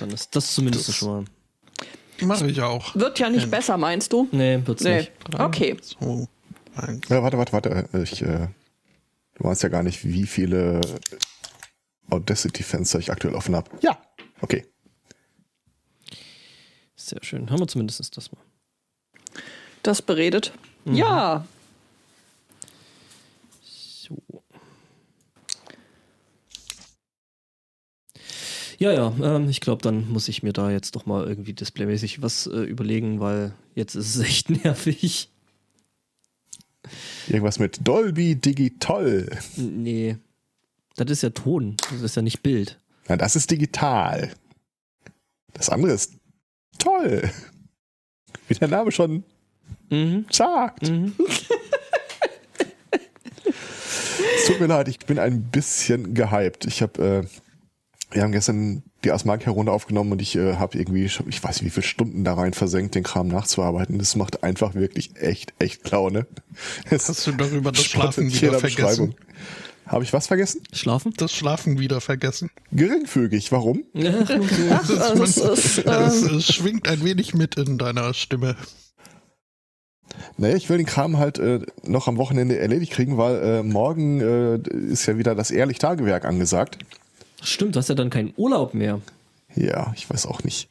Dann 0.00 0.10
ist 0.10 0.34
das 0.34 0.54
zumindest 0.54 0.88
Das- 0.88 0.96
schon 0.96 1.08
mal. 1.08 1.24
Mache 2.26 2.50
ich 2.50 2.60
auch. 2.60 2.94
Wird 2.94 3.18
ja 3.18 3.30
nicht 3.30 3.44
Ja. 3.44 3.48
besser, 3.48 3.76
meinst 3.78 4.12
du? 4.12 4.28
Nee, 4.32 4.60
wird's 4.66 4.82
Nee. 4.82 4.98
nicht. 4.98 5.12
Okay. 5.38 5.76
So, 5.80 6.28
eins. 6.74 7.08
Ja, 7.08 7.22
warte, 7.22 7.38
warte, 7.38 7.52
warte. 7.52 7.88
Ich, 8.02 8.20
äh, 8.20 8.48
du 9.36 9.44
weißt 9.44 9.62
ja 9.62 9.70
gar 9.70 9.82
nicht, 9.82 10.04
wie 10.04 10.26
viele 10.26 10.80
Audacity-Fenster 12.10 12.98
ich 12.98 13.10
aktuell 13.10 13.34
offen 13.34 13.56
habe. 13.56 13.70
Ja. 13.80 13.98
Okay. 14.42 14.66
Sehr 16.96 17.20
schön. 17.22 17.50
Haben 17.50 17.60
wir 17.60 17.68
zumindest 17.68 18.16
das 18.16 18.30
mal. 18.32 18.40
Das 19.82 20.02
beredet. 20.02 20.52
Ja. 20.84 21.46
Ja, 28.80 28.92
ja, 28.92 29.14
ähm, 29.22 29.48
ich 29.50 29.60
glaube, 29.60 29.82
dann 29.82 30.08
muss 30.10 30.28
ich 30.28 30.42
mir 30.42 30.54
da 30.54 30.70
jetzt 30.70 30.96
doch 30.96 31.04
mal 31.04 31.26
irgendwie 31.26 31.52
displaymäßig 31.52 32.22
was 32.22 32.46
äh, 32.46 32.60
überlegen, 32.62 33.20
weil 33.20 33.52
jetzt 33.74 33.94
ist 33.94 34.14
es 34.16 34.22
echt 34.26 34.48
nervig. 34.64 35.28
Irgendwas 37.28 37.58
mit 37.58 37.86
Dolby 37.86 38.36
Digital. 38.36 39.28
Nee. 39.56 40.16
Das 40.96 41.10
ist 41.10 41.22
ja 41.22 41.28
Ton, 41.30 41.76
das 41.90 42.00
ist 42.00 42.16
ja 42.16 42.22
nicht 42.22 42.42
Bild. 42.42 42.80
Na, 43.06 43.16
das 43.16 43.36
ist 43.36 43.50
digital. 43.50 44.32
Das 45.52 45.68
andere 45.68 45.92
ist 45.92 46.14
toll. 46.78 47.30
Wie 48.48 48.54
der 48.54 48.68
Name 48.68 48.90
schon 48.92 49.24
Mhm. 49.90 50.24
sagt. 50.30 50.88
Mhm. 50.88 51.14
Es 54.36 54.46
tut 54.46 54.60
mir 54.60 54.66
leid, 54.66 54.88
ich 54.88 54.98
bin 55.00 55.18
ein 55.18 55.42
bisschen 55.42 56.14
gehypt. 56.14 56.64
Ich 56.64 56.82
habe, 56.82 57.02
äh, 57.24 57.26
wir 58.10 58.22
haben 58.22 58.32
gestern 58.32 58.82
die 59.04 59.12
Asmark-Herunde 59.12 59.72
aufgenommen 59.72 60.12
und 60.12 60.22
ich 60.22 60.36
äh, 60.36 60.56
habe 60.56 60.78
irgendwie, 60.78 61.08
schon, 61.08 61.28
ich 61.28 61.42
weiß 61.42 61.56
nicht, 61.56 61.66
wie 61.66 61.70
viele 61.70 61.86
Stunden 61.86 62.24
da 62.24 62.34
rein 62.34 62.52
versenkt, 62.52 62.94
den 62.94 63.02
Kram 63.02 63.28
nachzuarbeiten. 63.28 63.98
Das 63.98 64.16
macht 64.16 64.42
einfach 64.42 64.74
wirklich 64.74 65.16
echt, 65.16 65.54
echt 65.58 65.88
Laune. 65.90 66.26
Es 66.90 67.08
Hast 67.08 67.26
du 67.26 67.32
darüber 67.32 67.72
das 67.72 67.84
Schlafen 67.84 68.32
wieder 68.32 68.58
vergessen? 68.58 69.14
Habe 69.86 70.04
ich 70.04 70.12
was 70.12 70.28
vergessen? 70.28 70.62
Schlafen? 70.72 71.12
Das 71.16 71.32
Schlafen 71.32 71.80
wieder 71.80 72.00
vergessen. 72.00 72.50
Geringfügig. 72.70 73.50
Warum? 73.50 73.84
Es 73.94 75.36
es 75.36 76.46
schwingt 76.54 76.88
ein 76.88 77.04
wenig 77.04 77.34
mit 77.34 77.56
in 77.56 77.76
deiner 77.76 78.14
Stimme. 78.14 78.56
Naja, 80.36 80.56
ich 80.56 80.68
will 80.68 80.76
den 80.76 80.86
Kram 80.86 81.18
halt 81.18 81.38
äh, 81.38 81.60
noch 81.82 82.08
am 82.08 82.18
Wochenende 82.18 82.58
erledigt 82.58 82.92
kriegen, 82.92 83.16
weil 83.18 83.42
äh, 83.42 83.62
morgen 83.62 84.20
äh, 84.20 84.58
ist 84.92 85.06
ja 85.06 85.18
wieder 85.18 85.34
das 85.34 85.50
Ehrlich-Tagewerk 85.50 86.24
angesagt. 86.24 86.78
Stimmt, 87.42 87.74
du 87.74 87.78
hast 87.78 87.88
ja 87.88 87.94
dann 87.94 88.10
keinen 88.10 88.32
Urlaub 88.36 88.74
mehr. 88.74 89.00
Ja, 89.54 89.92
ich 89.96 90.08
weiß 90.08 90.26
auch 90.26 90.44
nicht. 90.44 90.68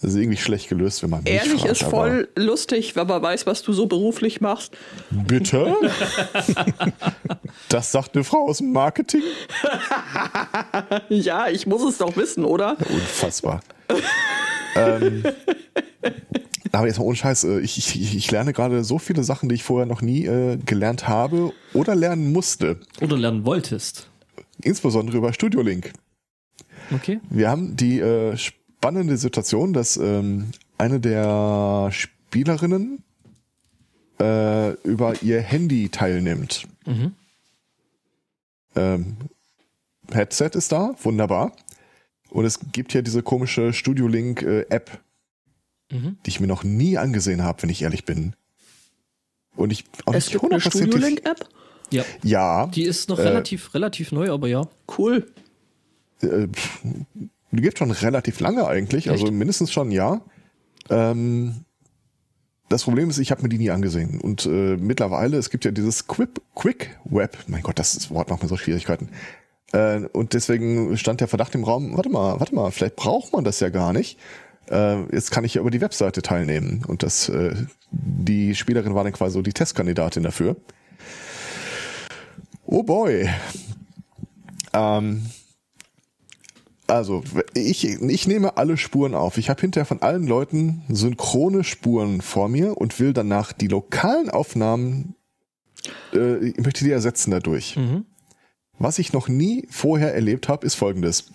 Das 0.00 0.12
ist 0.12 0.16
irgendwie 0.16 0.38
schlecht 0.38 0.70
gelöst, 0.70 1.02
wenn 1.02 1.10
man 1.10 1.22
mich 1.22 1.32
ehrlich 1.32 1.60
fragt, 1.60 1.72
ist 1.72 1.82
voll 1.82 2.28
lustig, 2.34 2.96
wenn 2.96 3.06
man 3.06 3.20
weiß, 3.22 3.46
was 3.46 3.60
du 3.62 3.74
so 3.74 3.84
beruflich 3.84 4.40
machst. 4.40 4.72
Bitte? 5.10 5.74
das 7.68 7.92
sagt 7.92 8.14
eine 8.14 8.24
Frau 8.24 8.48
aus 8.48 8.58
dem 8.58 8.72
Marketing? 8.72 9.22
Ja, 11.10 11.48
ich 11.48 11.66
muss 11.66 11.82
es 11.82 11.98
doch 11.98 12.16
wissen, 12.16 12.46
oder? 12.46 12.78
Unfassbar. 12.88 13.60
ähm, 14.74 15.22
aber 16.72 16.86
jetzt 16.86 16.98
mal 16.98 17.04
ohne 17.04 17.16
Scheiß, 17.16 17.44
äh, 17.44 17.60
ich, 17.60 17.76
ich, 17.78 18.16
ich 18.16 18.30
lerne 18.30 18.52
gerade 18.52 18.84
so 18.84 18.98
viele 18.98 19.22
Sachen, 19.22 19.48
die 19.48 19.56
ich 19.56 19.64
vorher 19.64 19.86
noch 19.86 20.00
nie 20.00 20.24
äh, 20.24 20.56
gelernt 20.56 21.08
habe 21.08 21.52
oder 21.74 21.94
lernen 21.94 22.32
musste. 22.32 22.80
Oder 23.00 23.18
lernen 23.18 23.44
wolltest. 23.44 24.09
Insbesondere 24.62 25.16
über 25.18 25.32
Studio 25.32 25.62
Link. 25.62 25.92
Okay. 26.92 27.20
Wir 27.30 27.48
haben 27.50 27.76
die 27.76 28.00
äh, 28.00 28.36
spannende 28.36 29.16
Situation, 29.16 29.72
dass 29.72 29.96
ähm, 29.96 30.50
eine 30.78 31.00
der 31.00 31.90
Spielerinnen 31.92 33.02
äh, 34.20 34.72
über 34.82 35.22
ihr 35.22 35.40
Handy 35.40 35.88
teilnimmt. 35.88 36.66
Mhm. 36.86 37.14
Ähm, 38.76 39.16
Headset 40.12 40.50
ist 40.54 40.72
da, 40.72 40.94
wunderbar. 41.02 41.52
Und 42.30 42.44
es 42.44 42.58
gibt 42.72 42.92
ja 42.94 43.02
diese 43.02 43.22
komische 43.22 43.72
Studio 43.72 44.06
Link 44.06 44.42
äh, 44.42 44.62
App, 44.70 45.00
Mhm. 45.92 46.18
die 46.24 46.30
ich 46.30 46.38
mir 46.38 46.46
noch 46.46 46.62
nie 46.62 46.98
angesehen 46.98 47.42
habe, 47.42 47.62
wenn 47.64 47.68
ich 47.70 47.82
ehrlich 47.82 48.04
bin. 48.04 48.34
Und 49.56 49.72
ich 49.72 49.84
auch 50.06 50.14
Es 50.14 50.26
nicht 50.26 50.32
gibt 50.40 50.44
eine 50.44 50.60
hundertprozentig- 50.60 50.86
Studio-Link-App. 50.92 51.48
Ja. 51.90 52.04
Ja, 52.22 52.66
Die 52.68 52.82
ist 52.84 53.08
noch 53.08 53.18
Äh, 53.18 53.22
relativ, 53.28 53.74
relativ 53.74 54.12
neu, 54.12 54.30
aber 54.30 54.48
ja. 54.48 54.66
Cool. 54.98 55.26
äh, 56.22 56.46
die 57.52 57.62
gibt 57.62 57.78
schon 57.78 57.90
relativ 57.90 58.40
lange 58.40 58.66
eigentlich, 58.66 59.10
also 59.10 59.24
Echt? 59.26 59.34
mindestens 59.34 59.72
schon 59.72 59.88
ein 59.88 59.92
Jahr. 59.92 60.22
Ähm, 60.88 61.64
das 62.68 62.84
Problem 62.84 63.10
ist, 63.10 63.18
ich 63.18 63.32
habe 63.32 63.42
mir 63.42 63.48
die 63.48 63.58
nie 63.58 63.70
angesehen. 63.70 64.20
Und 64.20 64.46
äh, 64.46 64.76
mittlerweile, 64.76 65.36
es 65.36 65.50
gibt 65.50 65.64
ja 65.64 65.72
dieses 65.72 66.06
Quip, 66.06 66.40
Quick 66.54 66.96
Web, 67.04 67.36
mein 67.48 67.62
Gott, 67.62 67.78
das 67.80 68.10
Wort 68.10 68.30
macht 68.30 68.42
mir 68.42 68.48
so 68.48 68.56
Schwierigkeiten. 68.56 69.08
Äh, 69.72 70.02
und 70.12 70.34
deswegen 70.34 70.96
stand 70.96 71.20
der 71.20 71.26
Verdacht 71.28 71.54
im 71.56 71.64
Raum, 71.64 71.96
warte 71.96 72.08
mal, 72.10 72.38
warte 72.38 72.54
mal, 72.54 72.70
vielleicht 72.70 72.94
braucht 72.96 73.32
man 73.32 73.42
das 73.42 73.58
ja 73.58 73.70
gar 73.70 73.92
nicht. 73.92 74.18
Äh, 74.70 75.02
jetzt 75.12 75.32
kann 75.32 75.44
ich 75.44 75.54
ja 75.54 75.60
über 75.62 75.70
die 75.72 75.80
Webseite 75.80 76.22
teilnehmen. 76.22 76.84
Und 76.86 77.02
das, 77.02 77.28
äh, 77.28 77.54
die 77.90 78.54
Spielerin 78.54 78.94
war 78.94 79.02
dann 79.02 79.12
quasi 79.12 79.32
so 79.34 79.42
die 79.42 79.52
Testkandidatin 79.52 80.22
dafür. 80.22 80.54
Oh 82.70 82.84
boy. 82.84 83.28
Ähm, 84.72 85.26
also, 86.86 87.24
ich, 87.54 87.84
ich 87.84 88.28
nehme 88.28 88.56
alle 88.56 88.76
Spuren 88.76 89.14
auf. 89.14 89.38
Ich 89.38 89.50
habe 89.50 89.60
hinterher 89.60 89.86
von 89.86 90.02
allen 90.02 90.26
Leuten 90.26 90.82
synchrone 90.88 91.64
Spuren 91.64 92.20
vor 92.20 92.48
mir 92.48 92.76
und 92.76 92.98
will 93.00 93.12
danach 93.12 93.52
die 93.52 93.66
lokalen 93.66 94.30
Aufnahmen, 94.30 95.16
äh, 96.14 96.48
ich 96.48 96.58
möchte 96.58 96.84
die 96.84 96.92
ersetzen 96.92 97.32
dadurch. 97.32 97.76
Mhm. 97.76 98.06
Was 98.78 99.00
ich 99.00 99.12
noch 99.12 99.28
nie 99.28 99.66
vorher 99.68 100.14
erlebt 100.14 100.48
habe, 100.48 100.64
ist 100.64 100.76
folgendes. 100.76 101.28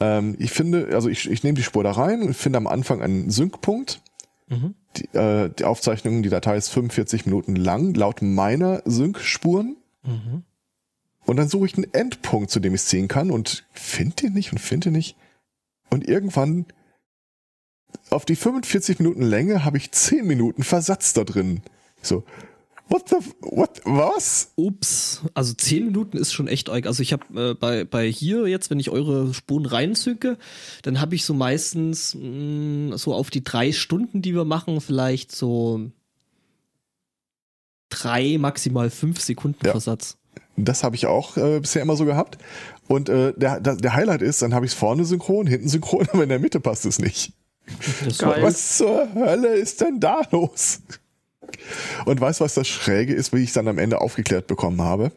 Ähm, 0.00 0.36
ich 0.38 0.52
finde, 0.52 0.88
also 0.92 1.10
ich, 1.10 1.30
ich 1.30 1.44
nehme 1.44 1.56
die 1.56 1.62
Spur 1.62 1.84
da 1.84 1.92
rein 1.92 2.22
und 2.22 2.34
finde 2.34 2.56
am 2.56 2.66
Anfang 2.66 3.02
einen 3.02 3.30
Syncpunkt. 3.30 4.00
Mhm. 4.48 4.74
Die, 4.96 5.04
äh, 5.16 5.50
die 5.50 5.64
Aufzeichnung, 5.64 6.22
die 6.22 6.30
Datei 6.30 6.56
ist 6.56 6.70
45 6.70 7.26
Minuten 7.26 7.56
lang, 7.56 7.92
laut 7.92 8.22
meiner 8.22 8.82
Sync-Spuren. 8.86 9.76
Mhm. 10.06 10.42
Und 11.24 11.36
dann 11.36 11.48
suche 11.48 11.66
ich 11.66 11.74
einen 11.74 11.92
Endpunkt, 11.92 12.50
zu 12.50 12.60
dem 12.60 12.74
ich 12.74 12.82
ziehen 12.82 13.08
kann 13.08 13.30
und 13.30 13.66
finde 13.72 14.16
den 14.16 14.32
nicht 14.32 14.52
und 14.52 14.58
finde 14.58 14.90
nicht. 14.90 15.16
Und 15.90 16.08
irgendwann 16.08 16.66
auf 18.10 18.24
die 18.24 18.36
45 18.36 19.00
Minuten 19.00 19.22
Länge 19.22 19.64
habe 19.64 19.76
ich 19.76 19.90
10 19.90 20.26
Minuten 20.26 20.62
Versatz 20.62 21.12
da 21.12 21.24
drin. 21.24 21.62
So, 22.02 22.24
what 22.88 23.08
the, 23.08 23.16
what, 23.40 23.80
was? 23.84 24.52
Ups, 24.56 25.22
also 25.34 25.52
10 25.54 25.86
Minuten 25.86 26.16
ist 26.16 26.32
schon 26.32 26.48
echt 26.48 26.68
arg. 26.68 26.86
Also 26.86 27.02
ich 27.02 27.12
habe 27.12 27.50
äh, 27.50 27.54
bei, 27.54 27.84
bei 27.84 28.06
hier 28.10 28.46
jetzt, 28.46 28.70
wenn 28.70 28.80
ich 28.80 28.90
eure 28.90 29.34
Spuren 29.34 29.66
reinzücke, 29.66 30.38
dann 30.82 31.00
habe 31.00 31.14
ich 31.14 31.24
so 31.24 31.34
meistens 31.34 32.14
mh, 32.14 32.96
so 32.98 33.14
auf 33.14 33.30
die 33.30 33.44
drei 33.44 33.72
Stunden, 33.72 34.22
die 34.22 34.34
wir 34.34 34.44
machen, 34.44 34.80
vielleicht 34.80 35.34
so 35.34 35.90
drei, 37.88 38.36
maximal 38.38 38.90
fünf 38.90 39.20
Sekunden 39.20 39.64
Ja. 39.64 39.72
Versatz. 39.72 40.16
Das 40.56 40.82
habe 40.84 40.96
ich 40.96 41.06
auch 41.06 41.36
äh, 41.36 41.60
bisher 41.60 41.82
immer 41.82 41.96
so 41.96 42.04
gehabt. 42.06 42.38
Und 42.88 43.08
äh, 43.08 43.32
der, 43.36 43.60
der, 43.60 43.76
der 43.76 43.94
Highlight 43.94 44.22
ist, 44.22 44.40
dann 44.42 44.54
habe 44.54 44.64
ich 44.64 44.72
es 44.72 44.78
vorne 44.78 45.04
synchron, 45.04 45.46
hinten 45.46 45.68
synchron, 45.68 46.08
aber 46.12 46.22
in 46.22 46.28
der 46.30 46.38
Mitte 46.38 46.60
passt 46.60 46.86
es 46.86 46.98
nicht. 46.98 47.32
Das 48.04 48.18
Geil. 48.18 48.42
Was 48.42 48.78
zur 48.78 49.12
Hölle 49.14 49.54
ist 49.54 49.80
denn 49.80 50.00
da 50.00 50.22
los? 50.30 50.80
Und 52.06 52.20
weißt 52.20 52.40
du, 52.40 52.44
was 52.44 52.54
das 52.54 52.68
Schräge 52.68 53.12
ist, 53.12 53.32
wie 53.32 53.38
ich 53.42 53.48
es 53.48 53.54
dann 53.54 53.68
am 53.68 53.78
Ende 53.78 54.00
aufgeklärt 54.00 54.46
bekommen 54.46 54.80
habe? 54.80 55.12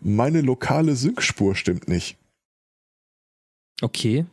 Meine 0.00 0.42
lokale 0.42 0.94
Sync-Spur 0.96 1.54
stimmt 1.54 1.88
nicht. 1.88 2.18
Okay. 3.80 4.26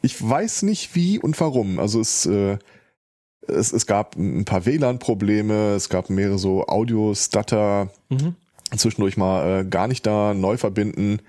Ich 0.00 0.20
weiß 0.28 0.62
nicht 0.62 0.94
wie 0.94 1.18
und 1.18 1.38
warum. 1.40 1.78
Also 1.78 2.00
es, 2.00 2.26
äh, 2.26 2.58
es, 3.46 3.72
es 3.72 3.86
gab 3.86 4.16
ein 4.16 4.44
paar 4.44 4.66
WLAN-Probleme, 4.66 5.74
es 5.74 5.88
gab 5.88 6.10
mehrere 6.10 6.38
so 6.38 6.66
Audio-Stutter, 6.66 7.90
Mhm. 8.08 8.36
zwischendurch 8.76 9.16
mal 9.16 9.60
äh, 9.60 9.64
gar 9.64 9.88
nicht 9.88 10.06
da, 10.06 10.34
neu 10.34 10.56
verbinden. 10.56 11.20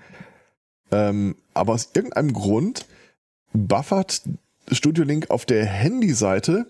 Ähm, 0.90 1.36
aber 1.54 1.72
aus 1.72 1.90
irgendeinem 1.94 2.32
Grund 2.32 2.86
buffert 3.52 4.22
Studio 4.70 5.04
Link 5.04 5.30
auf 5.30 5.44
der 5.44 5.64
Handyseite 5.66 6.66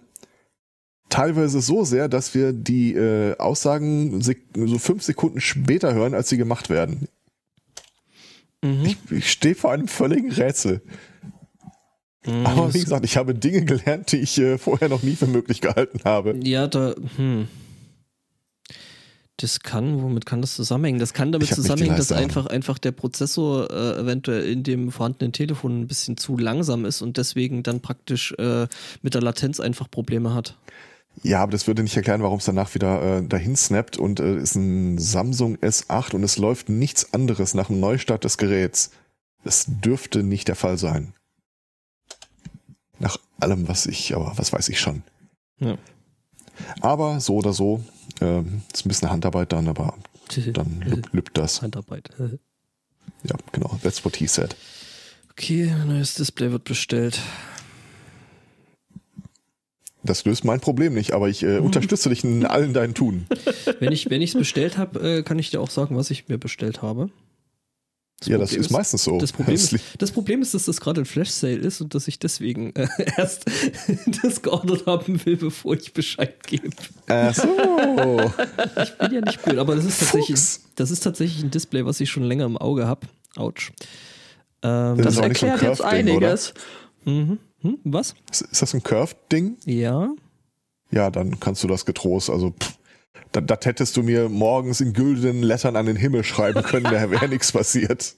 teilweise 1.09 1.61
so 1.61 1.85
sehr, 1.85 2.09
dass 2.09 2.35
wir 2.35 2.53
die 2.53 2.95
äh, 2.95 3.37
Aussagen 3.39 4.21
so 4.21 4.79
fünf 4.79 5.03
Sekunden 5.03 5.41
später 5.41 5.95
hören, 5.95 6.15
als 6.15 6.29
sie 6.29 6.37
gemacht 6.37 6.71
werden. 6.71 7.09
Mhm. 8.63 8.85
Ich, 8.85 8.97
ich 9.11 9.31
stehe 9.31 9.55
vor 9.55 9.73
einem 9.73 9.89
völligen 9.89 10.33
Rätsel. 10.33 10.83
Mhm, 12.27 12.47
Aber 12.47 12.73
wie 12.75 12.81
gesagt, 12.81 13.05
ich 13.05 13.17
habe 13.17 13.35
Dinge 13.35 13.65
gelernt, 13.65 14.13
die 14.13 14.19
ich 14.19 14.39
äh, 14.39 14.59
vorher 14.59 14.89
noch 14.89 15.03
nie 15.03 15.17
für 15.17 15.27
möglich 15.27 15.61
gehalten 15.61 16.01
habe. 16.05 16.35
Ja, 16.43 16.67
da, 16.67 16.95
hm. 17.17 17.49
Das 19.39 19.61
kann, 19.61 20.01
womit 20.01 20.27
kann 20.27 20.41
das 20.41 20.55
zusammenhängen? 20.55 21.01
Das 21.01 21.13
kann 21.13 21.33
damit 21.33 21.49
zusammenhängen, 21.49 21.97
dass 21.97 22.13
einfach, 22.13 22.47
einfach 22.47 22.79
der 22.79 22.93
Prozessor 22.93 23.69
äh, 23.69 24.01
eventuell 24.01 24.45
in 24.45 24.63
dem 24.63 24.93
vorhandenen 24.93 25.33
Telefon 25.33 25.81
ein 25.81 25.87
bisschen 25.89 26.17
zu 26.17 26.39
langsam 26.39 26.85
ist 26.85 27.03
und 27.03 27.17
deswegen 27.17 27.65
dann 27.65 27.81
praktisch 27.81 28.33
äh, 28.39 28.69
mit 29.03 29.15
der 29.15 29.23
Latenz 29.23 29.59
einfach 29.59 29.91
Probleme 29.91 30.35
hat. 30.35 30.57
Ja, 31.23 31.43
aber 31.43 31.53
das 31.53 31.67
würde 31.67 31.83
nicht 31.83 31.97
erklären, 31.97 32.23
warum 32.23 32.39
es 32.39 32.45
danach 32.45 32.75
wieder 32.75 33.19
äh, 33.19 33.27
dahin 33.27 33.57
snappt 33.57 33.97
und 33.97 34.21
äh, 34.21 34.37
ist 34.37 34.55
ein 34.55 34.99
Samsung 34.99 35.57
S8 35.57 36.15
und 36.15 36.23
es 36.23 36.39
läuft 36.39 36.69
nichts 36.69 37.13
anderes 37.13 37.55
nach 37.55 37.67
dem 37.69 37.81
Neustart 37.81 38.25
des 38.25 38.39
Geräts. 38.39 38.91
Das 39.43 39.67
dürfte 39.67 40.23
nicht 40.23 40.47
der 40.49 40.57
Fall 40.57 40.79
sein. 40.79 41.13
Nach 42.99 43.19
allem, 43.41 43.69
was 43.69 43.87
ich, 43.87 44.15
aber 44.15 44.33
was 44.37 44.53
weiß 44.53 44.69
ich 44.69 44.81
schon. 44.81 45.03
Ja. 45.59 45.77
Aber 46.81 47.21
so 47.21 47.37
oder 47.37 47.53
so, 47.53 47.83
ähm, 48.21 48.63
ist 48.73 48.87
ein 48.87 48.89
bisschen 48.89 49.11
Handarbeit 49.11 49.53
dann, 49.53 49.69
aber 49.69 49.95
dann 50.53 50.81
lübt, 51.13 51.37
das. 51.37 51.63
Handarbeit. 51.63 52.11
Ja, 53.27 53.37
genau. 53.53 53.79
That's 53.83 54.05
what 54.05 54.17
he 54.17 54.27
said. 54.27 54.55
Okay, 55.31 55.73
neues 55.87 56.15
Display 56.15 56.51
wird 56.53 56.65
bestellt. 56.65 57.21
Das 60.03 60.27
löst 60.27 60.45
mein 60.45 60.61
Problem 60.61 60.93
nicht, 60.93 61.13
aber 61.13 61.29
ich 61.29 61.43
äh, 61.43 61.59
unterstütze 61.61 62.11
dich 62.11 62.23
in 62.23 62.45
allen 62.45 62.75
deinen 62.75 62.95
Tun. 62.95 63.27
Wenn 63.81 63.93
ich 63.93 64.11
wenn 64.11 64.21
es 64.21 64.35
bestellt 64.35 64.77
habe, 64.77 65.01
äh, 65.01 65.23
kann 65.23 65.39
ich 65.39 65.51
dir 65.51 65.61
auch 65.61 65.71
sagen, 65.71 65.97
was 65.97 66.11
ich 66.11 66.29
mir 66.29 66.39
bestellt 66.39 66.83
habe. 66.83 67.11
Ja, 68.27 68.39
das 68.39 68.51
Problem 68.51 68.61
ist 68.63 68.71
meistens 68.71 69.05
so. 69.05 69.19
Das 69.19 69.33
Problem, 69.33 69.57
Das 69.57 69.73
ist, 69.73 69.85
das 69.99 70.11
Problem 70.13 70.43
ist, 70.43 70.55
dass 70.55 70.65
das 70.65 70.81
gerade 70.81 71.03
ein 71.03 71.05
Flash-Sale 71.05 71.57
ist 71.57 71.81
und 71.81 71.95
dass 71.95 72.09
ich 72.09 72.19
deswegen 72.19 72.75
äh, 72.77 72.87
erst 73.17 73.45
das 74.23 74.43
geordert 74.43 74.87
haben 74.87 75.25
will, 75.25 75.37
bevor 75.37 75.75
ich 75.75 75.93
Bescheid 75.93 76.43
gebe. 76.47 76.71
Ach 77.09 77.35
so. 77.35 77.47
Ich 78.83 78.99
bin 78.99 79.13
ja 79.13 79.21
nicht 79.21 79.43
blöd, 79.43 79.59
aber 79.59 79.77
das 79.77 79.85
ist 79.85 80.01
tatsächlich, 80.01 80.37
Fuchs. 80.39 80.61
das 80.77 80.91
ist 80.91 81.01
tatsächlich 81.01 81.43
ein 81.45 81.51
Display, 81.51 81.85
was 81.85 82.01
ich 82.01 82.11
schon 82.11 82.23
länger 82.25 82.45
im 82.47 82.57
Auge 82.57 82.87
habe. 82.87 83.07
Autsch. 83.37 83.73
Ähm, 84.63 84.97
Das 84.99 85.17
Das 85.17 85.17
ist 85.17 85.29
nicht 85.29 85.39
so 85.39 85.47
ein 85.47 85.53
erklärt 85.53 85.73
jetzt 85.79 85.83
einiges. 85.83 86.55
mhm. 87.05 87.39
hm, 87.61 87.79
was? 87.85 88.15
Ist, 88.31 88.43
ist 88.43 88.63
das 88.63 88.75
ein 88.75 88.83
Curved-Ding? 88.83 89.57
Ja. 89.67 90.09
Ja, 90.91 91.11
dann 91.11 91.41
kannst 91.41 91.63
du 91.65 91.69
das 91.69 91.85
getrost. 91.85 92.31
Also, 92.31 92.51
pff, 92.51 92.75
das, 93.33 93.45
das 93.47 93.59
hättest 93.65 93.97
du 93.97 94.03
mir 94.03 94.29
morgens 94.29 94.81
in 94.81 94.93
güldenen 94.93 95.43
Lettern 95.43 95.77
an 95.77 95.87
den 95.87 95.97
Himmel 95.97 96.25
schreiben 96.25 96.63
können, 96.63 96.85
da 96.85 97.11
wäre 97.11 97.29
nichts 97.29 97.53
passiert. 97.53 98.15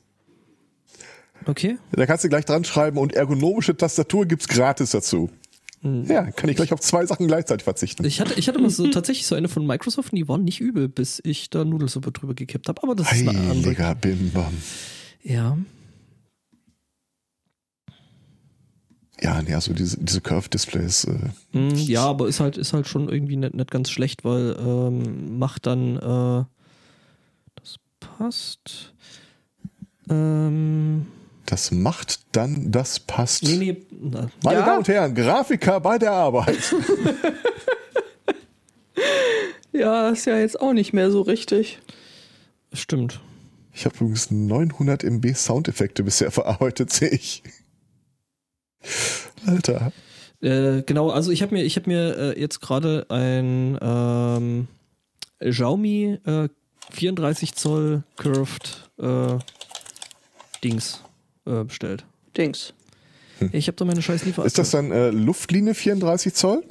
Okay. 1.46 1.78
Da 1.93 2.06
kannst 2.06 2.25
du 2.25 2.28
gleich 2.28 2.44
dran 2.44 2.64
schreiben 2.64 2.98
und 2.98 3.14
ergonomische 3.14 3.76
Tastatur 3.76 4.26
gibt's 4.26 4.48
gratis 4.48 4.90
dazu. 4.90 5.31
Ja, 5.82 6.31
kann 6.32 6.50
ich 6.50 6.56
gleich 6.56 6.72
auf 6.72 6.81
zwei 6.81 7.06
Sachen 7.06 7.28
gleichzeitig 7.28 7.62
verzichten. 7.62 8.04
Ich 8.04 8.20
hatte, 8.20 8.34
ich 8.34 8.48
hatte 8.48 8.58
mal 8.58 8.70
so 8.70 8.88
tatsächlich 8.88 9.26
so 9.26 9.34
eine 9.37 9.48
von 9.48 9.64
Microsoft 9.66 10.12
und 10.12 10.16
die 10.16 10.26
waren 10.26 10.43
nicht 10.43 10.60
übel, 10.60 10.88
bis 10.88 11.20
ich 11.22 11.48
da 11.50 11.64
Nudelsuppe 11.64 12.10
drüber 12.10 12.34
gekippt 12.34 12.69
habe. 12.69 12.82
Aber 12.82 12.96
das 12.96 13.12
ist 13.12 13.28
eine 13.28 13.38
andere. 13.38 13.66
Heiliger 13.66 13.94
Bimbam. 13.94 14.54
Ja. 15.22 15.56
Ja, 19.20 19.40
nee, 19.42 19.54
also 19.54 19.72
diese, 19.72 19.98
diese 19.98 20.20
Curved-Displays, 20.20 21.04
äh, 21.04 21.18
Hm, 21.52 21.74
ja, 21.74 22.04
aber 22.04 22.28
ist 22.28 22.40
halt, 22.40 22.58
ist 22.58 22.72
halt 22.74 22.86
schon 22.86 23.08
irgendwie 23.08 23.36
nicht, 23.36 23.54
nicht 23.54 23.70
ganz 23.70 23.90
schlecht, 23.90 24.24
weil 24.24 24.54
ähm, 24.58 25.38
macht 25.38 25.64
dann, 25.66 25.96
äh, 25.96 26.44
das 27.54 27.76
passt. 28.00 28.92
Ähm, 30.10 31.06
das 31.46 31.70
macht 31.70 32.20
dann, 32.32 32.70
das 32.70 33.00
passt. 33.00 33.44
nee, 33.44 33.56
nee, 33.56 33.82
na, 33.90 34.28
Meine 34.42 34.58
Ja. 34.60 34.66
Damen 34.66 34.78
und 34.78 34.88
Herren, 34.88 35.14
Grafiker 35.14 35.80
bei 35.80 35.96
der 35.98 36.12
Arbeit. 36.12 36.58
Ja, 39.72 40.08
ist 40.08 40.24
ja 40.24 40.38
jetzt 40.38 40.58
auch 40.60 40.72
nicht 40.72 40.92
mehr 40.94 41.10
so 41.10 41.20
richtig. 41.20 41.80
stimmt. 42.72 43.20
Ich 43.74 43.84
habe 43.84 43.94
übrigens 43.96 44.30
900 44.30 45.04
MB 45.04 45.34
Soundeffekte 45.34 46.02
bisher 46.02 46.30
verarbeitet, 46.30 46.90
sehe 46.94 47.10
ich. 47.10 47.42
Alter. 49.46 49.93
Äh, 50.40 50.82
genau, 50.82 51.11
also 51.11 51.31
ich 51.31 51.43
habe 51.43 51.55
mir, 51.55 51.64
ich 51.64 51.76
habe 51.76 51.88
mir 51.88 52.19
äh, 52.37 52.40
jetzt 52.40 52.61
gerade 52.61 53.06
ein 53.08 53.78
ähm, 53.81 54.69
Xiaomi 55.40 56.19
äh, 56.25 56.49
34 56.90 57.55
Zoll 57.55 58.02
Curved 58.17 58.90
äh, 58.99 59.38
Dings 60.62 61.02
äh, 61.46 61.64
bestellt. 61.64 62.05
Dings. 62.37 62.75
Ich 63.52 63.67
habe 63.67 63.76
da 63.76 63.84
meine 63.84 64.02
scheiß 64.02 64.25
Liefer. 64.25 64.44
Ist 64.44 64.58
das 64.58 64.70
dann 64.70 64.90
äh, 64.90 65.11
Luftlinie 65.11 65.75
34 65.75 66.34
Zoll? 66.34 66.62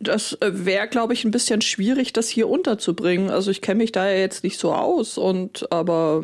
Das 0.00 0.38
wäre, 0.40 0.86
glaube 0.86 1.12
ich, 1.12 1.24
ein 1.24 1.32
bisschen 1.32 1.60
schwierig, 1.60 2.12
das 2.12 2.28
hier 2.28 2.48
unterzubringen. 2.48 3.30
Also 3.30 3.50
ich 3.50 3.60
kenne 3.60 3.78
mich 3.78 3.90
da 3.90 4.08
ja 4.08 4.16
jetzt 4.16 4.44
nicht 4.44 4.58
so 4.58 4.72
aus 4.72 5.18
und 5.18 5.72
aber 5.72 6.22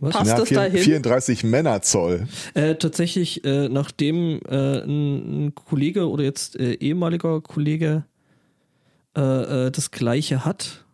Was? 0.00 0.12
passt 0.14 0.30
Ja, 0.30 0.36
das 0.36 0.48
vier- 0.48 0.56
dahin? 0.58 0.82
34 0.82 1.44
Männerzoll. 1.44 2.28
Äh, 2.54 2.76
tatsächlich, 2.76 3.44
äh, 3.44 3.68
nachdem 3.68 4.40
äh, 4.48 4.82
ein, 4.84 5.46
ein 5.46 5.54
Kollege 5.54 6.08
oder 6.08 6.22
jetzt 6.24 6.54
äh, 6.56 6.74
ehemaliger 6.74 7.40
Kollege 7.40 8.04
äh, 9.16 9.20
äh, 9.66 9.70
das 9.70 9.90
gleiche 9.90 10.44
hat, 10.44 10.84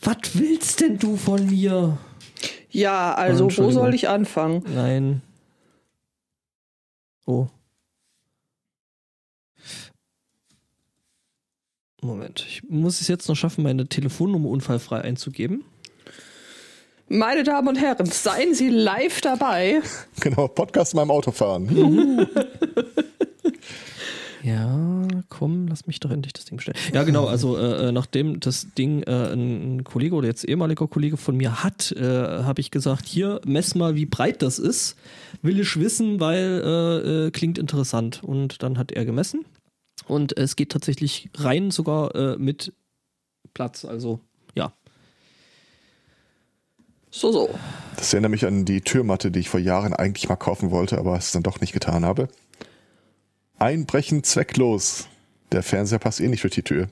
was 0.02 0.16
willst 0.38 0.80
denn 0.80 0.98
du 0.98 1.16
von 1.16 1.46
mir? 1.46 1.98
Ja, 2.70 3.14
also 3.14 3.46
wo 3.56 3.70
soll 3.70 3.94
ich 3.94 4.08
anfangen? 4.08 4.62
Nein. 4.74 5.22
Oh. 7.26 7.48
Moment, 12.06 12.44
ich 12.48 12.62
muss 12.68 13.00
es 13.00 13.08
jetzt 13.08 13.28
noch 13.28 13.36
schaffen, 13.36 13.62
meine 13.62 13.86
Telefonnummer 13.86 14.48
unfallfrei 14.48 15.00
einzugeben. 15.00 15.64
Meine 17.08 17.44
Damen 17.44 17.68
und 17.68 17.76
Herren, 17.76 18.06
seien 18.06 18.54
Sie 18.54 18.68
live 18.68 19.20
dabei. 19.20 19.80
Genau, 20.20 20.48
Podcast 20.48 20.94
in 20.94 20.98
meinem 20.98 21.10
Auto 21.10 21.30
fahren. 21.30 22.28
Ja, 24.42 25.08
komm, 25.28 25.66
lass 25.66 25.88
mich 25.88 25.98
doch 25.98 26.12
endlich 26.12 26.32
das 26.32 26.44
Ding 26.44 26.58
bestellen. 26.58 26.78
Ja, 26.92 27.02
genau, 27.02 27.26
also 27.26 27.58
äh, 27.58 27.88
äh, 27.88 27.92
nachdem 27.92 28.38
das 28.38 28.68
Ding 28.78 29.02
äh, 29.02 29.32
ein, 29.32 29.78
ein 29.78 29.84
Kollege 29.84 30.14
oder 30.14 30.28
jetzt 30.28 30.44
ehemaliger 30.44 30.86
Kollege 30.86 31.16
von 31.16 31.36
mir 31.36 31.64
hat, 31.64 31.90
äh, 31.90 32.04
habe 32.04 32.60
ich 32.60 32.70
gesagt, 32.70 33.06
hier, 33.06 33.40
mess 33.44 33.74
mal, 33.74 33.96
wie 33.96 34.06
breit 34.06 34.42
das 34.42 34.60
ist. 34.60 34.94
Will 35.42 35.58
ich 35.58 35.80
wissen, 35.80 36.20
weil 36.20 36.62
äh, 36.64 37.26
äh, 37.26 37.30
klingt 37.32 37.58
interessant. 37.58 38.22
Und 38.22 38.62
dann 38.62 38.78
hat 38.78 38.92
er 38.92 39.04
gemessen. 39.04 39.44
Und 40.06 40.36
es 40.36 40.56
geht 40.56 40.72
tatsächlich 40.72 41.30
rein 41.34 41.70
sogar 41.70 42.14
äh, 42.14 42.36
mit 42.38 42.72
Platz. 43.54 43.84
Also, 43.84 44.20
ja. 44.54 44.72
So, 47.10 47.32
so. 47.32 47.58
Das 47.96 48.12
erinnert 48.12 48.30
mich 48.30 48.46
an 48.46 48.64
die 48.64 48.82
Türmatte, 48.82 49.30
die 49.30 49.40
ich 49.40 49.48
vor 49.48 49.60
Jahren 49.60 49.94
eigentlich 49.94 50.28
mal 50.28 50.36
kaufen 50.36 50.70
wollte, 50.70 50.98
aber 50.98 51.16
es 51.16 51.32
dann 51.32 51.42
doch 51.42 51.60
nicht 51.60 51.72
getan 51.72 52.04
habe. 52.04 52.28
Einbrechen 53.58 54.22
zwecklos. 54.22 55.08
Der 55.52 55.62
Fernseher 55.62 55.98
passt 55.98 56.20
eh 56.20 56.28
nicht 56.28 56.44
durch 56.44 56.54
die 56.54 56.62
Tür. 56.62 56.88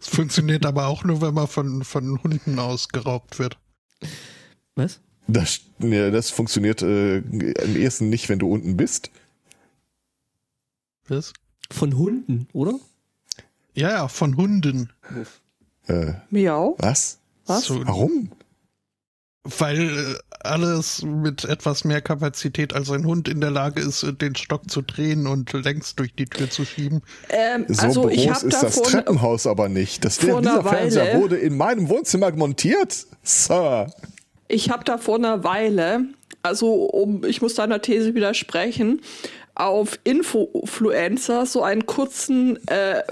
Es 0.00 0.08
funktioniert 0.08 0.66
aber 0.66 0.86
auch 0.86 1.04
nur, 1.04 1.20
wenn 1.20 1.34
man 1.34 1.48
von, 1.48 1.84
von 1.84 2.22
Hunden 2.22 2.58
ausgeraubt 2.58 3.38
wird. 3.38 3.58
Was? 4.74 5.00
Das, 5.28 5.60
nee, 5.78 6.10
das 6.10 6.30
funktioniert 6.30 6.82
äh, 6.82 7.18
am 7.62 7.76
ehesten 7.76 8.08
nicht, 8.08 8.28
wenn 8.28 8.38
du 8.38 8.50
unten 8.52 8.76
bist. 8.76 9.10
Was? 11.08 11.32
Von 11.70 11.96
Hunden, 11.96 12.48
oder? 12.52 12.78
Ja, 13.74 13.90
ja, 13.90 14.08
von 14.08 14.36
Hunden. 14.36 14.90
Äh, 15.86 16.12
Miau. 16.30 16.76
was? 16.78 17.18
Was? 17.46 17.64
So, 17.64 17.86
Warum? 17.86 18.30
weil 19.58 19.90
äh, 19.90 20.14
alles 20.44 21.02
mit 21.02 21.44
etwas 21.44 21.82
mehr 21.82 22.00
Kapazität 22.00 22.74
als 22.74 22.90
ein 22.92 23.04
Hund 23.04 23.26
in 23.28 23.40
der 23.40 23.50
Lage 23.50 23.80
ist, 23.80 24.06
den 24.20 24.36
Stock 24.36 24.70
zu 24.70 24.82
drehen 24.82 25.26
und 25.26 25.52
längs 25.52 25.96
durch 25.96 26.14
die 26.14 26.26
Tür 26.26 26.48
zu 26.48 26.64
schieben. 26.64 27.02
Ähm, 27.28 27.64
So 27.68 27.82
also 27.82 28.08
ich 28.08 28.26
groß 28.28 28.34
habe 28.36 28.46
ist 28.46 28.62
das 28.62 28.76
davon 28.76 28.84
Treppenhaus 28.84 29.48
aber 29.48 29.68
nicht. 29.68 30.04
Das, 30.04 30.18
der, 30.18 30.30
vor 30.30 30.42
dieser 30.42 30.62
Fernseher 30.62 31.06
Weile- 31.14 31.20
wurde 31.20 31.36
in 31.38 31.56
meinem 31.56 31.88
Wohnzimmer 31.88 32.30
montiert. 32.30 33.06
Sir. 33.24 33.92
Ich 34.52 34.68
habe 34.68 34.84
da 34.84 34.98
vor 34.98 35.14
einer 35.16 35.44
Weile, 35.44 36.04
also 36.42 36.74
um, 36.74 37.24
ich 37.24 37.40
muss 37.40 37.54
deiner 37.54 37.80
These 37.80 38.14
widersprechen, 38.14 39.00
auf 39.54 39.98
Influencer 40.04 41.46
so 41.46 41.62
einen 41.62 41.86
kurzen 41.86 42.58
äh, 42.68 43.02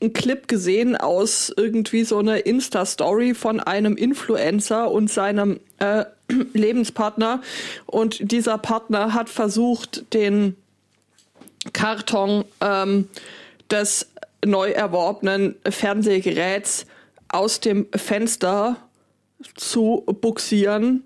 einen 0.00 0.12
Clip 0.12 0.48
gesehen 0.48 0.96
aus 0.96 1.52
irgendwie 1.56 2.02
so 2.02 2.18
einer 2.18 2.44
Insta-Story 2.44 3.34
von 3.34 3.60
einem 3.60 3.96
Influencer 3.96 4.90
und 4.90 5.08
seinem 5.08 5.60
äh, 5.78 6.06
Lebenspartner. 6.54 7.40
Und 7.86 8.32
dieser 8.32 8.58
Partner 8.58 9.14
hat 9.14 9.28
versucht, 9.28 10.12
den 10.12 10.56
Karton 11.72 12.44
ähm, 12.60 13.08
des 13.70 14.08
neu 14.44 14.72
erworbenen 14.72 15.54
Fernsehgeräts 15.68 16.86
aus 17.28 17.60
dem 17.60 17.86
Fenster 17.94 18.76
zu 19.54 20.04
buxieren. 20.20 21.04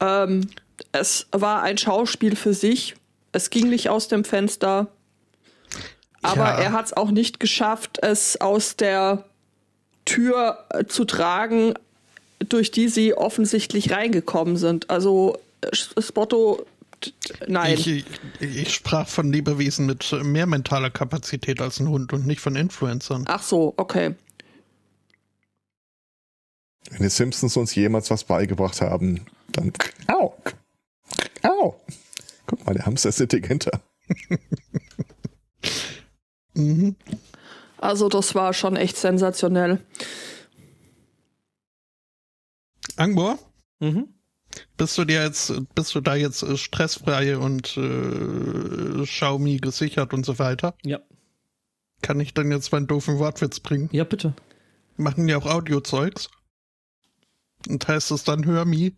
Ähm, 0.00 0.48
es 0.92 1.26
war 1.32 1.62
ein 1.62 1.78
Schauspiel 1.78 2.36
für 2.36 2.54
sich. 2.54 2.96
Es 3.32 3.50
ging 3.50 3.68
nicht 3.68 3.88
aus 3.88 4.08
dem 4.08 4.24
Fenster. 4.24 4.88
Aber 6.22 6.36
Ja. 6.44 6.58
er 6.58 6.72
hat 6.72 6.86
es 6.86 6.92
auch 6.92 7.10
nicht 7.10 7.40
geschafft, 7.40 7.98
es 8.02 8.40
aus 8.40 8.76
der 8.76 9.24
Tür 10.04 10.64
äh, 10.70 10.84
zu 10.86 11.04
tragen, 11.04 11.74
durch 12.40 12.70
die 12.70 12.88
sie 12.88 13.14
offensichtlich 13.14 13.92
reingekommen 13.92 14.56
sind. 14.56 14.90
Also 14.90 15.38
äh, 15.60 15.68
Spotto, 16.02 16.66
t- 17.00 17.12
t- 17.12 17.34
nein. 17.46 17.74
Ich, 17.74 17.86
ich, 17.86 18.04
ich 18.40 18.74
sprach 18.74 19.06
von 19.08 19.32
Lebewesen 19.32 19.86
mit 19.86 20.12
mehr 20.24 20.46
mentaler 20.46 20.90
Kapazität 20.90 21.60
als 21.60 21.80
ein 21.80 21.88
Hund 21.88 22.12
und 22.12 22.26
nicht 22.26 22.40
von 22.40 22.56
Influencern. 22.56 23.24
Ach 23.28 23.42
so, 23.42 23.74
okay. 23.76 24.14
Wenn 26.90 27.02
die 27.02 27.08
Simpsons 27.08 27.56
uns 27.56 27.74
jemals 27.74 28.10
was 28.10 28.24
beigebracht 28.24 28.80
haben, 28.80 29.24
dann. 29.48 29.72
Au! 30.08 30.34
Au! 31.42 31.80
Guck 32.46 32.66
mal, 32.66 32.74
der 32.74 32.86
Hamster 32.86 33.08
ist 33.10 33.20
intelligenter. 33.20 33.80
Mhm. 36.54 36.96
Also 37.78 38.08
das 38.08 38.34
war 38.34 38.52
schon 38.52 38.74
echt 38.76 38.96
sensationell. 38.96 39.80
Angbor, 42.96 43.38
Mhm. 43.78 44.08
bist 44.76 44.98
du 44.98 45.04
dir 45.04 45.22
jetzt, 45.22 45.52
bist 45.74 45.94
du 45.94 46.00
da 46.00 46.16
jetzt 46.16 46.42
äh, 46.42 46.56
stressfrei 46.56 47.38
und 47.38 47.76
äh, 47.76 49.04
Xiaomi 49.04 49.58
gesichert 49.58 50.12
und 50.12 50.26
so 50.26 50.38
weiter? 50.38 50.74
Ja. 50.82 50.98
Kann 52.02 52.20
ich 52.20 52.34
dann 52.34 52.50
jetzt 52.50 52.72
meinen 52.72 52.86
doofen 52.88 53.18
Wortwitz 53.18 53.60
bringen? 53.60 53.88
Ja, 53.92 54.04
bitte. 54.04 54.34
Machen 54.96 55.28
ja 55.28 55.38
auch 55.38 55.46
Audiozeugs. 55.46 56.28
Und 57.68 57.86
heißt 57.86 58.10
es 58.10 58.24
dann 58.24 58.44
Hör 58.44 58.64
Me? 58.64 58.92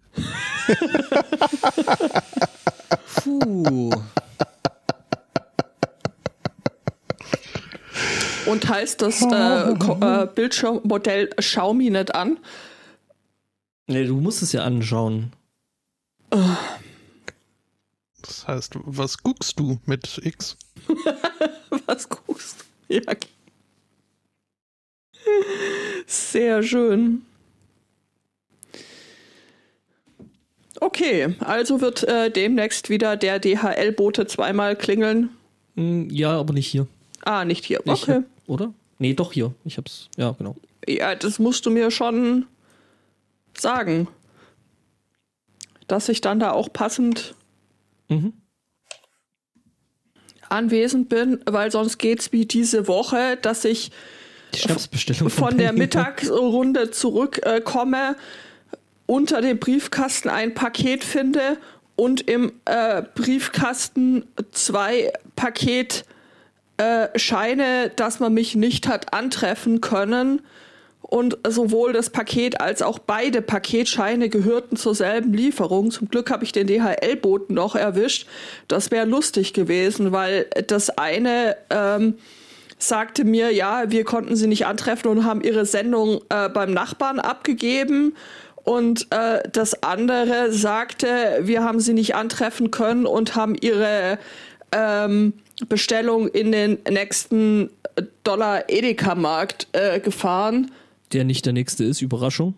Puh. 3.16 3.90
Und 8.46 8.68
heißt 8.68 9.02
das 9.02 9.22
äh, 9.22 9.70
äh, 9.70 10.26
Bildschirmmodell 10.34 11.28
Xiaomi 11.28 11.90
nicht 11.90 12.14
an? 12.14 12.38
Nee, 13.86 14.04
du 14.04 14.20
musst 14.20 14.42
es 14.42 14.52
ja 14.52 14.62
anschauen. 14.64 15.32
Das 18.22 18.46
heißt, 18.46 18.74
was 18.84 19.18
guckst 19.18 19.58
du 19.58 19.78
mit 19.86 20.20
X? 20.22 20.56
Was 21.86 22.08
guckst 22.08 22.64
du? 22.88 22.94
Ja. 22.94 23.02
Sehr 26.06 26.62
schön. 26.62 27.24
Okay, 30.82 31.36
also 31.38 31.80
wird 31.80 32.02
äh, 32.02 32.28
demnächst 32.28 32.90
wieder 32.90 33.16
der 33.16 33.38
DHL-Bote 33.38 34.26
zweimal 34.26 34.74
klingeln. 34.74 35.30
Hm, 35.76 36.10
Ja, 36.10 36.32
aber 36.40 36.52
nicht 36.54 36.66
hier. 36.66 36.88
Ah, 37.24 37.44
nicht 37.44 37.64
hier. 37.64 37.80
Okay. 37.86 38.14
hab, 38.16 38.22
oder? 38.48 38.74
Nee, 38.98 39.14
doch 39.14 39.32
hier. 39.32 39.54
Ich 39.64 39.78
hab's. 39.78 40.08
Ja, 40.16 40.32
genau. 40.32 40.56
Ja, 40.88 41.14
das 41.14 41.38
musst 41.38 41.66
du 41.66 41.70
mir 41.70 41.92
schon 41.92 42.46
sagen. 43.56 44.08
Dass 45.86 46.08
ich 46.08 46.20
dann 46.20 46.40
da 46.40 46.50
auch 46.50 46.72
passend 46.72 47.34
Mhm. 48.08 48.32
anwesend 50.48 51.08
bin, 51.08 51.40
weil 51.46 51.70
sonst 51.70 51.98
geht's 51.98 52.32
wie 52.32 52.44
diese 52.44 52.88
Woche, 52.88 53.38
dass 53.40 53.64
ich 53.64 53.92
Schnapsbestellung 54.54 55.30
von 55.30 55.56
der. 55.56 55.72
Mittagsrunde 55.72 56.90
zurückkomme, 56.90 58.10
äh, 58.10 58.14
unter 59.12 59.42
dem 59.42 59.58
Briefkasten 59.58 60.30
ein 60.30 60.54
Paket 60.54 61.04
finde 61.04 61.58
und 61.96 62.22
im 62.22 62.50
äh, 62.64 63.02
Briefkasten 63.14 64.24
zwei 64.52 65.12
Paketscheine, 65.36 66.04
äh, 67.84 67.90
dass 67.94 68.20
man 68.20 68.32
mich 68.32 68.54
nicht 68.54 68.88
hat 68.88 69.12
antreffen 69.12 69.82
können. 69.82 70.40
Und 71.02 71.36
sowohl 71.46 71.92
das 71.92 72.08
Paket 72.08 72.62
als 72.62 72.80
auch 72.80 72.98
beide 72.98 73.42
Paketscheine 73.42 74.30
gehörten 74.30 74.76
zur 74.76 74.94
selben 74.94 75.34
Lieferung. 75.34 75.90
Zum 75.90 76.08
Glück 76.08 76.30
habe 76.30 76.44
ich 76.44 76.52
den 76.52 76.66
DHL-Boten 76.66 77.52
noch 77.52 77.76
erwischt. 77.76 78.26
Das 78.66 78.90
wäre 78.90 79.04
lustig 79.04 79.52
gewesen, 79.52 80.12
weil 80.12 80.46
das 80.68 80.88
eine 80.88 81.58
ähm, 81.68 82.14
sagte 82.78 83.24
mir, 83.24 83.52
ja, 83.52 83.90
wir 83.90 84.04
konnten 84.04 84.36
sie 84.36 84.46
nicht 84.46 84.64
antreffen 84.64 85.10
und 85.10 85.26
haben 85.26 85.42
ihre 85.42 85.66
Sendung 85.66 86.22
äh, 86.30 86.48
beim 86.48 86.72
Nachbarn 86.72 87.20
abgegeben. 87.20 88.14
Und 88.64 89.08
äh, 89.10 89.42
das 89.52 89.82
andere 89.82 90.52
sagte, 90.52 91.40
wir 91.42 91.64
haben 91.64 91.80
sie 91.80 91.94
nicht 91.94 92.14
antreffen 92.14 92.70
können 92.70 93.06
und 93.06 93.34
haben 93.34 93.54
ihre 93.56 94.18
ähm, 94.70 95.32
Bestellung 95.68 96.28
in 96.28 96.52
den 96.52 96.78
nächsten 96.88 97.70
Dollar 98.24 98.68
Edeka-Markt 98.68 99.68
äh, 99.72 100.00
gefahren. 100.00 100.70
Der 101.12 101.24
nicht 101.24 101.44
der 101.44 101.52
nächste 101.52 101.84
ist, 101.84 102.00
Überraschung. 102.02 102.54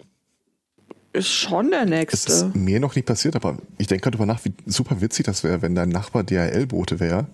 Ist 1.12 1.28
schon 1.32 1.70
der 1.70 1.86
Das 1.86 1.90
nächste. 1.90 2.32
ist 2.32 2.56
mir 2.56 2.80
noch 2.80 2.94
nicht 2.94 3.06
passiert, 3.06 3.36
aber 3.36 3.56
ich 3.78 3.86
denke 3.86 4.02
gerade 4.02 4.16
drüber 4.16 4.26
nach, 4.26 4.44
wie 4.44 4.52
super 4.66 5.00
witzig 5.00 5.26
das 5.26 5.42
wäre, 5.44 5.62
wenn 5.62 5.74
dein 5.74 5.88
Nachbar 5.88 6.22
DHL-Bote 6.24 7.00
wäre 7.00 7.26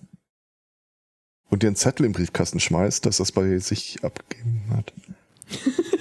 und 1.49 1.63
dir 1.63 1.69
einen 1.69 1.77
Zettel 1.77 2.07
im 2.07 2.13
Briefkasten 2.13 2.61
schmeißt, 2.61 3.05
dass 3.07 3.17
das 3.19 3.33
bei 3.33 3.59
sich 3.59 3.99
abgegeben 4.03 4.63
hat. 4.77 4.93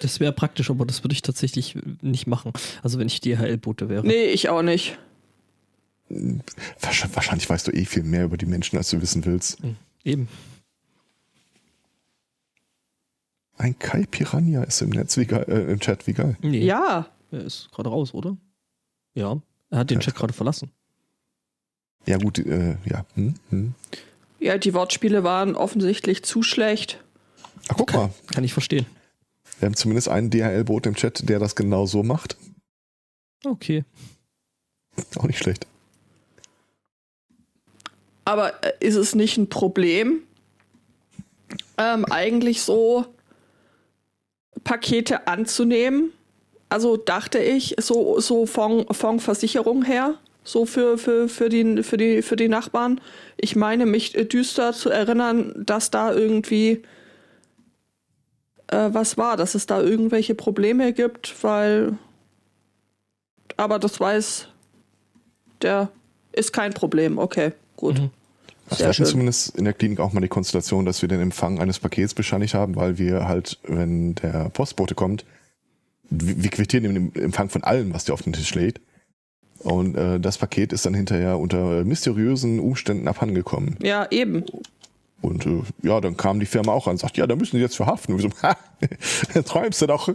Das 0.00 0.18
wäre 0.18 0.32
praktisch, 0.32 0.70
aber 0.70 0.84
das 0.86 1.04
würde 1.04 1.12
ich 1.14 1.22
tatsächlich 1.22 1.76
nicht 2.00 2.26
machen. 2.26 2.52
Also 2.82 2.98
wenn 2.98 3.06
ich 3.06 3.20
DHL-Bote 3.20 3.88
wäre. 3.88 4.06
Nee, 4.06 4.24
ich 4.26 4.48
auch 4.48 4.62
nicht. 4.62 4.98
Wahrscheinlich, 6.80 7.14
wahrscheinlich 7.16 7.48
weißt 7.48 7.68
du 7.68 7.72
eh 7.72 7.84
viel 7.84 8.02
mehr 8.02 8.24
über 8.24 8.36
die 8.36 8.46
Menschen, 8.46 8.76
als 8.76 8.90
du 8.90 9.00
wissen 9.00 9.24
willst. 9.24 9.58
Eben. 10.04 10.28
Ein 13.56 13.78
Kai 13.78 14.06
Piranha 14.10 14.62
ist 14.64 14.80
im 14.80 14.90
Netz, 14.90 15.16
wie 15.18 15.26
geil, 15.26 15.44
äh, 15.48 15.70
im 15.70 15.78
Chat, 15.80 16.06
wie 16.06 16.14
geil. 16.14 16.36
Nee. 16.40 16.64
Ja, 16.64 17.08
Er 17.30 17.44
ist 17.44 17.68
gerade 17.70 17.90
raus, 17.90 18.14
oder? 18.14 18.36
Ja. 19.14 19.40
Er 19.68 19.78
hat 19.80 19.90
den 19.90 19.98
Ja, 20.00 20.06
Chat 20.06 20.14
gerade 20.16 20.32
verlassen. 20.32 20.70
Ja 22.06 22.16
gut, 22.16 22.38
äh, 22.38 22.76
ja. 22.86 23.04
Hm, 23.14 23.34
hm. 23.50 23.74
ja, 24.40 24.56
die 24.56 24.72
Wortspiele 24.72 25.22
waren 25.22 25.54
offensichtlich 25.54 26.24
zu 26.24 26.42
schlecht. 26.42 27.04
Ach, 27.68 27.76
guck 27.76 27.92
mal, 27.92 28.10
Kann 28.32 28.42
ich 28.44 28.54
verstehen. 28.54 28.86
Wir 29.60 29.66
haben 29.66 29.76
zumindest 29.76 30.08
einen 30.08 30.30
DHL-Bot 30.30 30.86
im 30.86 30.94
Chat, 30.94 31.28
der 31.28 31.38
das 31.38 31.54
genau 31.54 31.86
so 31.86 32.02
macht. 32.02 32.36
Okay. 33.44 33.84
Auch 35.16 35.24
nicht 35.24 35.38
schlecht. 35.38 35.66
Aber 38.24 38.64
äh, 38.64 38.72
ist 38.80 38.96
es 38.96 39.14
nicht 39.14 39.36
ein 39.36 39.48
Problem, 39.48 40.22
ähm, 41.78 42.04
eigentlich 42.06 42.62
so 42.62 43.06
Pakete 44.64 45.26
anzunehmen? 45.26 46.12
Also 46.68 46.96
dachte 46.96 47.38
ich, 47.38 47.74
so, 47.80 48.20
so 48.20 48.46
von, 48.46 48.86
von 48.92 49.18
Versicherung 49.18 49.84
her, 49.84 50.14
so 50.44 50.64
für, 50.66 50.96
für, 50.96 51.28
für, 51.28 51.48
die, 51.48 51.82
für, 51.82 51.96
die, 51.96 52.22
für 52.22 52.36
die 52.36 52.48
Nachbarn. 52.48 53.00
Ich 53.36 53.56
meine, 53.56 53.86
mich 53.86 54.14
äh, 54.16 54.24
düster 54.24 54.72
zu 54.72 54.90
erinnern, 54.90 55.52
dass 55.66 55.90
da 55.90 56.12
irgendwie 56.14 56.82
äh, 58.70 58.92
was 58.92 59.18
war, 59.18 59.36
dass 59.36 59.54
es 59.54 59.66
da 59.66 59.80
irgendwelche 59.80 60.34
Probleme 60.34 60.92
gibt, 60.92 61.42
weil. 61.42 61.98
Aber 63.56 63.78
das 63.78 64.00
weiß. 64.00 64.48
Der 65.62 65.90
ist 66.32 66.52
kein 66.52 66.72
Problem. 66.72 67.18
Okay, 67.18 67.52
gut. 67.76 67.98
Mhm. 68.00 68.10
Also 68.70 68.84
wir 68.84 68.88
hatten 68.88 69.04
zumindest 69.04 69.56
in 69.58 69.64
der 69.64 69.74
Klinik 69.74 69.98
auch 69.98 70.12
mal 70.12 70.20
die 70.20 70.28
Konstellation, 70.28 70.86
dass 70.86 71.02
wir 71.02 71.08
den 71.08 71.20
Empfang 71.20 71.58
eines 71.58 71.80
Pakets 71.80 72.14
bescheinigt 72.14 72.54
haben, 72.54 72.76
weil 72.76 72.98
wir 72.98 73.26
halt, 73.26 73.58
wenn 73.64 74.14
der 74.14 74.48
Postbote 74.50 74.94
kommt, 74.94 75.24
wir 76.08 76.50
quittieren 76.50 76.94
den 76.94 77.14
Empfang 77.16 77.50
von 77.50 77.64
allem, 77.64 77.92
was 77.92 78.04
der 78.04 78.14
auf 78.14 78.22
den 78.22 78.32
Tisch 78.32 78.54
legt. 78.54 78.80
Und 79.58 79.96
äh, 79.96 80.18
das 80.20 80.38
Paket 80.38 80.72
ist 80.72 80.86
dann 80.86 80.94
hinterher 80.94 81.38
unter 81.38 81.84
mysteriösen 81.84 82.60
Umständen 82.60 83.08
abhandengekommen. 83.08 83.76
Ja, 83.82 84.06
eben. 84.10 84.44
Und 85.22 85.46
äh, 85.46 85.62
ja, 85.82 86.00
dann 86.00 86.16
kam 86.16 86.40
die 86.40 86.46
Firma 86.46 86.72
auch 86.72 86.86
an 86.86 86.92
und 86.92 86.98
sagt, 86.98 87.16
ja, 87.16 87.26
da 87.26 87.36
müssen 87.36 87.56
die 87.56 87.62
jetzt 87.62 87.76
verhaften. 87.76 88.14
Und 88.14 88.22
wir 88.22 88.30
so, 88.30 88.42
ha, 88.42 88.56
träumst 89.42 89.82
du 89.82 89.86
doch. 89.86 90.08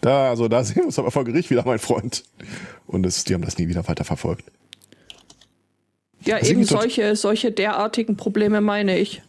Da, 0.00 0.28
also 0.28 0.48
da 0.48 0.62
sehen 0.62 0.76
wir 0.76 0.84
uns 0.86 0.98
aber 0.98 1.10
vor 1.10 1.24
Gericht 1.24 1.50
wieder, 1.50 1.64
mein 1.64 1.78
Freund. 1.78 2.24
Und 2.86 3.02
das, 3.02 3.24
die 3.24 3.34
haben 3.34 3.42
das 3.42 3.58
nie 3.58 3.68
wieder 3.68 3.86
weiter 3.88 4.04
verfolgt. 4.04 4.44
Ja, 6.24 6.36
Also 6.36 6.52
eben 6.52 6.64
solche, 6.64 7.16
solche 7.16 7.52
derartigen 7.52 8.16
Probleme 8.16 8.60
meine 8.60 8.98
ich. 8.98 9.22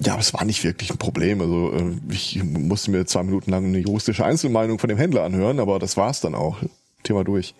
Ja, 0.00 0.14
aber 0.14 0.20
es 0.20 0.34
war 0.34 0.44
nicht 0.44 0.64
wirklich 0.64 0.90
ein 0.90 0.98
Problem. 0.98 1.40
Also 1.40 1.72
äh, 1.72 1.92
ich 2.10 2.42
musste 2.42 2.90
mir 2.90 3.06
zwei 3.06 3.22
Minuten 3.22 3.50
lang 3.50 3.66
eine 3.66 3.78
juristische 3.78 4.24
Einzelmeinung 4.24 4.78
von 4.78 4.88
dem 4.88 4.98
Händler 4.98 5.22
anhören, 5.22 5.60
aber 5.60 5.78
das 5.78 5.96
war's 5.96 6.20
dann 6.20 6.34
auch. 6.34 6.58
Thema 7.04 7.24
durch. 7.24 7.54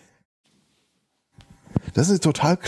Das 1.95 2.09
ist 2.09 2.23
total, 2.23 2.59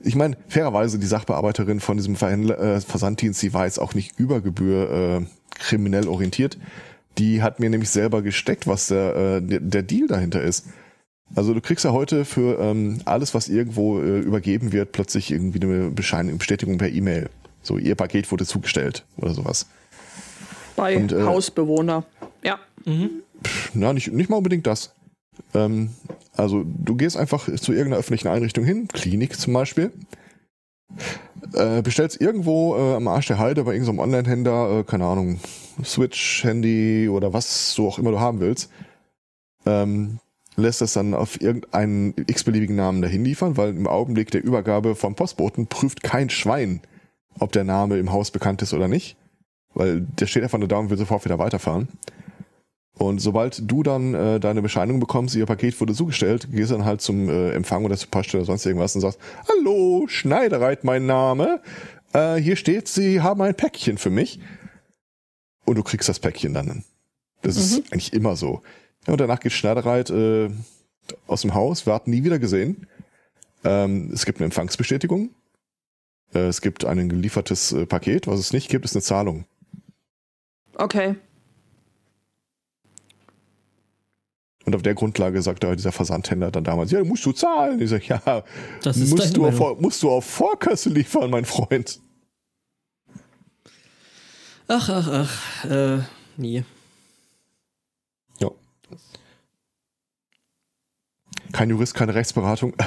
ich 0.00 0.14
meine, 0.14 0.36
fairerweise 0.48 0.98
die 0.98 1.06
Sachbearbeiterin 1.06 1.80
von 1.80 1.96
diesem 1.96 2.16
Verhändler, 2.16 2.58
äh, 2.58 2.80
Versanddienst, 2.80 3.42
die 3.42 3.52
war 3.52 3.66
jetzt 3.66 3.78
auch 3.78 3.94
nicht 3.94 4.18
über 4.18 4.40
Gebühr 4.40 4.90
äh, 4.90 5.26
kriminell 5.58 6.08
orientiert. 6.08 6.58
Die 7.18 7.42
hat 7.42 7.60
mir 7.60 7.68
nämlich 7.68 7.90
selber 7.90 8.22
gesteckt, 8.22 8.66
was 8.66 8.88
der, 8.88 9.16
äh, 9.16 9.40
der, 9.42 9.82
Deal 9.82 10.06
dahinter 10.06 10.42
ist. 10.42 10.66
Also 11.34 11.54
du 11.54 11.60
kriegst 11.60 11.84
ja 11.84 11.92
heute 11.92 12.24
für 12.24 12.58
ähm, 12.58 13.00
alles, 13.04 13.34
was 13.34 13.48
irgendwo 13.48 14.00
äh, 14.00 14.20
übergeben 14.20 14.72
wird, 14.72 14.92
plötzlich 14.92 15.30
irgendwie 15.30 15.60
eine 15.60 15.90
Bescheinigung, 15.90 16.38
Bestätigung 16.38 16.78
per 16.78 16.88
E-Mail. 16.88 17.28
So, 17.62 17.78
ihr 17.78 17.94
Paket 17.94 18.30
wurde 18.30 18.44
zugestellt 18.44 19.04
oder 19.18 19.34
sowas. 19.34 19.66
Bei 20.76 20.96
Und, 20.96 21.12
äh, 21.12 21.22
Hausbewohner. 21.22 22.04
Ja. 22.42 22.58
Na, 23.74 23.92
nicht, 23.92 24.12
nicht 24.12 24.30
mal 24.30 24.36
unbedingt 24.36 24.66
das. 24.66 24.94
Ähm, 25.54 25.90
also 26.36 26.64
du 26.64 26.96
gehst 26.96 27.16
einfach 27.16 27.44
zu 27.44 27.72
irgendeiner 27.72 27.98
öffentlichen 27.98 28.28
Einrichtung 28.28 28.64
hin, 28.64 28.88
Klinik 28.88 29.38
zum 29.38 29.52
Beispiel, 29.52 29.92
äh, 31.54 31.82
bestellst 31.82 32.20
irgendwo 32.20 32.76
äh, 32.76 32.94
am 32.94 33.08
Arsch 33.08 33.26
der 33.26 33.38
Heide 33.38 33.64
bei 33.64 33.72
irgendeinem 33.72 33.98
Online-Händler, 33.98 34.80
äh, 34.80 34.84
keine 34.84 35.06
Ahnung, 35.06 35.40
Switch, 35.84 36.44
Handy 36.44 37.08
oder 37.08 37.32
was 37.32 37.72
so 37.74 37.88
auch 37.88 37.98
immer 37.98 38.10
du 38.10 38.20
haben 38.20 38.40
willst, 38.40 38.70
ähm, 39.66 40.18
lässt 40.56 40.80
das 40.80 40.92
dann 40.92 41.14
auf 41.14 41.40
irgendeinen 41.40 42.14
x-beliebigen 42.26 42.76
Namen 42.76 43.02
dahin 43.02 43.24
liefern, 43.24 43.56
weil 43.56 43.70
im 43.70 43.86
Augenblick 43.86 44.30
der 44.30 44.44
Übergabe 44.44 44.94
vom 44.94 45.14
Postboten 45.14 45.66
prüft 45.66 46.02
kein 46.02 46.30
Schwein, 46.30 46.80
ob 47.38 47.52
der 47.52 47.64
Name 47.64 47.98
im 47.98 48.12
Haus 48.12 48.30
bekannt 48.30 48.62
ist 48.62 48.74
oder 48.74 48.88
nicht, 48.88 49.16
weil 49.74 50.00
der 50.00 50.26
steht 50.26 50.42
einfach 50.42 50.58
nur 50.58 50.68
da 50.68 50.76
und 50.76 50.90
will 50.90 50.98
sofort 50.98 51.24
wieder 51.24 51.38
weiterfahren. 51.38 51.88
Und 53.02 53.18
sobald 53.18 53.68
du 53.68 53.82
dann 53.82 54.14
äh, 54.14 54.38
deine 54.38 54.62
Bescheinigung 54.62 55.00
bekommst, 55.00 55.34
ihr 55.34 55.44
Paket 55.44 55.80
wurde 55.80 55.92
zugestellt, 55.92 56.46
gehst 56.52 56.70
dann 56.70 56.84
halt 56.84 57.00
zum 57.00 57.28
äh, 57.28 57.50
Empfang 57.50 57.84
oder 57.84 57.96
zur 57.96 58.08
Poststelle 58.10 58.42
oder 58.42 58.46
sonst 58.46 58.64
irgendwas 58.64 58.94
und 58.94 59.00
sagst, 59.00 59.18
Hallo, 59.48 60.04
Schneidereit 60.06 60.84
mein 60.84 61.04
Name. 61.04 61.60
Äh, 62.12 62.36
hier 62.36 62.54
steht, 62.54 62.86
Sie 62.86 63.20
haben 63.20 63.42
ein 63.42 63.56
Päckchen 63.56 63.98
für 63.98 64.10
mich. 64.10 64.38
Und 65.64 65.78
du 65.78 65.82
kriegst 65.82 66.08
das 66.08 66.20
Päckchen 66.20 66.54
dann. 66.54 66.84
Das 67.40 67.56
ist 67.56 67.92
eigentlich 67.92 68.12
immer 68.12 68.36
so. 68.36 68.62
Ja, 69.08 69.14
und 69.14 69.20
danach 69.20 69.40
geht 69.40 69.50
Schneidereit 69.50 70.08
äh, 70.10 70.50
aus 71.26 71.42
dem 71.42 71.54
Haus, 71.54 71.84
wir 71.86 71.94
hatten 71.94 72.12
nie 72.12 72.22
wieder 72.22 72.38
gesehen. 72.38 72.86
Ähm, 73.64 74.10
es 74.12 74.24
gibt 74.24 74.38
eine 74.38 74.44
Empfangsbestätigung. 74.44 75.30
Äh, 76.34 76.46
es 76.46 76.60
gibt 76.60 76.84
ein 76.84 77.08
geliefertes 77.08 77.72
äh, 77.72 77.84
Paket. 77.84 78.28
Was 78.28 78.38
es 78.38 78.52
nicht 78.52 78.68
gibt, 78.68 78.84
ist 78.84 78.94
eine 78.94 79.02
Zahlung. 79.02 79.44
Okay. 80.76 81.16
Und 84.64 84.76
auf 84.76 84.82
der 84.82 84.94
Grundlage 84.94 85.42
sagte 85.42 85.66
halt 85.66 85.78
dieser 85.78 85.92
Versandhändler 85.92 86.50
dann 86.50 86.64
damals, 86.64 86.90
ja, 86.92 87.02
musst 87.02 87.26
du 87.26 87.32
zahlen. 87.32 87.80
Ich 87.80 87.90
sag, 87.90 88.06
ja, 88.06 88.44
Das 88.82 88.96
ist 88.96 89.10
musst, 89.10 89.36
du 89.36 89.46
auf, 89.46 89.80
musst 89.80 90.02
du 90.02 90.10
auf 90.10 90.24
Vorkasse 90.24 90.90
liefern, 90.90 91.30
mein 91.30 91.44
Freund. 91.44 92.00
Ach, 94.68 94.88
ach, 94.88 95.08
ach. 95.08 95.64
Äh, 95.70 95.98
nee. 96.36 96.64
Ja. 98.38 98.50
Kein 101.52 101.70
Jurist, 101.70 101.94
keine 101.94 102.14
Rechtsberatung. 102.14 102.74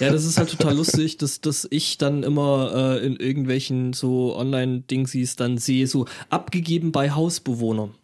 Ja, 0.00 0.10
das 0.10 0.24
ist 0.24 0.38
halt 0.38 0.50
total 0.50 0.74
lustig, 0.74 1.18
dass, 1.18 1.40
dass 1.40 1.66
ich 1.70 1.98
dann 1.98 2.22
immer 2.22 2.98
äh, 2.98 3.06
in 3.06 3.16
irgendwelchen 3.16 3.92
so 3.92 4.34
Online-Dingsies 4.34 5.36
dann 5.36 5.58
sehe, 5.58 5.86
so 5.86 6.06
abgegeben 6.30 6.92
bei 6.92 7.10
Hausbewohnern. 7.10 7.94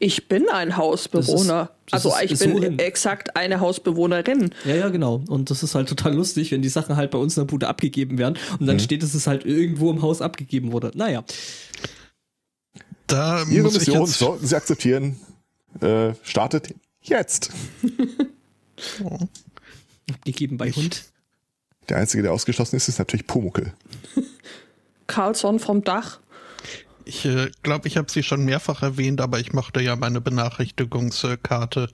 Ich 0.00 0.28
bin 0.28 0.48
ein 0.48 0.76
Hausbewohner. 0.76 1.70
Das 1.90 2.04
ist- 2.04 2.12
also 2.12 2.24
ich 2.24 2.38
so 2.38 2.44
bin 2.46 2.62
hin. 2.62 2.78
exakt 2.78 3.36
eine 3.36 3.60
Hausbewohnerin. 3.60 4.50
Ja, 4.64 4.74
ja, 4.76 4.88
genau. 4.90 5.22
Und 5.28 5.50
das 5.50 5.62
ist 5.62 5.74
halt 5.74 5.88
total 5.88 6.14
lustig, 6.14 6.52
wenn 6.52 6.62
die 6.62 6.68
Sachen 6.68 6.96
halt 6.96 7.10
bei 7.10 7.18
uns 7.18 7.36
in 7.36 7.40
der 7.42 7.46
Bude 7.50 7.66
abgegeben 7.68 8.16
werden 8.18 8.38
und 8.60 8.66
dann 8.66 8.78
steht, 8.78 9.02
dass 9.02 9.14
es 9.14 9.26
halt 9.26 9.44
irgendwo 9.44 9.90
im 9.90 10.00
Haus 10.02 10.22
abgegeben 10.22 10.70
wurde. 10.72 10.92
Naja. 10.94 11.24
Da 13.06 13.42
Ihre 13.48 13.62
muss 13.64 13.74
ich 13.74 13.88
Mission 13.88 14.04
jetzt, 14.06 14.18
sollten 14.18 14.46
Sie 14.46 14.54
akzeptieren. 14.54 15.18
Äh, 15.80 16.12
startet 16.22 16.74
jetzt. 17.02 17.50
Abgegeben 20.10 20.56
bei 20.56 20.70
Hund. 20.70 21.04
Der 21.88 21.96
Einzige, 21.98 22.22
der 22.22 22.32
ausgeschlossen 22.32 22.76
ist, 22.76 22.88
ist 22.88 22.98
natürlich 22.98 23.26
Pumuckel. 23.26 23.72
Carlson 25.06 25.58
vom 25.58 25.82
Dach. 25.84 26.20
Ich 27.08 27.24
äh, 27.24 27.50
glaube, 27.62 27.88
ich 27.88 27.96
habe 27.96 28.10
sie 28.10 28.22
schon 28.22 28.44
mehrfach 28.44 28.82
erwähnt, 28.82 29.20
aber 29.20 29.40
ich 29.40 29.52
machte 29.52 29.80
ja 29.80 29.96
meine 29.96 30.20
Benachrichtigungskarte, 30.20 31.90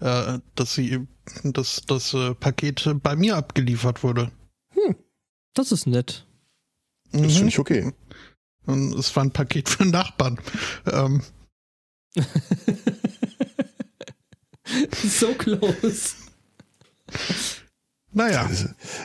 äh, 0.00 0.38
dass 0.54 0.74
sie, 0.74 1.06
dass 1.42 1.82
das 1.86 2.14
äh, 2.14 2.34
Paket 2.34 2.88
bei 3.02 3.16
mir 3.16 3.36
abgeliefert 3.36 4.02
wurde. 4.02 4.30
Das 5.54 5.72
ist 5.72 5.86
nett. 5.86 6.26
Das 7.12 7.20
Mhm. 7.20 7.30
finde 7.30 7.48
ich 7.48 7.58
okay. 7.58 7.92
Und 8.66 8.94
es 8.94 9.14
war 9.14 9.24
ein 9.24 9.30
Paket 9.32 9.68
für 9.68 9.84
Nachbarn. 9.84 10.40
Ähm, 10.86 11.22
so 15.04 15.34
close. 15.34 16.14
naja, 18.14 18.48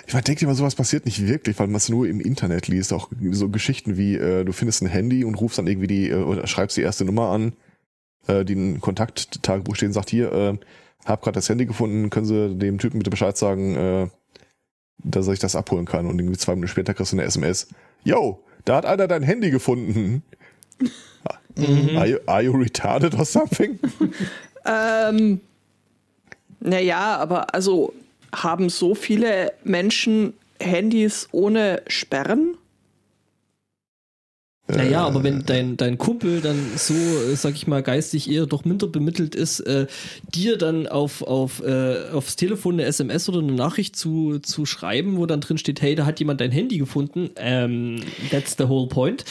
Ich 0.08 0.14
meine, 0.14 0.24
denk 0.24 0.40
dir 0.40 0.48
mal, 0.48 0.56
sowas 0.56 0.76
passiert 0.76 1.06
nicht 1.06 1.28
wirklich, 1.28 1.58
weil 1.60 1.68
man 1.68 1.76
es 1.76 1.90
nur 1.90 2.08
im 2.08 2.20
Internet 2.20 2.68
liest. 2.68 2.94
Auch 2.94 3.10
so 3.32 3.50
Geschichten 3.50 3.98
wie, 3.98 4.16
äh, 4.16 4.46
du 4.46 4.52
findest 4.52 4.82
ein 4.82 4.88
Handy 4.88 5.24
und 5.26 5.36
rufst 5.36 5.58
dann 5.58 5.68
irgendwie 5.68 5.88
die, 5.88 6.10
äh, 6.10 6.24
oder 6.24 6.48
schreibst 6.48 6.78
die 6.78 6.82
erste 6.82 7.06
Nummer 7.06 7.30
an, 7.30 7.54
äh, 8.28 8.46
die 8.46 8.54
ein 8.54 8.82
Kontakttagebuch 8.82 9.76
steht 9.76 9.88
und 9.88 9.94
sagt, 9.94 10.10
hier, 10.10 10.32
äh, 10.32 10.58
hab 11.06 11.22
gerade 11.22 11.36
das 11.36 11.50
Handy 11.50 11.66
gefunden, 11.66 12.10
können 12.10 12.26
Sie 12.26 12.56
dem 12.56 12.78
Typen 12.78 13.00
bitte 13.00 13.10
Bescheid 13.10 13.38
sagen, 13.38 13.76
äh, 13.76 14.08
dass 15.04 15.28
ich 15.28 15.40
das 15.40 15.56
abholen 15.56 15.86
kann. 15.86 16.06
Und 16.06 16.20
irgendwie 16.20 16.38
zwei 16.38 16.56
Minuten 16.56 16.70
später 16.70 16.94
kriegst 16.94 17.12
du 17.12 17.18
eine 17.18 17.26
SMS. 17.26 17.68
Yo, 18.04 18.44
da 18.66 18.78
hat 18.78 18.86
einer 18.86 19.08
dein 19.08 19.24
Handy 19.24 19.50
gefunden. 19.50 20.24
Are, 21.58 22.08
you, 22.08 22.18
are 22.26 22.42
you 22.42 22.54
retarded 22.54 23.18
or 23.18 23.26
something? 23.26 23.80
Ähm, 24.66 25.40
naja, 26.60 27.18
aber 27.18 27.54
also 27.54 27.94
haben 28.34 28.70
so 28.70 28.96
viele 28.96 29.54
Menschen 29.64 30.34
Handys 30.60 31.28
ohne 31.32 31.82
Sperren? 31.88 32.58
Naja, 34.76 35.04
aber 35.04 35.24
wenn 35.24 35.44
dein, 35.46 35.78
dein 35.78 35.98
Kumpel 35.98 36.42
dann 36.42 36.60
so, 36.76 36.94
äh, 36.94 37.36
sag 37.36 37.56
ich 37.56 37.66
mal, 37.66 37.82
geistig 37.82 38.30
eher 38.30 38.46
doch 38.46 38.66
minder 38.66 38.86
bemittelt 38.86 39.34
ist, 39.34 39.62
äh, 39.62 39.88
dir 40.36 40.58
dann 40.58 40.88
auf, 40.88 41.24
auf, 41.24 41.64
äh, 41.64 42.10
aufs 42.14 42.36
Telefon 42.36 42.76
eine 42.76 42.84
SMS 42.84 43.28
oder 43.30 43.40
eine 43.40 43.54
Nachricht 43.54 43.96
zu, 43.96 44.38
zu 44.40 44.68
schreiben, 44.68 45.18
wo 45.18 45.26
dann 45.26 45.42
drin 45.42 45.58
steht, 45.58 45.82
hey, 45.82 45.96
da 45.96 46.06
hat 46.06 46.20
jemand 46.20 46.40
dein 46.40 46.52
Handy 46.52 46.78
gefunden, 46.78 47.32
ähm, 47.38 48.00
that's 48.30 48.56
the 48.60 48.68
whole 48.68 48.88
point. 48.88 49.26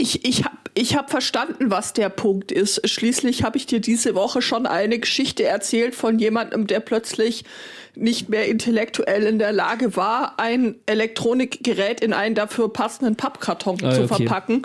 Ich, 0.00 0.24
ich 0.24 0.44
habe 0.44 0.56
ich 0.74 0.96
hab 0.96 1.10
verstanden, 1.10 1.70
was 1.70 1.92
der 1.92 2.08
Punkt 2.08 2.52
ist. 2.52 2.88
Schließlich 2.88 3.42
habe 3.42 3.58
ich 3.58 3.66
dir 3.66 3.80
diese 3.80 4.14
Woche 4.14 4.40
schon 4.40 4.66
eine 4.66 4.98
Geschichte 4.98 5.44
erzählt 5.44 5.94
von 5.94 6.18
jemandem, 6.18 6.66
der 6.66 6.80
plötzlich 6.80 7.44
nicht 7.96 8.28
mehr 8.28 8.46
intellektuell 8.46 9.24
in 9.24 9.38
der 9.38 9.52
Lage 9.52 9.96
war, 9.96 10.38
ein 10.38 10.76
Elektronikgerät 10.86 12.00
in 12.00 12.12
einen 12.12 12.34
dafür 12.34 12.72
passenden 12.72 13.16
Pappkarton 13.16 13.78
Ah, 13.84 13.92
zu 13.92 14.04
okay. 14.04 14.16
verpacken. 14.24 14.62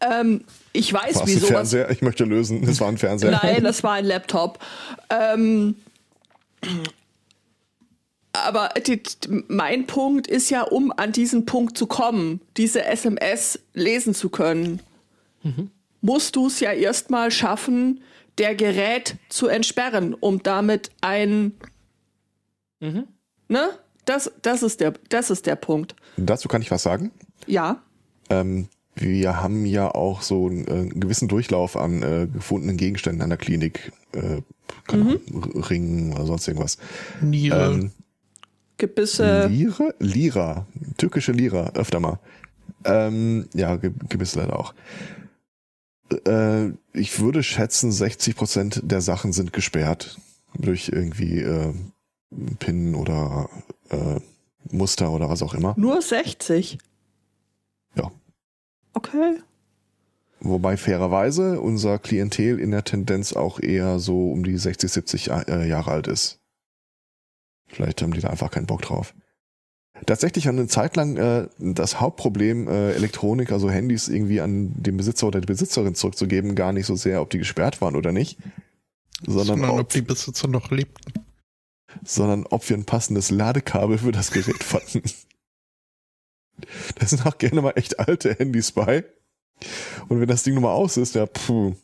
Ähm, 0.00 0.44
ich 0.72 0.92
weiß, 0.92 1.16
War 1.16 1.26
wie 1.26 1.30
es 1.32 1.36
ein 1.36 1.40
sowas 1.40 1.48
Fernseher? 1.50 1.90
Ich 1.90 2.02
möchte 2.02 2.24
lösen. 2.24 2.62
Es 2.68 2.80
war 2.80 2.88
ein 2.88 2.98
Fernseher. 2.98 3.30
Nein, 3.42 3.64
das 3.64 3.82
war 3.82 3.94
ein 3.94 4.04
Laptop. 4.04 4.58
Ähm, 5.10 5.74
aber 8.44 8.70
die, 8.86 9.00
mein 9.48 9.86
Punkt 9.86 10.26
ist 10.26 10.50
ja, 10.50 10.62
um 10.62 10.92
an 10.96 11.12
diesen 11.12 11.46
Punkt 11.46 11.76
zu 11.78 11.86
kommen, 11.86 12.40
diese 12.56 12.84
SMS 12.84 13.58
lesen 13.74 14.14
zu 14.14 14.28
können, 14.30 14.80
musst 16.00 16.36
du 16.36 16.46
es 16.48 16.60
ja 16.60 16.72
erstmal 16.72 17.30
schaffen, 17.30 18.00
der 18.38 18.54
Gerät 18.54 19.16
zu 19.28 19.46
entsperren, 19.46 20.12
um 20.14 20.42
damit 20.42 20.90
ein. 21.00 21.52
Ne? 22.80 23.68
Das, 24.04 24.30
das, 24.42 24.62
ist 24.62 24.80
der, 24.80 24.94
das 25.08 25.30
ist 25.30 25.46
der 25.46 25.56
Punkt. 25.56 25.94
Dazu 26.16 26.48
kann 26.48 26.62
ich 26.62 26.70
was 26.70 26.82
sagen. 26.82 27.10
Ja. 27.46 27.82
Ähm, 28.30 28.68
wir 28.94 29.42
haben 29.42 29.66
ja 29.66 29.90
auch 29.90 30.22
so 30.22 30.46
einen, 30.46 30.66
äh, 30.66 30.70
einen 30.70 31.00
gewissen 31.00 31.28
Durchlauf 31.28 31.76
an 31.76 32.02
äh, 32.02 32.26
gefundenen 32.32 32.76
Gegenständen 32.76 33.22
an 33.22 33.30
der 33.30 33.38
Klinik. 33.38 33.92
Äh, 34.12 34.42
R- 34.92 35.70
Ringen 35.70 36.12
oder 36.12 36.26
sonst 36.26 36.46
irgendwas. 36.48 36.78
Niere. 37.20 37.72
Ähm, 37.72 37.92
Gebisse. 38.78 39.46
Lire? 39.48 39.94
Lira. 39.98 40.66
Türkische 40.96 41.32
Lira, 41.32 41.70
öfter 41.74 42.00
mal. 42.00 42.18
Ähm, 42.84 43.48
ja, 43.54 43.76
Ge 43.76 43.92
Gebisse 44.08 44.40
leider 44.40 44.58
auch. 44.58 44.74
Äh, 46.26 46.70
ich 46.92 47.20
würde 47.20 47.42
schätzen, 47.42 47.90
60% 47.90 48.86
der 48.86 49.00
Sachen 49.00 49.32
sind 49.32 49.52
gesperrt. 49.52 50.18
Durch 50.58 50.88
irgendwie 50.88 51.40
äh, 51.40 51.74
PIN 52.58 52.94
oder 52.94 53.48
äh, 53.90 54.20
Muster 54.70 55.10
oder 55.10 55.28
was 55.28 55.42
auch 55.42 55.54
immer. 55.54 55.74
Nur 55.76 56.00
60. 56.00 56.78
Ja. 57.94 58.10
Okay. 58.94 59.38
Wobei 60.40 60.76
fairerweise 60.76 61.60
unser 61.60 61.98
Klientel 61.98 62.60
in 62.60 62.70
der 62.70 62.84
Tendenz 62.84 63.32
auch 63.32 63.58
eher 63.58 63.98
so 63.98 64.30
um 64.30 64.44
die 64.44 64.56
60, 64.56 64.90
70 64.90 65.30
äh, 65.30 65.68
Jahre 65.68 65.90
alt 65.90 66.06
ist. 66.06 66.38
Vielleicht 67.76 68.00
haben 68.00 68.14
die 68.14 68.20
da 68.20 68.30
einfach 68.30 68.50
keinen 68.50 68.64
Bock 68.64 68.80
drauf. 68.80 69.14
Tatsächlich 70.06 70.48
eine 70.48 70.66
Zeit 70.66 70.96
lang 70.96 71.16
äh, 71.18 71.46
das 71.58 72.00
Hauptproblem 72.00 72.68
äh, 72.68 72.92
Elektronik, 72.92 73.52
also 73.52 73.70
Handys 73.70 74.08
irgendwie 74.08 74.40
an 74.40 74.72
den 74.82 74.96
Besitzer 74.96 75.26
oder 75.26 75.40
die 75.42 75.46
Besitzerin 75.46 75.94
zurückzugeben, 75.94 76.54
gar 76.54 76.72
nicht 76.72 76.86
so 76.86 76.96
sehr, 76.96 77.20
ob 77.20 77.28
die 77.30 77.38
gesperrt 77.38 77.82
waren 77.82 77.96
oder 77.96 78.12
nicht, 78.12 78.38
sondern, 79.26 79.46
Sondern 79.46 79.70
ob, 79.70 79.80
ob 79.80 79.88
die 79.90 80.00
Besitzer 80.02 80.48
noch 80.48 80.70
lebten. 80.70 81.12
sondern 82.02 82.46
ob 82.46 82.66
wir 82.68 82.78
ein 82.78 82.84
passendes 82.86 83.30
Ladekabel 83.30 83.98
für 83.98 84.12
das 84.12 84.30
Gerät 84.30 84.62
fanden. 84.64 85.02
Da 86.98 87.06
sind 87.06 87.26
auch 87.26 87.36
gerne 87.36 87.60
mal 87.60 87.72
echt 87.76 87.98
alte 87.98 88.34
Handys 88.34 88.72
bei. 88.72 89.04
Und 90.08 90.20
wenn 90.20 90.28
das 90.28 90.42
Ding 90.42 90.54
nochmal 90.54 90.74
aus 90.74 90.96
ist, 90.96 91.14
ja, 91.14 91.26
puh. 91.26 91.74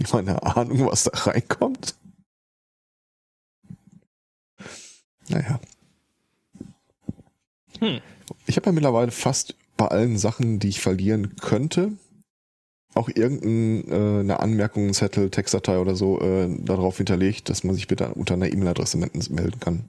Ich 0.00 0.12
meine 0.12 0.42
Ahnung, 0.42 0.86
was 0.86 1.04
da 1.04 1.10
reinkommt. 1.12 1.94
Naja. 5.28 5.60
Hm. 7.80 8.00
Ich 8.46 8.56
habe 8.56 8.66
ja 8.66 8.72
mittlerweile 8.72 9.10
fast 9.10 9.54
bei 9.76 9.86
allen 9.86 10.18
Sachen, 10.18 10.58
die 10.58 10.68
ich 10.68 10.80
verlieren 10.80 11.36
könnte, 11.36 11.92
auch 12.94 13.08
irgendeine 13.08 14.32
äh, 14.32 14.32
Anmerkung, 14.32 14.92
Zettel, 14.92 15.30
Textdatei 15.30 15.78
oder 15.78 15.94
so 15.94 16.20
äh, 16.20 16.48
darauf 16.60 16.96
hinterlegt, 16.96 17.48
dass 17.48 17.64
man 17.64 17.74
sich 17.74 17.86
bitte 17.86 18.14
unter 18.14 18.34
einer 18.34 18.52
E-Mail-Adresse 18.52 18.98
melden 18.98 19.60
kann. 19.60 19.88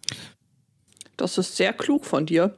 Das 1.18 1.38
ist 1.38 1.56
sehr 1.56 1.74
klug 1.74 2.06
von 2.06 2.26
dir. 2.26 2.58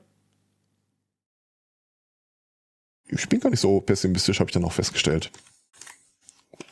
Ich 3.08 3.28
bin 3.28 3.40
gar 3.40 3.50
nicht 3.50 3.60
so 3.60 3.82
pessimistisch, 3.82 4.40
habe 4.40 4.50
ich 4.50 4.54
dann 4.54 4.64
auch 4.64 4.72
festgestellt. 4.72 5.32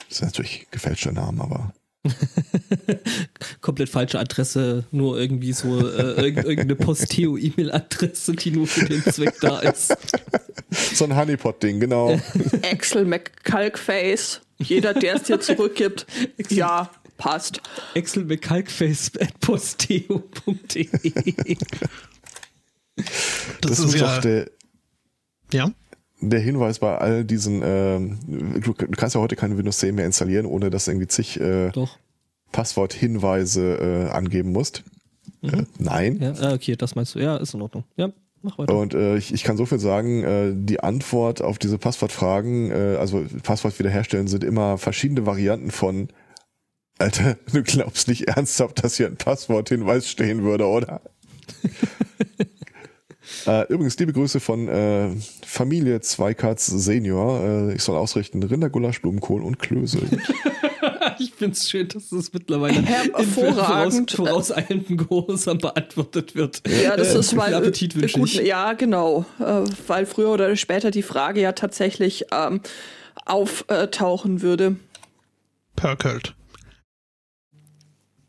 Das 0.08 0.18
sind 0.18 0.28
natürlich 0.28 0.68
gefälschte 0.72 1.12
Namen, 1.12 1.42
aber 1.42 1.74
Komplett 3.62 3.90
falsche 3.90 4.20
Adresse, 4.20 4.86
nur 4.92 5.20
irgendwie 5.20 5.54
so 5.54 5.80
äh, 5.80 6.28
irg 6.28 6.38
irgendeine 6.38 6.76
Posteo-E-Mail-Adresse, 6.76 8.34
die 8.34 8.52
nur 8.52 8.68
für 8.68 8.86
den 8.86 9.04
Zweck 9.04 9.36
da 9.42 9.60
ist. 9.60 9.96
so 10.72 11.06
ein 11.06 11.16
Honeypot-Ding, 11.16 11.80
genau. 11.80 12.20
Axel 12.64 13.06
McCalkface. 13.06 14.42
Jeder, 14.60 14.94
der 14.94 15.16
es 15.16 15.24
dir 15.24 15.40
zurückgibt. 15.40 16.06
Ja, 16.50 16.92
passt. 17.18 17.62
Excel 17.94 18.26
McCalkface 18.26 19.12
at 19.20 19.40
posteo.de. 19.40 20.88
Das, 22.96 23.06
Das, 23.62 23.80
ist 23.80 23.96
ja, 23.96 24.16
doch 24.16 24.22
der, 24.22 24.50
ja. 25.54 25.72
Der 26.22 26.40
Hinweis 26.40 26.80
bei 26.80 26.98
all 26.98 27.24
diesen, 27.24 27.62
ähm, 27.64 28.20
du, 28.28 28.74
du 28.74 28.88
kannst 28.92 29.16
ja 29.16 29.22
heute 29.22 29.36
keine 29.36 29.58
Windows 29.58 29.80
10 29.80 29.96
mehr 29.96 30.06
installieren, 30.06 30.46
ohne 30.46 30.70
dass 30.70 30.86
du 30.86 30.92
irgendwie 30.92 31.08
zig 31.08 31.40
äh, 31.40 31.70
Doch. 31.72 31.98
Passworthinweise 32.52 34.08
äh, 34.10 34.10
angeben 34.10 34.52
musst. 34.52 34.84
Mhm. 35.42 35.50
Äh, 35.50 35.66
nein. 35.78 36.20
Ja, 36.22 36.34
ah, 36.42 36.54
okay, 36.54 36.76
das 36.76 36.96
meinst 36.96 37.16
du. 37.16 37.20
Ja, 37.20 37.38
ist 37.38 37.54
in 37.54 37.62
Ordnung. 37.62 37.84
Ja, 37.96 38.12
mach 38.42 38.58
weiter. 38.58 38.76
Und 38.76 38.94
äh, 38.94 39.18
ich, 39.18 39.34
ich 39.34 39.44
kann 39.44 39.58
so 39.58 39.66
viel 39.66 39.80
sagen, 39.80 40.24
äh, 40.24 40.52
die 40.54 40.82
Antwort 40.82 41.42
auf 41.42 41.58
diese 41.58 41.78
Passwortfragen, 41.78 42.72
äh, 42.72 42.98
also 43.00 43.26
Passwort 43.44 43.78
wiederherstellen, 43.80 44.28
sind 44.28 44.44
immer 44.44 44.78
verschiedene 44.78 45.26
Varianten 45.26 45.72
von 45.72 46.10
Alter, 46.98 47.38
du 47.54 47.64
glaubst 47.64 48.08
nicht 48.08 48.28
ernsthaft, 48.28 48.84
dass 48.84 48.98
hier 48.98 49.08
ein 49.08 49.18
Passworthinweis 49.18 50.10
stehen 50.10 50.44
würde, 50.44 50.66
oder? 50.68 51.02
äh, 53.48 53.66
übrigens, 53.72 53.98
liebe 54.00 54.14
Grüße 54.14 54.40
von 54.40 54.68
äh, 54.68 55.10
Familie 55.46 56.02
Zweikatz 56.02 56.66
Senior. 56.68 57.44
Äh, 57.70 57.76
ich 57.76 57.84
soll 57.84 57.98
ausrichten 57.98 58.42
Rindergulasch, 58.44 59.02
Blumenkohl 59.02 59.42
und 59.44 59.60
Klöße. 59.60 60.00
Ich 61.22 61.34
find's 61.34 61.70
schön, 61.70 61.88
dass 61.90 62.10
das 62.10 62.32
mittlerweile 62.32 62.82
Hervorragend. 62.82 64.12
voraus, 64.12 64.30
vorauseilendem 64.30 64.96
Gehorsam 64.98 65.58
beantwortet 65.58 66.34
wird. 66.36 66.62
Ja, 66.82 66.96
das 66.96 67.14
Äh, 67.14 67.20
ist 67.20 67.36
weil 67.36 67.54
Appetit 67.54 67.94
äh, 67.96 68.08
gut, 68.08 68.30
ich. 68.30 68.36
ja 68.36 68.72
genau, 68.74 69.26
äh, 69.40 69.64
weil 69.88 70.06
früher 70.06 70.30
oder 70.30 70.56
später 70.56 70.92
die 70.92 71.02
Frage 71.04 71.42
ja 71.42 71.52
tatsächlich 71.52 72.26
ähm, 72.32 72.62
auftauchen 73.26 74.42
würde. 74.42 74.78
Perkelt. 75.76 76.36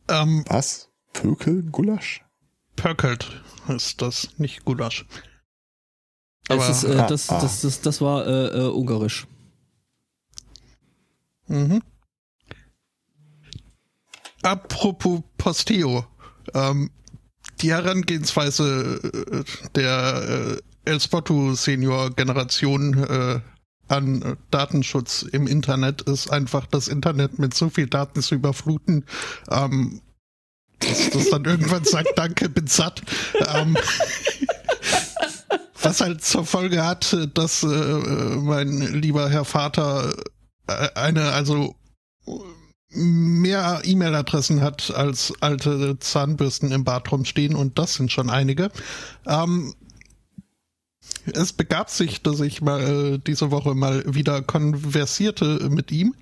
Ähm, 0.08 0.44
Was? 0.48 0.88
Pökel? 1.12 1.62
Gulasch? 1.70 2.22
Perkelt 2.74 3.30
ist 3.76 4.02
das, 4.02 4.28
nicht 4.38 4.64
Gulasch. 4.64 5.06
Das, 6.44 6.58
Aber- 6.58 6.70
ist, 6.70 6.84
äh, 6.84 6.98
Ah, 7.00 7.06
das, 7.06 7.30
ah. 7.30 7.40
das, 7.40 7.60
das, 7.62 7.80
das 7.80 8.00
war 8.00 8.26
äh, 8.26 8.46
äh, 8.66 8.68
ungarisch. 8.70 9.26
Mhm. 11.46 11.82
Apropos 14.42 15.20
Posteo. 15.36 16.04
Ähm, 16.54 16.90
die 17.60 17.70
Herangehensweise 17.72 19.00
äh, 19.02 19.68
der 19.74 20.58
äh, 20.86 20.90
El 20.90 21.00
Spotto 21.00 21.54
Senior 21.54 22.10
Generation 22.10 22.94
äh, 23.04 23.40
an 23.88 24.36
Datenschutz 24.50 25.22
im 25.22 25.46
Internet 25.46 26.02
ist 26.02 26.30
einfach 26.30 26.66
das 26.66 26.88
Internet 26.88 27.38
mit 27.38 27.54
so 27.54 27.68
viel 27.68 27.86
Daten 27.88 28.22
zu 28.22 28.36
überfluten, 28.36 29.04
ähm, 29.50 30.00
dass 30.80 31.10
das 31.10 31.30
dann 31.30 31.44
irgendwann 31.44 31.84
sagt, 31.84 32.10
danke, 32.16 32.48
bin 32.48 32.66
satt. 32.66 33.02
Ähm, 33.54 33.76
was 35.82 36.00
halt 36.00 36.22
zur 36.22 36.44
Folge 36.44 36.84
hat, 36.84 37.16
dass 37.34 37.62
äh, 37.62 37.66
mein 37.66 38.80
lieber 39.00 39.30
Herr 39.30 39.44
Vater 39.44 40.14
äh, 40.66 40.88
eine, 40.94 41.32
also 41.32 41.74
mehr 42.92 43.82
E-Mail-Adressen 43.84 44.62
hat 44.62 44.92
als 44.94 45.32
alte 45.40 45.98
Zahnbürsten 46.00 46.72
im 46.72 46.84
Bad 46.84 47.10
rumstehen 47.12 47.54
und 47.54 47.78
das 47.78 47.94
sind 47.94 48.10
schon 48.10 48.30
einige. 48.30 48.70
Ähm, 49.26 49.74
es 51.32 51.52
begab 51.52 51.90
sich, 51.90 52.22
dass 52.22 52.40
ich 52.40 52.62
mal 52.62 52.80
äh, 53.14 53.18
diese 53.18 53.50
Woche 53.50 53.74
mal 53.74 54.02
wieder 54.06 54.42
konversierte 54.42 55.68
mit 55.70 55.92
ihm 55.92 56.14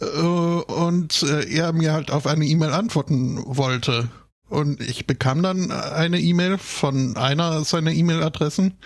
und 0.00 1.22
äh, 1.22 1.44
er 1.48 1.72
mir 1.72 1.92
halt 1.92 2.10
auf 2.10 2.26
eine 2.26 2.44
E-Mail 2.44 2.70
antworten 2.70 3.42
wollte. 3.44 4.08
Und 4.48 4.80
ich 4.80 5.06
bekam 5.06 5.42
dann 5.42 5.70
eine 5.70 6.20
E-Mail 6.20 6.58
von 6.58 7.16
einer 7.16 7.64
seiner 7.64 7.92
E-Mail-Adressen. 7.92 8.78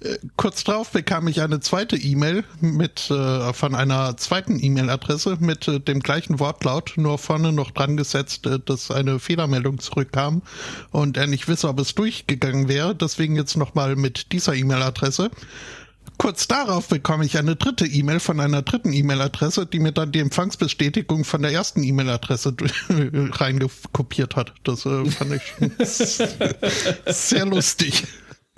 Äh, 0.00 0.18
Kurz 0.36 0.64
drauf 0.64 0.90
bekam 0.90 1.28
ich 1.28 1.40
eine 1.40 1.60
zweite 1.60 1.96
E-Mail 1.96 2.44
mit 2.60 3.10
äh, 3.10 3.52
von 3.52 3.74
einer 3.74 4.16
zweiten 4.16 4.62
E-Mail-Adresse 4.62 5.38
mit 5.40 5.66
äh, 5.66 5.80
dem 5.80 6.00
gleichen 6.00 6.38
Wortlaut, 6.38 6.94
nur 6.96 7.18
vorne 7.18 7.52
noch 7.52 7.70
dran 7.70 7.96
gesetzt, 7.96 8.46
äh, 8.46 8.58
dass 8.60 8.90
eine 8.90 9.18
Fehlermeldung 9.18 9.78
zurückkam 9.78 10.42
und 10.90 11.16
er 11.16 11.26
nicht 11.26 11.48
wisse, 11.48 11.68
ob 11.68 11.80
es 11.80 11.94
durchgegangen 11.94 12.68
wäre. 12.68 12.94
Deswegen 12.94 13.34
jetzt 13.36 13.56
nochmal 13.56 13.96
mit 13.96 14.32
dieser 14.32 14.54
E-Mail-Adresse. 14.54 15.30
Kurz 16.18 16.48
darauf 16.48 16.88
bekomme 16.88 17.24
ich 17.24 17.38
eine 17.38 17.54
dritte 17.54 17.86
E-Mail 17.86 18.18
von 18.18 18.40
einer 18.40 18.62
dritten 18.62 18.92
E-Mail-Adresse, 18.92 19.66
die 19.66 19.78
mir 19.78 19.92
dann 19.92 20.10
die 20.10 20.18
Empfangsbestätigung 20.18 21.24
von 21.24 21.42
der 21.42 21.52
ersten 21.52 21.84
E-Mail-Adresse 21.84 22.56
reingekopiert 22.90 24.34
hat. 24.34 24.52
Das 24.64 24.84
äh, 24.84 25.04
fand 25.06 25.34
ich 25.34 25.86
sehr 27.06 27.46
lustig. 27.46 28.04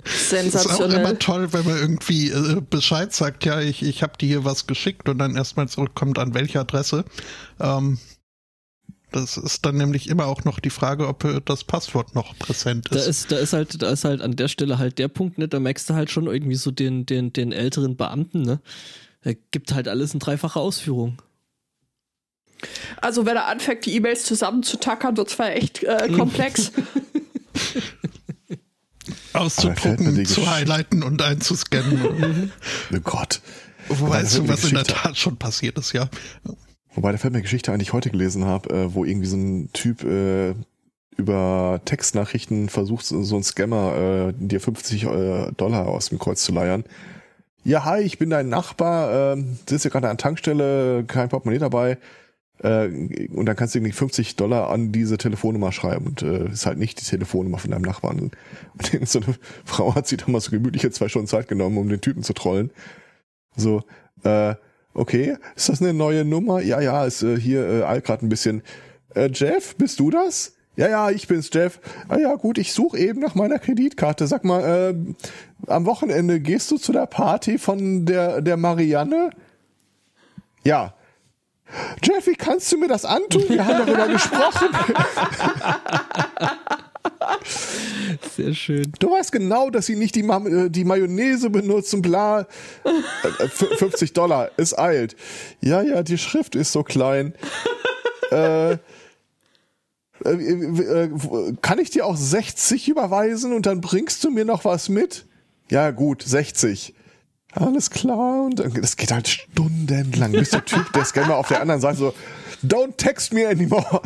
Ist 0.03 0.33
auch 0.33 0.39
immer 0.39 0.51
Sensationell. 0.51 1.17
toll, 1.17 1.53
wenn 1.53 1.65
man 1.65 1.77
irgendwie 1.77 2.31
äh, 2.31 2.61
Bescheid 2.67 3.13
sagt, 3.13 3.45
ja, 3.45 3.61
ich, 3.61 3.83
ich 3.83 4.01
habe 4.01 4.17
dir 4.17 4.27
hier 4.27 4.45
was 4.45 4.65
geschickt 4.65 5.07
und 5.07 5.19
dann 5.19 5.35
erstmal 5.35 5.67
zurückkommt, 5.69 6.17
an 6.17 6.33
welche 6.33 6.59
Adresse. 6.59 7.05
Ähm, 7.59 7.99
das 9.11 9.37
ist 9.37 9.65
dann 9.65 9.75
nämlich 9.75 10.07
immer 10.09 10.25
auch 10.25 10.43
noch 10.43 10.59
die 10.59 10.69
Frage, 10.69 11.07
ob 11.07 11.23
äh, 11.23 11.41
das 11.43 11.63
Passwort 11.63 12.15
noch 12.15 12.37
präsent 12.37 12.87
Da 12.91 12.97
ist. 12.97 13.07
ist, 13.07 13.31
da 13.31 13.37
ist 13.37 13.53
halt, 13.53 13.81
da 13.81 13.91
ist 13.91 14.03
halt 14.05 14.21
an 14.21 14.35
der 14.35 14.47
Stelle 14.47 14.77
halt 14.77 14.97
der 14.99 15.07
Punkt, 15.07 15.37
ne, 15.37 15.47
da 15.47 15.59
merkst 15.59 15.89
du 15.89 15.93
halt 15.93 16.09
schon 16.09 16.27
irgendwie 16.27 16.55
so 16.55 16.71
den, 16.71 17.05
den, 17.05 17.33
den 17.33 17.51
älteren 17.51 17.95
Beamten, 17.97 18.41
ne? 18.41 18.59
Er 19.23 19.35
gibt 19.35 19.73
halt 19.73 19.87
alles 19.87 20.13
in 20.13 20.19
dreifache 20.19 20.59
Ausführung. 20.59 21.21
Also 23.01 23.25
wenn 23.25 23.35
er 23.35 23.47
anfängt, 23.47 23.85
die 23.85 23.95
E-Mails 23.95 24.23
zusammenzutackern, 24.23 25.15
wird 25.17 25.29
zwar 25.29 25.51
echt 25.51 25.83
äh, 25.83 26.09
komplex. 26.09 26.71
Fällt 29.31 29.33
mir 29.33 29.39
Auszudrucken, 29.39 30.25
zu 30.25 30.49
highlighten 30.49 31.03
und 31.03 31.21
einzuscannen. 31.21 32.51
Oh 32.93 32.99
Gott. 33.03 33.41
Wobei 33.87 34.25
fällt 34.25 34.43
mir 34.43 34.49
was 34.49 34.63
in 34.65 34.75
der 34.75 34.83
Tat 34.83 35.17
schon 35.17 35.37
passiert 35.37 35.77
ist, 35.77 35.93
ja. 35.93 36.09
Wobei, 36.93 37.11
da 37.11 37.17
fällt 37.17 37.33
mir 37.33 37.37
eine 37.37 37.43
Geschichte 37.43 37.71
ein, 37.71 37.79
die 37.79 37.83
ich 37.83 37.93
heute 37.93 38.09
gelesen 38.09 38.45
habe, 38.45 38.69
äh, 38.69 38.93
wo 38.93 39.05
irgendwie 39.05 39.27
so 39.27 39.37
ein 39.37 39.69
Typ 39.73 40.03
äh, 40.03 40.53
über 41.17 41.81
Textnachrichten 41.85 42.69
versucht, 42.69 43.05
so 43.05 43.35
ein 43.35 43.43
Scammer 43.43 44.29
äh, 44.29 44.33
dir 44.35 44.59
50 44.59 45.03
äh, 45.03 45.51
Dollar 45.55 45.87
aus 45.87 46.09
dem 46.09 46.19
Kreuz 46.19 46.43
zu 46.43 46.51
leiern. 46.51 46.83
Ja, 47.63 47.85
hi, 47.85 48.01
ich 48.01 48.17
bin 48.17 48.29
dein 48.31 48.49
Nachbar, 48.49 49.35
äh, 49.35 49.43
sitzt 49.67 49.83
hier 49.83 49.91
gerade 49.91 50.09
an 50.09 50.17
der 50.17 50.23
Tankstelle, 50.23 51.03
kein 51.05 51.29
Portemonnaie 51.29 51.59
dabei. 51.59 51.97
Äh, 52.63 53.27
und 53.33 53.45
dann 53.45 53.55
kannst 53.55 53.73
du 53.73 53.79
irgendwie 53.79 53.93
50 53.93 54.35
Dollar 54.35 54.69
an 54.69 54.91
diese 54.91 55.17
Telefonnummer 55.17 55.71
schreiben 55.71 56.07
und 56.07 56.21
äh, 56.21 56.49
ist 56.49 56.65
halt 56.65 56.77
nicht 56.77 56.99
die 56.99 57.05
Telefonnummer 57.05 57.57
von 57.57 57.71
deinem 57.71 57.83
Nachbarn. 57.83 58.19
Und 58.19 58.35
so 59.07 59.19
eine 59.19 59.35
Frau 59.65 59.95
hat 59.95 60.07
sich 60.07 60.19
damals 60.19 60.45
so 60.45 60.51
gemütlich 60.51 60.83
jetzt 60.83 60.95
zwei 60.95 61.09
Stunden 61.09 61.27
Zeit 61.27 61.47
genommen, 61.47 61.77
um 61.77 61.89
den 61.89 62.01
Typen 62.01 62.23
zu 62.23 62.33
trollen. 62.33 62.71
So, 63.55 63.83
äh, 64.23 64.55
okay, 64.93 65.37
ist 65.55 65.69
das 65.69 65.81
eine 65.81 65.93
neue 65.93 66.25
Nummer? 66.25 66.61
Ja, 66.61 66.81
ja, 66.81 67.05
ist 67.05 67.23
äh, 67.23 67.39
hier 67.39 67.67
äh, 67.67 67.81
alt 67.83 68.05
gerade 68.05 68.25
ein 68.25 68.29
bisschen. 68.29 68.63
Äh, 69.15 69.29
Jeff, 69.33 69.75
bist 69.75 69.99
du 69.99 70.09
das? 70.09 70.53
Ja, 70.77 70.87
ja, 70.89 71.09
ich 71.11 71.27
bin's, 71.27 71.49
Jeff. 71.53 71.79
Ah 72.07 72.17
ja, 72.17 72.35
gut, 72.35 72.57
ich 72.57 72.73
suche 72.73 72.97
eben 72.97 73.19
nach 73.19 73.35
meiner 73.35 73.59
Kreditkarte. 73.59 74.25
Sag 74.25 74.45
mal, 74.45 74.95
äh, 74.95 74.95
am 75.67 75.85
Wochenende 75.85 76.39
gehst 76.39 76.71
du 76.71 76.77
zu 76.77 76.93
der 76.93 77.07
Party 77.07 77.57
von 77.57 78.05
der, 78.05 78.41
der 78.41 78.57
Marianne? 78.57 79.31
Ja. 80.63 80.93
Jeffy, 82.03 82.35
kannst 82.35 82.71
du 82.71 82.77
mir 82.77 82.87
das 82.87 83.05
antun? 83.05 83.43
Wir 83.47 83.65
haben 83.65 83.85
darüber 83.85 84.07
gesprochen. 84.11 84.69
Sehr 88.35 88.53
schön. 88.53 88.91
Du 88.99 89.11
weißt 89.11 89.31
genau, 89.31 89.69
dass 89.69 89.85
sie 89.85 89.95
nicht 89.95 90.15
die, 90.15 90.23
Ma 90.23 90.37
äh, 90.45 90.69
die 90.69 90.83
Mayonnaise 90.83 91.49
benutzen, 91.49 92.01
bla. 92.01 92.47
Äh, 92.83 93.47
50 93.47 94.13
Dollar, 94.13 94.51
es 94.57 94.77
eilt. 94.77 95.15
Ja, 95.61 95.81
ja, 95.81 96.03
die 96.03 96.17
Schrift 96.17 96.55
ist 96.55 96.71
so 96.71 96.83
klein. 96.83 97.33
äh, 98.31 98.73
äh, 98.73 98.77
äh, 100.25 101.09
kann 101.61 101.79
ich 101.79 101.89
dir 101.89 102.05
auch 102.05 102.17
60 102.17 102.89
überweisen 102.89 103.53
und 103.53 103.65
dann 103.65 103.81
bringst 103.81 104.23
du 104.23 104.31
mir 104.31 104.45
noch 104.45 104.65
was 104.65 104.89
mit? 104.89 105.25
Ja, 105.69 105.91
gut, 105.91 106.23
60. 106.23 106.93
Alles 107.53 107.89
klar. 107.89 108.45
Und 108.45 108.59
das 108.59 108.97
geht 108.97 109.11
halt 109.11 109.27
stundenlang, 109.27 110.31
bis 110.31 110.51
der 110.51 110.63
Typ, 110.63 110.91
der 110.93 111.05
Scammer 111.05 111.37
auf 111.37 111.47
der 111.47 111.61
anderen 111.61 111.81
Seite 111.81 111.97
so, 111.97 112.13
don't 112.65 112.95
text 112.97 113.33
me 113.33 113.47
anymore. 113.47 114.01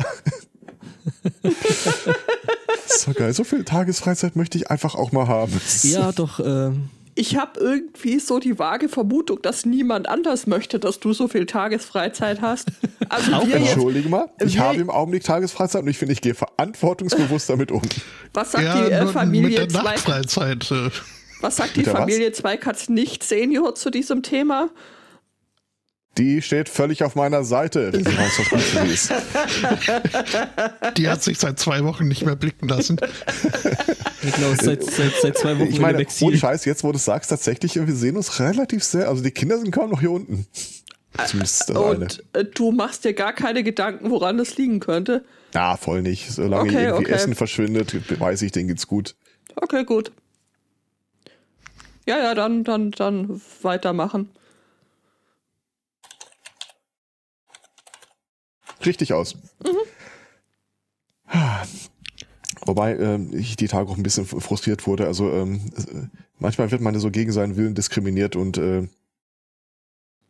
so 2.86 3.12
geil. 3.12 3.32
So 3.32 3.44
viel 3.44 3.64
Tagesfreizeit 3.64 4.36
möchte 4.36 4.58
ich 4.58 4.70
einfach 4.70 4.94
auch 4.94 5.12
mal 5.12 5.28
haben. 5.28 5.60
Ja, 5.82 6.12
doch. 6.12 6.40
Ähm 6.40 6.90
ich 7.18 7.36
habe 7.36 7.58
irgendwie 7.58 8.18
so 8.18 8.38
die 8.38 8.58
vage 8.58 8.90
Vermutung, 8.90 9.40
dass 9.40 9.64
niemand 9.64 10.06
anders 10.06 10.46
möchte, 10.46 10.78
dass 10.78 11.00
du 11.00 11.14
so 11.14 11.28
viel 11.28 11.46
Tagesfreizeit 11.46 12.42
hast. 12.42 12.68
Also 13.08 13.30
wir 13.46 13.56
Entschuldige 13.56 14.08
mal, 14.08 14.28
ich 14.44 14.58
habe 14.58 14.78
im 14.78 14.90
Augenblick 14.90 15.24
Tagesfreizeit 15.24 15.82
und 15.82 15.88
ich 15.88 15.96
finde, 15.96 16.12
ich 16.12 16.20
gehe 16.20 16.34
verantwortungsbewusst 16.34 17.48
damit 17.48 17.72
um. 17.72 17.82
Was 18.34 18.52
sagt 18.52 18.64
ja, 18.64 18.84
die 18.84 18.92
äh, 18.92 19.06
Familie 19.06 19.60
mit 19.60 19.72
der 19.72 19.82
Nachtfreizeit? 19.82 20.70
Äh. 20.70 20.90
Was 21.40 21.56
sagt 21.56 21.76
die 21.76 21.84
Familie 21.84 22.32
Zweikatz 22.32 22.88
nicht 22.88 23.22
Senior 23.22 23.74
zu 23.74 23.90
diesem 23.90 24.22
Thema? 24.22 24.70
Die 26.18 26.40
steht 26.40 26.68
völlig 26.68 27.04
auf 27.04 27.14
meiner 27.14 27.44
Seite. 27.44 27.92
Die, 27.92 28.00
ist. 28.92 29.10
hat 31.10 31.22
sich 31.22 31.38
seit 31.38 31.58
zwei 31.58 31.84
Wochen 31.84 32.08
nicht 32.08 32.24
mehr 32.24 32.36
blicken 32.36 32.68
lassen. 32.68 32.96
genau, 32.96 34.54
seit, 34.58 34.82
seit, 34.82 35.12
seit 35.20 35.36
zwei 35.36 35.58
Wochen 35.58 35.68
ich 35.68 35.78
meine, 35.78 36.06
ohne 36.22 36.38
Scheiß, 36.38 36.64
jetzt 36.64 36.84
wo 36.84 36.92
du 36.92 36.96
es 36.96 37.04
sagst, 37.04 37.28
tatsächlich, 37.30 37.74
wir 37.74 37.94
sehen 37.94 38.16
uns 38.16 38.40
relativ 38.40 38.82
sehr, 38.82 39.08
also 39.08 39.22
die 39.22 39.30
Kinder 39.30 39.58
sind 39.58 39.72
kaum 39.72 39.90
noch 39.90 40.00
hier 40.00 40.10
unten. 40.10 40.46
Zumindest 41.26 41.68
das 41.68 41.76
Und 41.76 41.96
eine. 41.96 42.08
Äh, 42.32 42.44
du 42.46 42.72
machst 42.72 43.04
dir 43.04 43.12
gar 43.12 43.32
keine 43.32 43.62
Gedanken, 43.62 44.10
woran 44.10 44.38
das 44.38 44.56
liegen 44.56 44.80
könnte? 44.80 45.24
Na, 45.54 45.76
voll 45.76 46.02
nicht. 46.02 46.30
Solange 46.30 46.70
okay, 46.70 46.84
irgendwie 46.84 47.04
okay. 47.06 47.14
Essen 47.14 47.34
verschwindet, 47.34 48.20
weiß 48.20 48.42
ich, 48.42 48.52
denen 48.52 48.68
geht's 48.68 48.86
gut. 48.86 49.16
Okay, 49.54 49.84
gut. 49.84 50.12
Ja, 52.06 52.18
ja, 52.18 52.34
dann, 52.34 52.64
dann, 52.64 52.90
dann 52.92 53.40
weitermachen. 53.62 54.30
Richtig 58.86 59.12
aus. 59.12 59.34
Mhm. 59.64 59.76
Wobei 62.64 62.92
äh, 62.92 63.18
ich 63.32 63.56
die 63.56 63.68
Tage 63.68 63.90
auch 63.90 63.96
ein 63.96 64.02
bisschen 64.02 64.26
frustriert 64.26 64.86
wurde. 64.86 65.06
Also 65.06 65.30
ähm, 65.30 65.72
äh, 65.76 66.18
manchmal 66.38 66.70
wird 66.70 66.80
man 66.80 66.98
so 66.98 67.10
gegen 67.10 67.32
seinen 67.32 67.56
Willen 67.56 67.74
diskriminiert 67.74 68.36
und 68.36 68.58
äh, 68.58 68.88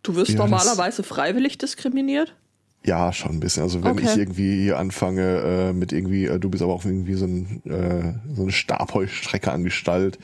Du 0.03 0.15
wirst 0.15 0.31
ja, 0.31 0.39
normalerweise 0.39 1.03
freiwillig 1.03 1.59
diskriminiert? 1.59 2.37
Ja, 2.85 3.13
schon 3.13 3.33
ein 3.33 3.41
bisschen. 3.41 3.65
Also 3.65 3.83
wenn 3.83 3.93
okay. 3.93 4.07
ich 4.09 4.17
irgendwie 4.17 4.63
hier 4.63 4.79
anfange 4.79 5.41
äh, 5.41 5.73
mit 5.73 5.93
irgendwie, 5.93 6.27
äh, 6.27 6.39
du 6.39 6.49
bist 6.49 6.63
aber 6.63 6.73
auch 6.73 6.85
irgendwie 6.85 7.15
so, 7.15 7.25
ein, 7.25 7.61
äh, 7.65 8.15
so 8.35 8.43
eine 8.43 8.53
Stabheustrecke 8.53 9.51
an 9.51 9.65
Gestalt 9.65 10.21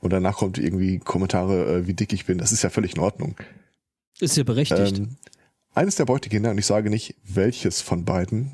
und 0.00 0.12
danach 0.12 0.36
kommt 0.36 0.58
irgendwie 0.58 0.98
Kommentare, 0.98 1.76
äh, 1.76 1.86
wie 1.86 1.94
dick 1.94 2.12
ich 2.12 2.26
bin, 2.26 2.36
das 2.36 2.52
ist 2.52 2.62
ja 2.62 2.68
völlig 2.68 2.94
in 2.96 3.00
Ordnung. 3.00 3.36
Ist 4.20 4.36
ja 4.36 4.44
berechtigt. 4.44 4.98
Ähm, 4.98 5.16
eines 5.76 5.96
der 5.96 6.06
Beutekinder, 6.06 6.50
und 6.50 6.58
ich 6.58 6.66
sage 6.66 6.90
nicht 6.90 7.14
welches 7.24 7.82
von 7.82 8.04
beiden, 8.04 8.52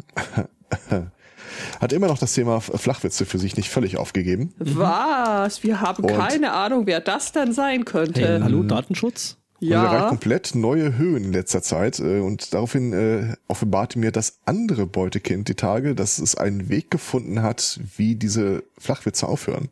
hat 1.81 1.93
immer 1.93 2.09
noch 2.09 2.19
das 2.19 2.35
Thema 2.35 2.61
Flachwitze 2.61 3.25
für 3.27 3.39
sich 3.39 3.57
nicht 3.57 3.71
völlig 3.71 3.97
aufgegeben. 3.97 4.55
Was? 4.59 5.63
Wir 5.63 5.81
haben 5.81 6.05
und 6.05 6.15
keine 6.15 6.53
Ahnung, 6.53 6.87
wer 6.87 7.01
das 7.01 7.33
denn 7.33 7.53
sein 7.53 7.85
könnte. 7.85 8.21
Hey, 8.21 8.41
hallo, 8.41 8.63
Datenschutz? 8.65 9.37
Ja. 9.61 9.81
Und 9.81 9.87
er 9.87 9.93
erreicht 9.93 10.09
komplett 10.09 10.55
neue 10.57 10.99
Höhen 10.99 11.25
in 11.25 11.33
letzter 11.33 11.63
Zeit. 11.63 12.01
Äh, 12.01 12.19
und 12.19 12.53
daraufhin 12.53 12.93
äh, 12.93 13.37
offenbarte 13.47 14.01
mir 14.01 14.11
das 14.11 14.41
andere 14.45 14.87
Beutekind 14.87 15.49
die 15.49 15.55
Tage, 15.55 15.95
dass 15.95 16.19
es 16.19 16.35
einen 16.35 16.69
Weg 16.69 16.91
gefunden 16.91 17.43
hat, 17.43 17.79
wie 17.97 18.17
diese 18.17 18.65
Flachwitze 18.77 19.29
aufhören. 19.29 19.69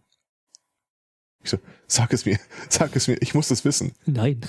Ich 1.43 1.51
so, 1.51 1.59
sag 1.89 2.13
es 2.13 2.25
mir, 2.25 2.39
sag 2.69 2.95
es 2.95 3.09
mir, 3.09 3.17
ich 3.21 3.35
muss 3.35 3.51
es 3.51 3.65
wissen. 3.65 3.93
Nein. 4.07 4.43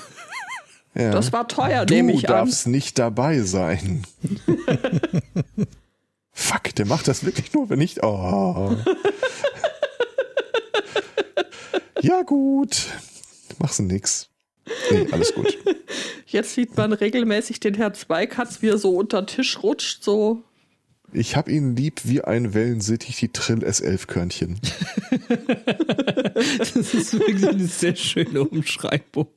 Ja. 0.94 1.12
Das 1.12 1.32
war 1.32 1.48
teuer, 1.48 1.86
nehme 1.86 2.12
ich 2.12 2.30
an. 2.30 2.36
Du 2.36 2.46
darfst 2.46 2.68
nicht 2.68 3.00
dabei 3.00 3.42
sein. 3.42 4.04
Fuck, 6.32 6.76
der 6.76 6.86
macht 6.86 7.08
das 7.08 7.26
wirklich 7.26 7.54
nur, 7.54 7.70
wenn 7.70 7.82
ich. 7.82 8.02
Oh. 8.04 8.72
ja, 12.02 12.22
gut. 12.24 12.88
Machst 13.60 13.80
du 13.80 13.84
nix. 13.84 14.30
Nee, 14.90 15.08
alles 15.12 15.34
gut. 15.34 15.58
Jetzt 16.26 16.54
sieht 16.54 16.78
man 16.78 16.94
regelmäßig 16.94 17.60
den 17.60 17.74
Herrn 17.74 17.94
Zweikatz, 17.94 18.62
wie 18.62 18.70
er 18.70 18.78
so 18.78 18.96
unter 18.96 19.22
den 19.22 19.28
Tisch 19.28 19.62
rutscht, 19.62 20.04
so. 20.04 20.44
Ich 21.14 21.36
hab 21.36 21.50
ihn 21.50 21.76
lieb 21.76 22.02
wie 22.06 22.22
ein 22.22 22.54
Wellensittich, 22.54 23.18
die 23.18 23.30
Trill 23.30 23.66
S11-Körnchen. 23.66 24.60
das 26.58 26.76
ist 26.76 27.14
wirklich 27.14 27.48
eine 27.48 27.68
sehr 27.68 27.96
schöne 27.98 28.46
Umschreibung. 28.46 29.28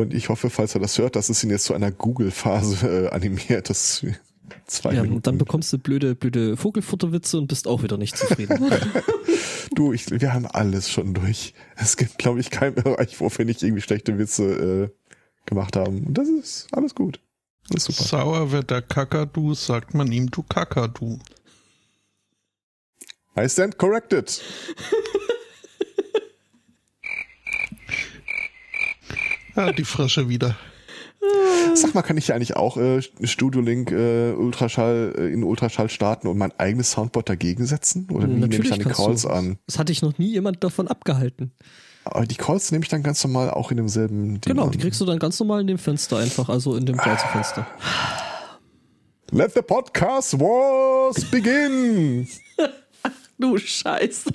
Und 0.00 0.14
ich 0.14 0.28
hoffe, 0.28 0.50
falls 0.50 0.74
er 0.74 0.80
das 0.80 0.98
hört, 0.98 1.16
dass 1.16 1.28
es 1.28 1.42
ihn 1.44 1.50
jetzt 1.50 1.64
zu 1.64 1.74
einer 1.74 1.90
Google-Phase 1.90 3.06
äh, 3.06 3.08
animiert. 3.10 3.70
Das 3.70 4.04
zwei 4.66 4.94
ja, 4.94 5.02
Minuten. 5.02 5.22
dann 5.22 5.38
bekommst 5.38 5.72
du 5.72 5.78
blöde, 5.78 6.14
blöde 6.14 6.56
Vogelfutterwitze 6.56 7.38
und 7.38 7.48
bist 7.48 7.66
auch 7.66 7.82
wieder 7.82 7.96
nicht 7.96 8.16
zufrieden. 8.16 8.70
du, 9.74 9.92
ich, 9.92 10.10
wir 10.10 10.32
haben 10.32 10.46
alles 10.46 10.90
schon 10.90 11.14
durch. 11.14 11.54
Es 11.76 11.96
gibt, 11.96 12.18
glaube 12.18 12.40
ich, 12.40 12.50
keinen 12.50 12.74
Bereich, 12.74 13.20
wo 13.20 13.30
wir 13.30 13.44
nicht 13.44 13.62
irgendwie 13.62 13.82
schlechte 13.82 14.18
Witze 14.18 14.44
äh, 14.44 14.88
gemacht 15.46 15.76
haben. 15.76 16.06
Und 16.06 16.14
das 16.18 16.28
ist 16.28 16.68
alles 16.72 16.94
gut. 16.94 17.20
Das 17.68 17.88
ist 17.88 17.96
super. 17.96 18.08
Sauer 18.08 18.52
wird 18.52 18.70
der 18.70 18.82
Kakadu, 18.82 19.54
sagt 19.54 19.94
man 19.94 20.10
ihm, 20.10 20.30
du 20.30 20.42
Kakadu. 20.42 21.18
I 23.38 23.48
stand 23.48 23.78
corrected. 23.78 24.42
Ja, 29.66 29.72
die 29.76 29.84
Frische 29.84 30.28
wieder. 30.28 30.56
Sag 31.74 31.94
mal, 31.94 32.02
kann 32.02 32.16
ich 32.16 32.26
hier 32.26 32.34
eigentlich 32.34 32.56
auch 32.56 32.76
äh, 32.76 33.02
Studio 33.22 33.60
Link 33.60 33.92
äh, 33.92 34.32
Ultraschall 34.32 35.14
äh, 35.16 35.32
in 35.32 35.44
Ultraschall 35.44 35.90
starten 35.90 36.26
und 36.28 36.38
mein 36.38 36.52
eigenes 36.58 36.92
Soundboard 36.92 37.28
dagegen 37.28 37.66
setzen? 37.66 38.08
Oder 38.10 38.26
wie 38.28 38.32
nehme 38.32 38.54
ich 38.64 38.70
dann 38.70 38.78
die 38.78 38.86
Calls 38.86 39.22
du. 39.22 39.28
an? 39.28 39.58
Das 39.66 39.78
hatte 39.78 39.92
ich 39.92 40.02
noch 40.02 40.18
nie 40.18 40.30
jemand 40.30 40.64
davon 40.64 40.88
abgehalten. 40.88 41.52
Aber 42.04 42.24
die 42.26 42.34
Calls 42.34 42.72
nehme 42.72 42.84
ich 42.84 42.88
dann 42.88 43.02
ganz 43.02 43.22
normal 43.22 43.50
auch 43.50 43.70
in 43.70 43.76
demselben 43.76 44.40
Ding 44.40 44.52
Genau, 44.54 44.64
an. 44.64 44.70
die 44.70 44.78
kriegst 44.78 45.00
du 45.00 45.04
dann 45.04 45.18
ganz 45.18 45.38
normal 45.38 45.60
in 45.60 45.66
dem 45.66 45.78
Fenster 45.78 46.16
einfach, 46.16 46.48
also 46.48 46.74
in 46.74 46.86
dem 46.86 46.96
Browserfenster. 46.96 47.66
Let 49.30 49.52
the 49.54 49.62
podcast 49.62 50.40
wars 50.40 51.24
begin! 51.30 52.26
du 53.38 53.58
Scheiße. 53.58 54.30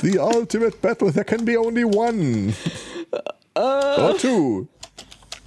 The 0.00 0.18
ultimate 0.20 0.76
battle, 0.80 1.12
there 1.12 1.24
can 1.24 1.44
be 1.44 1.58
only 1.58 1.84
one. 1.84 2.54
Uh. 3.58 4.02
Or 4.02 4.16
two. 4.16 4.68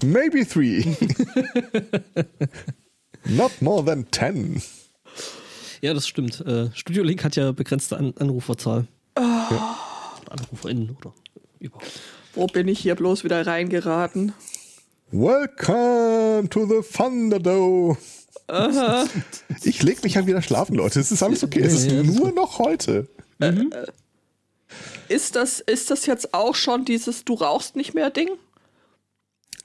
Maybe 0.03 0.43
three. 0.43 0.97
Not 3.25 3.61
more 3.61 3.85
than 3.85 4.09
ten. 4.11 4.61
Ja, 5.81 5.93
das 5.93 6.07
stimmt. 6.07 6.41
Äh, 6.41 6.69
Studio 6.73 7.03
Link 7.03 7.23
hat 7.23 7.37
ja 7.37 7.53
begrenzte 7.53 7.97
An 7.97 8.13
Anruferzahl. 8.19 8.87
Oh. 9.15 9.21
Ja. 9.21 9.77
AnruferInnen 10.29 10.95
oder 10.99 11.13
überhaupt. 11.59 12.01
Wo 12.33 12.47
bin 12.47 12.67
ich 12.67 12.79
hier 12.79 12.95
bloß 12.95 13.23
wieder 13.23 13.45
reingeraten? 13.47 14.33
Welcome 15.11 16.49
to 16.49 16.65
the 16.65 16.81
Thunderdome. 16.81 17.97
Aha. 18.47 19.05
Ich 19.63 19.83
leg 19.83 20.03
mich 20.03 20.17
halt 20.17 20.27
wieder 20.27 20.41
schlafen, 20.41 20.75
Leute. 20.75 20.99
Es 20.99 21.11
ist 21.11 21.23
alles 21.23 21.43
okay. 21.43 21.61
Es 21.61 21.85
ist 21.85 21.91
nur 21.91 22.33
noch 22.33 22.59
heute. 22.59 23.07
Mhm. 23.39 23.71
Äh, 23.71 23.85
ist 25.09 25.35
das, 25.35 25.59
ist 25.59 25.91
das 25.91 26.05
jetzt 26.05 26.33
auch 26.33 26.55
schon 26.55 26.85
dieses 26.85 27.25
Du 27.25 27.33
rauchst 27.33 27.75
nicht 27.75 27.93
mehr 27.93 28.09
Ding? 28.09 28.29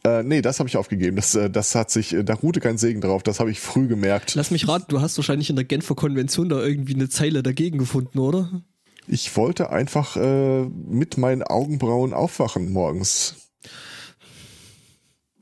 Äh, 0.05 0.23
nee, 0.23 0.41
das 0.41 0.61
habe 0.61 0.69
ich 0.69 0.77
aufgegeben. 0.77 1.17
Das, 1.17 1.35
äh, 1.35 1.51
das 1.51 1.75
hat 1.75 1.91
sich, 1.91 2.13
äh, 2.13 2.23
da 2.23 2.35
ruhte 2.35 2.61
kein 2.61 2.79
Segen 2.79 3.01
drauf. 3.01 3.23
Das 3.23 3.41
habe 3.41 3.51
ich 3.51 3.61
früh 3.61 3.89
gemerkt. 3.89 4.35
Lass 4.35 4.51
mich 4.51 4.69
raten, 4.69 4.87
du 4.89 5.01
hast 5.01 5.17
wahrscheinlich 5.17 5.51
in 5.51 5.57
der 5.57 5.65
Genfer 5.65 5.95
Konvention 5.95 6.49
da 6.49 6.63
irgendwie 6.63 6.95
eine 6.95 7.09
Zeile 7.09 7.43
dagegen 7.43 7.79
gefunden, 7.79 8.19
oder? 8.19 8.63
Ich 9.09 9.37
wollte 9.37 9.71
einfach 9.71 10.17
äh, 10.17 10.65
mit 10.65 11.17
meinen 11.17 11.43
Augenbrauen 11.43 12.13
aufwachen 12.13 12.73
morgens. 12.73 13.35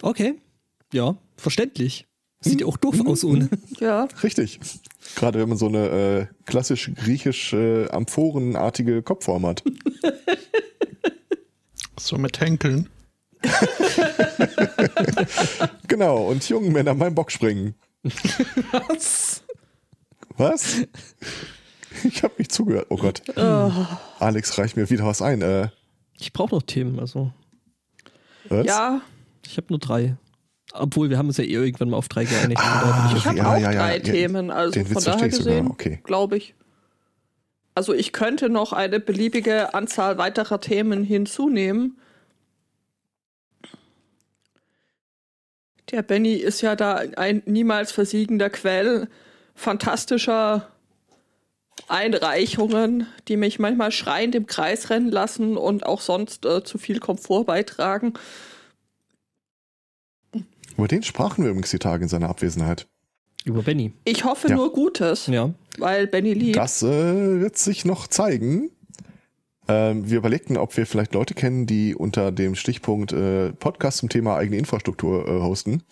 Okay. 0.03 0.35
Ja, 0.93 1.17
verständlich. 1.37 2.07
Sieht 2.41 2.61
ja 2.61 2.67
auch 2.67 2.77
doof 2.77 2.97
mhm. 2.97 3.07
aus 3.07 3.25
ohne. 3.25 3.49
Ja. 3.81 4.07
Richtig. 4.23 4.61
Gerade 5.17 5.39
wenn 5.39 5.49
man 5.49 5.59
so 5.59 5.67
eine 5.69 5.89
äh, 5.89 6.27
klassisch 6.47 6.91
griechisch 6.95 7.53
äh, 7.53 7.89
amphorenartige 7.89 9.03
Kopfform 9.03 9.47
hat. 9.47 9.63
so 11.99 12.17
mit 12.19 12.41
Henkeln. 12.41 12.89
genau, 15.89 16.27
und 16.29 16.49
jungen 16.49 16.73
Männer 16.73 16.95
beim 16.95 17.15
Bockspringen. 17.15 17.75
Was? 18.73 19.45
Was? 20.37 20.77
Ich 22.05 22.23
habe 22.23 22.35
nicht 22.39 22.53
zugehört. 22.53 22.87
Oh 22.91 22.97
Gott. 22.97 23.23
Alex 24.19 24.59
reicht 24.59 24.77
mir 24.77 24.89
wieder 24.91 25.05
was 25.07 25.23
ein. 25.23 25.43
Äh, 25.43 25.69
Ich 26.19 26.33
brauche 26.33 26.55
noch 26.55 26.63
Themen, 26.63 26.99
also 26.99 27.33
was? 28.49 28.67
Ja, 28.67 29.01
ich 29.47 29.57
habe 29.57 29.69
nur 29.71 29.79
drei. 29.79 30.17
Obwohl, 30.77 31.09
wir 31.09 31.19
haben 31.19 31.29
uns 31.29 31.37
ja 31.37 31.45
eh 31.45 31.53
irgendwann 31.53 31.91
mal 31.91 31.97
auf 31.97 32.09
drei 32.09 32.25
geeinigt. 32.25 32.61
bin 32.61 33.17
ich 33.17 33.27
habe 33.27 33.37
ja, 33.37 33.53
auch 33.53 33.59
ja, 33.59 33.73
drei 33.73 33.97
ja. 33.99 34.03
Themen, 34.03 34.51
also 34.51 34.73
Den 34.73 34.87
von 34.87 34.97
Witz 34.97 35.05
daher 35.05 35.29
gesehen, 35.29 35.69
okay. 35.69 36.01
glaube 36.03 36.37
ich. 36.37 36.55
Also 37.77 37.93
ich 37.93 38.13
könnte 38.13 38.49
noch 38.49 38.73
eine 38.73 38.99
beliebige 38.99 39.75
Anzahl 39.75 40.19
weiterer 40.19 40.61
Themen 40.61 41.05
hinzunehmen. 41.05 41.97
Der 45.91 46.03
Benny 46.03 46.35
ist 46.35 46.61
ja 46.61 46.75
da 46.75 46.95
ein 46.95 47.43
niemals 47.47 47.93
versiegender 47.93 48.51
Quell 48.51 49.09
fantastischer 49.55 50.69
Einreichungen, 51.87 53.07
die 53.29 53.37
mich 53.37 53.61
manchmal 53.61 53.93
schreiend 53.93 54.35
im 54.35 54.47
Kreis 54.47 54.91
rennen 54.91 55.11
lassen 55.11 55.57
und 55.57 55.87
auch 55.87 56.01
sonst 56.01 56.47
äh, 56.47 56.65
zu 56.65 56.79
viel 56.79 56.99
Komfort 56.99 57.45
beitragen. 57.45 58.15
Über 60.77 60.89
den 60.89 61.03
sprachen 61.03 61.45
wir 61.45 61.51
übrigens 61.51 61.71
die 61.71 61.79
Tage 61.79 62.03
in 62.05 62.09
seiner 62.09 62.29
Abwesenheit. 62.29 62.87
Über 63.45 63.63
Benny. 63.63 63.93
Ich 64.05 64.25
hoffe 64.25 64.49
Ja. 64.49 64.57
nur 64.57 64.73
Gutes, 64.73 65.27
Ja. 65.27 65.53
weil 65.79 66.07
Benny 66.07 66.33
liebt. 66.33 66.57
Das 66.57 66.83
äh, 66.83 67.41
wird 67.41 67.57
sich 67.59 67.85
noch 67.85 68.07
zeigen. 68.07 68.71
Ähm, 69.69 70.09
wir 70.11 70.19
überlegten, 70.19 70.57
ob 70.57 70.77
wir 70.77 70.87
vielleicht 70.87 71.15
Leute 71.15 71.35
kennen, 71.35 71.67
die 71.67 71.95
unter 71.95 72.33
dem 72.33 72.55
Stichpunkt 72.55 73.13
äh, 73.13 73.53
Podcast 73.53 73.99
zum 73.99 74.09
Thema 74.09 74.37
eigene 74.37 74.57
Infrastruktur 74.59 75.27
äh, 75.27 75.41
hosten, 75.41 75.83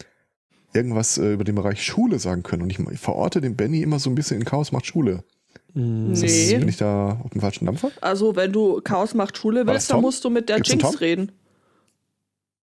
irgendwas 0.74 1.16
äh, 1.18 1.32
über 1.34 1.44
den 1.44 1.54
Bereich 1.54 1.82
Schule 1.84 2.18
sagen 2.18 2.42
können. 2.42 2.62
Und 2.62 2.70
ich, 2.70 2.78
ich 2.78 3.00
verorte 3.00 3.40
den 3.40 3.56
Benny 3.56 3.82
immer 3.82 3.98
so 3.98 4.10
ein 4.10 4.14
bisschen 4.14 4.38
in 4.40 4.44
Chaos 4.44 4.72
macht 4.72 4.86
Schule. 4.86 5.24
Ist 5.74 6.22
das- 6.22 6.30
Nee. 6.32 6.58
Bin 6.58 6.68
ich 6.68 6.76
da 6.76 7.18
auf 7.24 7.30
dem 7.30 7.40
falschen 7.40 7.64
Dampfer? 7.64 7.90
Also, 8.02 8.36
wenn 8.36 8.52
du 8.52 8.80
Chaos 8.82 9.14
macht 9.14 9.38
Schule 9.38 9.66
willst, 9.66 9.90
dann 9.90 10.02
musst 10.02 10.22
du 10.24 10.28
mit 10.30 10.50
der 10.50 10.56
Gibt's 10.56 10.70
Jinx 10.72 11.00
reden. 11.00 11.32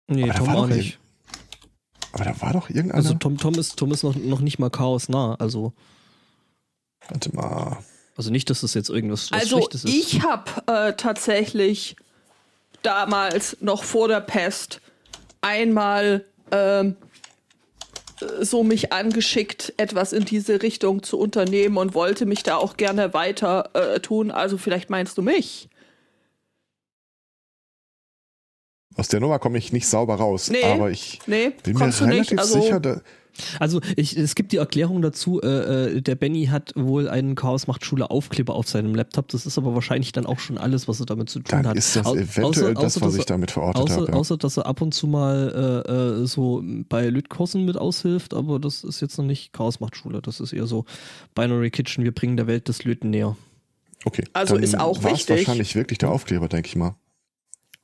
Nee, 0.07 0.23
Aber 0.23 0.33
da 0.33 0.39
Tom 0.39 0.49
auch 0.55 0.67
nicht. 0.67 0.99
Aber 2.17 2.31
da 2.31 2.41
war 2.41 2.53
doch 2.53 2.69
irgendeiner. 2.69 2.95
Also 2.95 3.13
Tom, 3.13 3.37
Tom 3.37 3.53
ist, 3.55 3.77
Tom 3.77 3.91
ist 3.91 4.03
noch, 4.03 4.15
noch 4.15 4.39
nicht 4.39 4.57
mal 4.57 4.71
Chaos 4.71 5.07
nah. 5.07 5.35
Also, 5.39 5.73
Warte 7.09 7.35
mal. 7.35 7.77
also 8.15 8.31
nicht, 8.31 8.49
dass 8.49 8.61
das 8.61 8.73
jetzt 8.73 8.89
irgendwas 8.89 9.31
was 9.31 9.41
Also, 9.41 9.57
Schlechtes 9.57 9.85
ist. 9.85 9.93
ich 9.93 10.23
habe 10.23 10.49
äh, 10.65 10.93
tatsächlich 10.93 11.95
damals 12.81 13.57
noch 13.61 13.83
vor 13.83 14.07
der 14.07 14.21
Pest 14.21 14.81
einmal 15.41 16.25
ähm, 16.51 16.95
äh, 18.19 18.43
so 18.43 18.63
mich 18.63 18.91
angeschickt, 18.91 19.73
etwas 19.77 20.11
in 20.11 20.25
diese 20.25 20.63
Richtung 20.63 21.03
zu 21.03 21.19
unternehmen 21.19 21.77
und 21.77 21.93
wollte 21.93 22.25
mich 22.25 22.41
da 22.41 22.55
auch 22.55 22.77
gerne 22.77 23.13
weiter 23.13 23.69
äh, 23.73 23.99
tun. 23.99 24.31
Also, 24.31 24.57
vielleicht 24.57 24.89
meinst 24.89 25.19
du 25.19 25.21
mich. 25.21 25.69
Aus 28.97 29.07
der 29.07 29.19
Nummer 29.19 29.39
komme 29.39 29.57
ich 29.57 29.71
nicht 29.71 29.87
sauber 29.87 30.15
raus. 30.15 30.49
Nee. 30.49 30.63
Aber 30.63 30.89
ich 30.91 31.19
Nee, 31.27 31.51
bin 31.63 31.73
mir 31.73 31.79
kommst 31.79 32.01
du 32.01 32.05
relativ 32.05 32.31
nicht. 32.31 32.39
Also, 32.39 32.61
sicher, 32.61 32.79
da, 32.79 33.01
Also 33.59 33.79
ich, 33.95 34.17
es 34.17 34.33
gibt 34.33 34.51
die 34.51 34.57
Erklärung 34.57 35.03
dazu, 35.03 35.39
äh, 35.43 35.97
äh, 35.97 36.01
der 36.01 36.15
Benny 36.15 36.47
hat 36.47 36.73
wohl 36.75 37.07
einen 37.07 37.35
Chaos 37.35 37.67
macht 37.67 37.85
Schule 37.85 38.09
Aufkleber 38.09 38.55
auf 38.55 38.67
seinem 38.67 38.95
Laptop. 38.95 39.27
Das 39.27 39.45
ist 39.45 39.57
aber 39.59 39.75
wahrscheinlich 39.75 40.11
dann 40.11 40.25
auch 40.25 40.39
schon 40.39 40.57
alles, 40.57 40.87
was 40.87 40.99
er 40.99 41.05
damit 41.05 41.29
zu 41.29 41.39
tun 41.39 41.45
dann 41.49 41.67
hat. 41.67 41.77
ist 41.77 41.95
das 41.95 42.07
Au- 42.07 42.15
eventuell 42.15 42.73
das, 42.73 42.83
außer, 42.97 43.01
was 43.01 43.07
dass 43.09 43.13
ich 43.13 43.19
er- 43.21 43.25
damit 43.25 43.51
verortet 43.51 43.83
Außer, 43.83 43.95
habe. 43.97 44.07
Ja. 44.11 44.13
außer, 44.17 44.37
dass 44.37 44.57
er 44.57 44.65
ab 44.65 44.81
und 44.81 44.93
zu 44.95 45.05
mal 45.05 45.83
äh, 45.87 45.91
äh, 46.23 46.25
so 46.25 46.63
bei 46.89 47.07
Lütkursen 47.09 47.63
mit 47.65 47.77
aushilft, 47.77 48.33
aber 48.33 48.57
das 48.59 48.83
ist 48.83 49.01
jetzt 49.01 49.17
noch 49.19 49.25
nicht 49.25 49.53
Chaos 49.53 49.79
macht 49.79 49.95
Schule. 49.95 50.21
Das 50.23 50.39
ist 50.39 50.51
eher 50.53 50.65
so 50.65 50.85
Binary 51.35 51.69
Kitchen, 51.69 52.03
wir 52.03 52.11
bringen 52.13 52.37
der 52.37 52.47
Welt 52.47 52.67
das 52.67 52.83
Löten 52.83 53.11
näher. 53.11 53.37
Okay. 54.05 54.23
Also 54.33 54.55
dann 54.55 54.63
ist 54.63 54.79
auch 54.79 55.03
wichtig. 55.03 55.29
wahrscheinlich 55.45 55.75
wirklich 55.75 55.99
der 55.99 56.09
Aufkleber, 56.09 56.47
denke 56.47 56.67
ich 56.69 56.75
mal. 56.75 56.95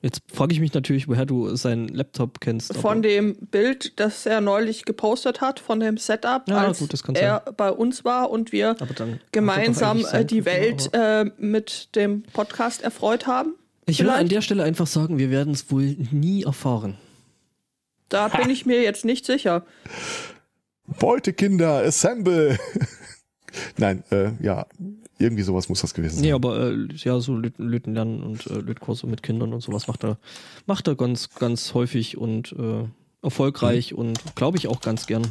Jetzt 0.03 0.21
frage 0.27 0.51
ich 0.51 0.59
mich 0.59 0.73
natürlich, 0.73 1.07
woher 1.07 1.25
du 1.25 1.55
seinen 1.55 1.87
Laptop 1.87 2.41
kennst. 2.41 2.75
von 2.75 3.01
dem 3.01 3.37
Bild, 3.37 3.97
das 4.01 4.25
er 4.25 4.41
neulich 4.41 4.83
gepostet 4.83 5.39
hat, 5.39 5.61
von 5.61 5.79
dem 5.79 5.95
Setup, 5.95 6.43
Ja, 6.49 6.57
als 6.57 6.79
gut, 6.79 6.93
er 7.15 7.39
bei 7.55 7.71
uns 7.71 8.03
war 8.03 8.29
und 8.29 8.51
wir 8.51 8.75
gemeinsam 9.31 10.05
äh, 10.11 10.25
die 10.25 10.41
sein 10.41 10.45
Welt 10.45 10.91
können, 10.91 11.29
äh, 11.29 11.31
mit 11.37 11.95
dem 11.95 12.23
Podcast 12.23 12.81
erfreut 12.81 13.27
haben. 13.27 13.55
Ich 13.85 13.99
will 13.99 14.09
an 14.09 14.27
der 14.27 14.41
Stelle 14.41 14.63
einfach 14.63 14.87
sagen, 14.87 15.19
wir 15.19 15.29
werden 15.29 15.53
es 15.53 15.71
wohl 15.71 15.95
nie 16.11 16.43
erfahren. 16.43 16.97
Da 18.09 18.27
bin 18.27 18.49
ich 18.49 18.65
mir 18.65 18.81
jetzt 18.81 19.05
nicht 19.05 19.25
sicher. 19.25 19.65
Beutekinder, 20.99 21.81
assemble! 21.85 22.59
Nein, 23.77 24.03
äh, 24.11 24.31
ja, 24.41 24.65
irgendwie 25.23 25.43
sowas 25.43 25.69
muss 25.69 25.81
das 25.81 25.93
gewesen 25.93 26.15
sein. 26.15 26.23
Nee, 26.25 26.31
aber 26.33 26.71
äh, 26.71 26.87
ja, 26.95 27.19
so 27.19 27.35
Löten, 27.35 27.63
Löten 27.67 27.93
lernen 27.93 28.21
und 28.21 28.45
äh, 28.47 28.59
Lötkurse 28.59 29.07
mit 29.07 29.23
Kindern 29.23 29.53
und 29.53 29.61
sowas 29.61 29.87
macht 29.87 30.03
er, 30.03 30.17
macht 30.65 30.87
er 30.87 30.95
ganz, 30.95 31.29
ganz 31.31 31.73
häufig 31.73 32.17
und 32.17 32.53
äh, 32.53 32.83
erfolgreich 33.21 33.91
Mhm. 33.93 33.97
und 33.99 34.35
glaube 34.35 34.57
ich 34.57 34.67
auch 34.67 34.81
ganz 34.81 35.07
gern. 35.07 35.27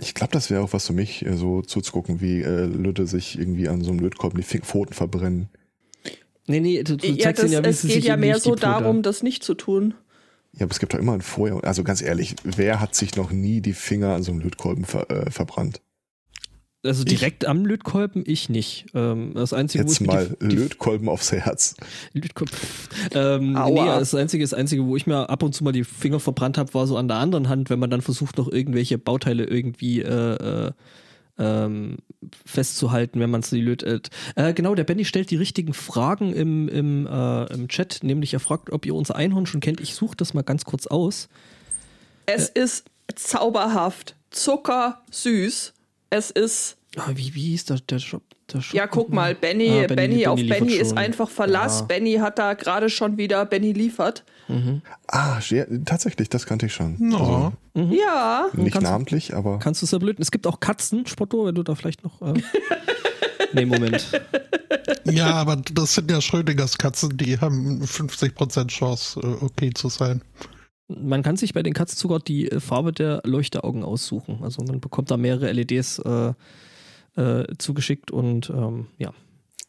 Ich 0.00 0.14
glaube, 0.14 0.32
das 0.32 0.50
wäre 0.50 0.62
auch 0.62 0.72
was 0.72 0.86
für 0.86 0.92
mich, 0.92 1.24
äh, 1.24 1.36
so 1.36 1.62
zuzugucken, 1.62 2.20
wie 2.20 2.42
äh, 2.42 2.64
Leute 2.66 3.06
sich 3.06 3.38
irgendwie 3.38 3.68
an 3.68 3.82
so 3.82 3.90
einem 3.90 4.00
Lötkolben 4.00 4.40
die 4.40 4.44
Pfoten 4.60 4.92
verbrennen. 4.94 5.48
Nee, 6.46 6.60
nee, 6.60 6.82
du, 6.82 6.96
du 6.96 7.06
Ja, 7.06 7.32
das, 7.32 7.50
ja, 7.50 7.62
wie 7.62 7.68
es 7.68 7.82
geht 7.82 8.04
ja 8.04 8.16
mehr 8.16 8.38
so 8.40 8.54
darum, 8.54 9.02
das 9.02 9.22
nicht 9.22 9.42
zu 9.44 9.54
tun. 9.54 9.94
Ja, 10.52 10.64
aber 10.64 10.72
es 10.72 10.78
gibt 10.78 10.94
doch 10.94 10.98
immer 10.98 11.12
ein 11.12 11.20
Vorher. 11.20 11.62
Also 11.62 11.84
ganz 11.84 12.00
ehrlich, 12.00 12.34
wer 12.42 12.80
hat 12.80 12.94
sich 12.94 13.16
noch 13.16 13.30
nie 13.30 13.60
die 13.60 13.74
Finger 13.74 14.14
an 14.14 14.22
so 14.22 14.32
einem 14.32 14.40
Lötkolben 14.40 14.84
ver 14.84 15.10
äh, 15.10 15.30
verbrannt? 15.30 15.82
Also 16.84 17.02
direkt 17.02 17.44
am 17.44 17.66
Lötkolben, 17.66 18.22
ich 18.24 18.48
nicht. 18.48 18.86
Ähm, 18.94 19.32
das 19.34 19.52
Einzige, 19.52 19.84
wo 19.84 19.88
Jetzt 19.88 20.00
ich 20.00 20.06
mir 20.06 20.14
mal 20.14 20.36
die, 20.40 20.48
die 20.48 20.56
Lötkolben 20.56 21.08
aufs 21.08 21.32
Herz. 21.32 21.74
Lötkolben. 22.12 22.54
Ähm, 23.12 23.56
Aua. 23.56 23.84
nee, 23.84 24.00
das 24.00 24.14
Einzige, 24.14 24.44
das 24.44 24.54
Einzige, 24.54 24.86
wo 24.86 24.94
ich 24.94 25.06
mir 25.06 25.28
ab 25.28 25.42
und 25.42 25.54
zu 25.54 25.64
mal 25.64 25.72
die 25.72 25.82
Finger 25.82 26.20
verbrannt 26.20 26.56
habe, 26.56 26.72
war 26.74 26.86
so 26.86 26.96
an 26.96 27.08
der 27.08 27.16
anderen 27.16 27.48
Hand, 27.48 27.68
wenn 27.68 27.80
man 27.80 27.90
dann 27.90 28.00
versucht, 28.00 28.38
noch 28.38 28.48
irgendwelche 28.48 28.96
Bauteile 28.96 29.44
irgendwie 29.44 30.02
äh, 30.02 30.66
äh, 30.66 30.72
ähm, 31.38 31.96
festzuhalten, 32.46 33.18
wenn 33.18 33.30
man 33.30 33.40
es 33.40 33.50
die 33.50 33.60
lötet. 33.60 34.10
Äh, 34.36 34.54
genau, 34.54 34.76
der 34.76 34.84
Benny 34.84 35.04
stellt 35.04 35.30
die 35.30 35.36
richtigen 35.36 35.74
Fragen 35.74 36.32
im, 36.32 36.68
im, 36.68 37.06
äh, 37.06 37.52
im 37.52 37.68
Chat, 37.68 38.00
nämlich 38.02 38.34
er 38.34 38.40
fragt, 38.40 38.70
ob 38.70 38.86
ihr 38.86 38.94
unser 38.94 39.16
Einhorn 39.16 39.46
schon 39.46 39.60
kennt. 39.60 39.80
Ich 39.80 39.94
suche 39.94 40.16
das 40.16 40.32
mal 40.32 40.42
ganz 40.42 40.64
kurz 40.64 40.86
aus. 40.86 41.28
Es 42.26 42.48
ist 42.48 42.84
zauberhaft, 43.16 44.14
zuckersüß. 44.30 45.74
Es 46.10 46.30
ist, 46.30 46.76
Ah, 46.96 47.10
wie, 47.14 47.34
wie 47.34 47.50
hieß 47.50 47.66
der, 47.66 47.78
der 47.80 47.98
Shop? 47.98 48.22
Der 48.52 48.62
Shop 48.62 48.74
ja, 48.74 48.86
guck 48.86 49.10
mal, 49.12 49.34
Benny, 49.34 49.84
Ah, 49.84 49.94
Benny, 49.94 50.26
auf 50.26 50.38
liefert 50.38 50.60
Benny 50.60 50.72
ist 50.74 50.88
schon. 50.88 50.98
einfach 50.98 51.28
Verlass. 51.28 51.80
Ja. 51.80 51.84
Benny 51.86 52.14
hat 52.14 52.38
da 52.38 52.54
gerade 52.54 52.88
schon 52.88 53.18
wieder 53.18 53.44
Benny 53.44 53.72
liefert. 53.72 54.24
Ah, 55.08 55.38
ja, 55.50 55.66
tatsächlich, 55.84 56.30
das 56.30 56.46
kannte 56.46 56.64
ich 56.66 56.72
schon. 56.72 56.96
No. 56.98 57.52
Also, 57.74 57.92
Ja, 57.94 58.46
nicht 58.54 58.72
Kannst- 58.72 58.90
namentlich, 58.90 59.34
aber 59.34 59.58
Kannst 59.58 59.82
du 59.82 59.86
es 59.86 59.92
erblöden? 59.92 60.22
Es 60.22 60.30
gibt 60.30 60.46
auch 60.46 60.58
Katzen, 60.60 61.06
Spotto, 61.06 61.44
wenn 61.44 61.54
du 61.54 61.62
da 61.62 61.74
vielleicht 61.74 62.02
noch. 62.02 62.22
Äh 62.22 62.32
nee, 63.52 63.66
Moment. 63.66 64.10
Ja, 65.04 65.34
aber 65.34 65.56
das 65.56 65.94
sind 65.94 66.10
ja 66.10 66.22
Schrödingers 66.22 66.78
Katzen, 66.78 67.16
die 67.18 67.38
haben 67.38 67.82
50% 67.84 68.68
Chance, 68.68 69.20
äh, 69.20 69.44
okay 69.44 69.70
zu 69.74 69.90
sein. 69.90 70.22
Man 70.88 71.22
kann 71.22 71.36
sich 71.36 71.52
bei 71.52 71.62
den 71.62 71.74
Katzen 71.74 71.98
sogar 71.98 72.18
die 72.18 72.50
äh, 72.50 72.60
Farbe 72.60 72.92
der 72.92 73.20
Leuchteaugen 73.24 73.84
aussuchen. 73.84 74.40
Also 74.42 74.62
man 74.62 74.80
bekommt 74.80 75.10
da 75.10 75.16
mehrere 75.16 75.52
LEDs 75.52 75.98
äh, 75.98 76.32
äh, 77.16 77.44
zugeschickt 77.58 78.10
und 78.10 78.48
ähm, 78.50 78.86
ja. 78.96 79.12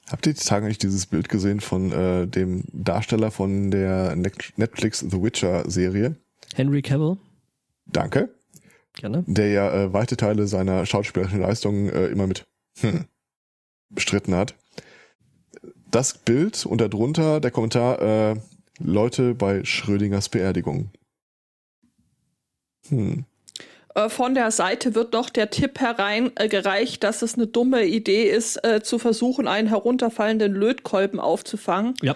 habt 0.09 0.25
ihr 0.27 0.33
die 0.33 0.39
Tage 0.39 0.65
eigentlich 0.65 0.77
dieses 0.77 1.07
Bild 1.07 1.27
gesehen 1.27 1.59
von 1.59 1.91
äh, 1.91 2.27
dem 2.27 2.63
Darsteller 2.71 3.31
von 3.31 3.69
der 3.71 4.15
Net- 4.15 4.53
Netflix 4.55 4.99
The 4.99 5.21
Witcher 5.21 5.69
Serie? 5.69 6.15
Henry 6.55 6.81
Cavill, 6.81 7.17
Danke. 7.85 8.29
gerne. 8.93 9.23
Der 9.27 9.49
ja 9.49 9.71
äh, 9.73 9.93
weite 9.93 10.15
Teile 10.15 10.47
seiner 10.47 10.85
schauspielerischen 10.85 11.41
Leistungen 11.41 11.89
äh, 11.89 12.07
immer 12.07 12.27
mit 12.27 12.45
hm, 12.79 13.05
bestritten 13.89 14.35
hat. 14.35 14.55
Das 15.91 16.17
Bild 16.19 16.65
und 16.65 16.81
darunter 16.81 17.39
der 17.39 17.51
Kommentar 17.51 18.01
äh, 18.01 18.35
Leute 18.79 19.33
bei 19.35 19.65
Schrödingers 19.65 20.29
Beerdigung. 20.29 20.91
Hm. 22.89 23.25
Äh, 23.95 24.09
Von 24.09 24.33
der 24.33 24.51
Seite 24.51 24.95
wird 24.95 25.13
noch 25.13 25.29
der 25.29 25.49
Tipp 25.49 25.79
hereingereicht, 25.79 27.03
dass 27.03 27.21
es 27.21 27.35
eine 27.35 27.47
dumme 27.47 27.85
Idee 27.85 28.23
ist, 28.29 28.63
äh, 28.63 28.81
zu 28.81 28.99
versuchen, 28.99 29.47
einen 29.47 29.67
herunterfallenden 29.67 30.53
Lötkolben 30.53 31.19
aufzufangen. 31.19 31.95
Ja. 32.01 32.15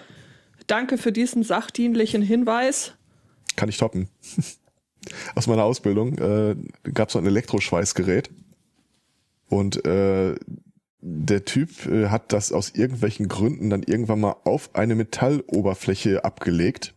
Danke 0.66 0.98
für 0.98 1.12
diesen 1.12 1.42
sachdienlichen 1.42 2.22
Hinweis. 2.22 2.94
Kann 3.56 3.68
ich 3.68 3.76
toppen. 3.76 4.08
Aus 5.34 5.46
meiner 5.46 5.64
Ausbildung 5.64 6.18
äh, 6.18 6.56
gab 6.92 7.08
es 7.08 7.12
so 7.12 7.18
ein 7.18 7.26
Elektroschweißgerät. 7.26 8.30
Und 9.50 9.84
äh, 9.84 10.34
der 11.00 11.44
Typ 11.44 11.86
äh, 11.86 12.08
hat 12.08 12.32
das 12.32 12.50
aus 12.50 12.70
irgendwelchen 12.70 13.28
Gründen 13.28 13.68
dann 13.68 13.82
irgendwann 13.82 14.20
mal 14.20 14.36
auf 14.44 14.74
eine 14.74 14.94
Metalloberfläche 14.94 16.24
abgelegt. 16.24 16.93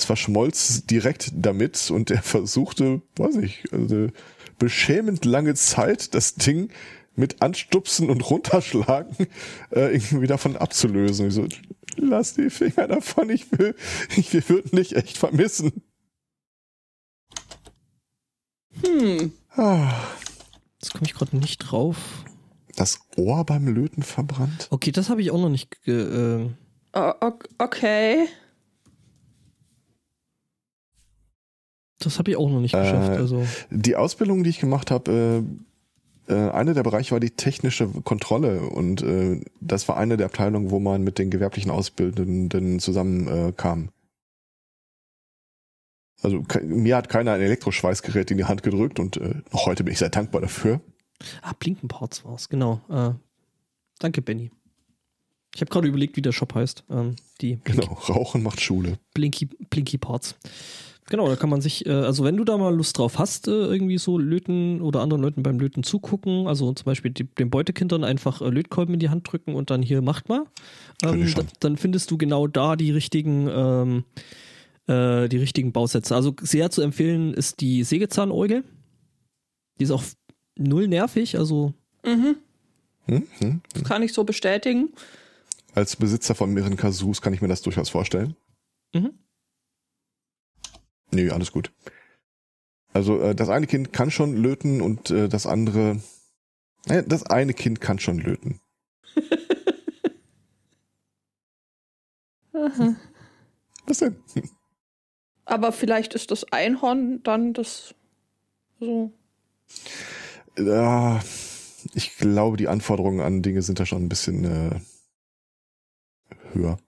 Es 0.00 0.04
verschmolz 0.06 0.84
direkt 0.86 1.30
damit 1.34 1.90
und 1.90 2.10
er 2.10 2.22
versuchte, 2.22 3.02
weiß 3.16 3.36
ich, 3.36 3.64
also 3.72 4.08
beschämend 4.58 5.24
lange 5.24 5.54
Zeit 5.54 6.14
das 6.14 6.34
Ding 6.34 6.70
mit 7.16 7.42
Anstupsen 7.42 8.08
und 8.10 8.28
Runterschlagen 8.28 9.16
äh, 9.70 9.94
irgendwie 9.94 10.26
davon 10.26 10.56
abzulösen. 10.56 11.28
Ich 11.28 11.34
so, 11.34 11.46
lass 11.96 12.34
die 12.34 12.50
Finger 12.50 12.88
davon, 12.88 13.30
ich 13.30 13.50
will, 13.58 13.74
ich, 14.16 14.32
wir 14.32 14.48
würden 14.48 14.76
dich 14.76 14.96
echt 14.96 15.18
vermissen. 15.18 15.82
Hm. 18.84 19.32
Ah, 19.50 19.92
Jetzt 20.80 20.92
komme 20.92 21.04
ich 21.04 21.14
gerade 21.14 21.36
nicht 21.36 21.58
drauf. 21.58 21.96
Das 22.76 23.00
Ohr 23.16 23.44
beim 23.44 23.66
Löten 23.68 24.02
verbrannt? 24.02 24.68
Okay, 24.70 24.92
das 24.92 25.10
habe 25.10 25.20
ich 25.20 25.30
auch 25.30 25.40
noch 25.40 25.50
nicht. 25.50 25.82
Ge 25.84 26.00
äh, 26.44 26.50
O- 26.92 27.14
ok- 27.20 27.48
Okay. 27.58 28.26
Das 32.00 32.18
habe 32.18 32.30
ich 32.32 32.36
auch 32.36 32.50
noch 32.50 32.60
nicht 32.60 32.74
Äh, 32.74 32.80
geschafft. 32.80 33.10
Also 33.12 33.46
Die 33.70 33.94
Ausbildung, 33.96 34.42
die 34.42 34.50
ich 34.50 34.58
gemacht 34.58 34.90
habe, 34.90 35.44
äh, 36.28 36.32
äh, 36.32 36.50
einer 36.50 36.74
der 36.74 36.82
Bereiche 36.82 37.12
war 37.12 37.20
die 37.20 37.30
technische 37.30 37.86
Kontrolle 37.88 38.60
und 38.62 39.02
äh, 39.02 39.40
das 39.60 39.86
war 39.88 39.96
eine 39.96 40.16
der 40.16 40.26
Abteilungen, 40.26 40.70
wo 40.70 40.78
man 40.80 41.02
mit 41.02 41.18
den 41.18 41.30
gewerblichen 41.30 41.70
Ausbildenden 41.70 42.78
zusammenkam. 42.80 43.48
Äh, 43.48 43.52
kam. 43.52 43.88
also 46.22 46.44
mir 46.62 46.96
hat 46.96 47.08
keiner 47.08 47.32
ein 47.32 47.40
Elektroschweißgerät 47.40 48.30
in 48.30 48.36
die 48.38 48.44
Hand 48.44 48.62
gedrückt 48.62 48.98
und 49.00 49.16
äh, 49.16 49.36
noch 49.52 49.66
heute 49.66 49.84
bin 49.84 49.92
ich 49.92 49.98
sehr 49.98 50.10
dankbar 50.10 50.40
dafür. 50.40 50.80
ah, 51.42 51.52
Blinkenparts 51.58 52.24
war's, 52.24 52.48
genau. 52.48 52.80
Äh, 52.88 53.12
danke, 53.98 54.22
Benny. 54.22 54.50
Ich 55.54 55.60
habe 55.62 55.70
gerade 55.70 55.88
überlegt, 55.88 56.16
wie 56.16 56.22
der 56.22 56.30
Shop 56.32 56.54
heißt. 56.54 56.84
Ähm, 56.90 57.16
die 57.40 57.56
Blink 57.56 57.80
Genau, 57.80 57.94
Rauchen 57.94 58.42
macht 58.44 58.60
Schule. 58.60 58.98
Blinky, 59.14 59.46
Blinky 59.46 59.98
Parts. 59.98 60.36
Genau, 61.06 61.28
da 61.28 61.36
kann 61.36 61.50
man 61.50 61.60
sich, 61.60 61.86
äh, 61.86 61.90
also 61.90 62.24
wenn 62.24 62.36
du 62.36 62.44
da 62.44 62.56
mal 62.56 62.74
Lust 62.74 62.96
drauf 62.96 63.18
hast, 63.18 63.48
äh, 63.48 63.50
irgendwie 63.50 63.98
so 63.98 64.16
Löten 64.18 64.80
oder 64.80 65.00
anderen 65.00 65.22
Leuten 65.22 65.42
beim 65.42 65.58
Löten 65.58 65.82
zugucken, 65.82 66.46
also 66.46 66.72
zum 66.72 66.84
Beispiel 66.84 67.10
die, 67.10 67.24
den 67.24 67.50
Beutekindern 67.50 68.04
einfach 68.04 68.40
äh, 68.42 68.48
Lötkolben 68.48 68.94
in 68.94 69.00
die 69.00 69.08
Hand 69.08 69.30
drücken 69.30 69.54
und 69.54 69.70
dann 69.70 69.82
hier 69.82 70.02
macht 70.02 70.28
mal, 70.28 70.44
ähm, 71.02 71.32
da, 71.34 71.42
dann 71.58 71.76
findest 71.76 72.10
du 72.10 72.18
genau 72.18 72.46
da 72.46 72.76
die 72.76 72.92
richtigen, 72.92 73.48
ähm, 73.50 74.04
äh, 74.86 75.28
die 75.28 75.38
richtigen 75.38 75.72
Bausätze. 75.72 76.14
Also 76.14 76.34
sehr 76.42 76.70
zu 76.70 76.82
empfehlen 76.82 77.34
ist 77.34 77.60
die 77.60 77.82
Sägezahnäugel. 77.82 78.62
Die 79.80 79.84
ist 79.84 79.90
auch 79.90 80.04
null 80.56 80.86
nervig, 80.86 81.36
also 81.38 81.74
Mhm. 82.04 82.36
Hm? 83.06 83.26
Hm? 83.38 83.60
Kann 83.84 84.02
ich 84.02 84.12
so 84.12 84.24
bestätigen. 84.24 84.90
Als 85.74 85.96
Besitzer 85.96 86.34
von 86.34 86.52
mehreren 86.52 86.76
Kasus 86.76 87.20
kann 87.22 87.32
ich 87.32 87.40
mir 87.40 87.48
das 87.48 87.62
durchaus 87.62 87.88
vorstellen. 87.88 88.36
Mhm. 88.94 89.12
Nee, 91.10 91.30
alles 91.30 91.52
gut. 91.52 91.72
Also 92.92 93.20
äh, 93.20 93.34
das 93.34 93.48
eine 93.48 93.66
Kind 93.66 93.92
kann 93.92 94.10
schon 94.10 94.36
löten 94.36 94.80
und 94.80 95.10
äh, 95.10 95.28
das 95.28 95.46
andere, 95.46 96.00
äh, 96.86 97.02
das 97.06 97.24
eine 97.24 97.54
Kind 97.54 97.80
kann 97.80 97.98
schon 97.98 98.18
löten. 98.18 98.60
Was 103.86 103.98
denn? 103.98 104.16
Aber 105.44 105.72
vielleicht 105.72 106.14
ist 106.14 106.30
das 106.30 106.44
Einhorn 106.52 107.22
dann 107.22 107.52
das 107.54 107.94
so. 108.78 109.12
Ja, 110.56 111.20
ich 111.94 112.16
glaube, 112.18 112.56
die 112.56 112.68
Anforderungen 112.68 113.20
an 113.20 113.42
Dinge 113.42 113.62
sind 113.62 113.80
da 113.80 113.86
schon 113.86 114.04
ein 114.04 114.08
bisschen 114.08 114.44
äh, 114.44 114.80
höher. 116.52 116.78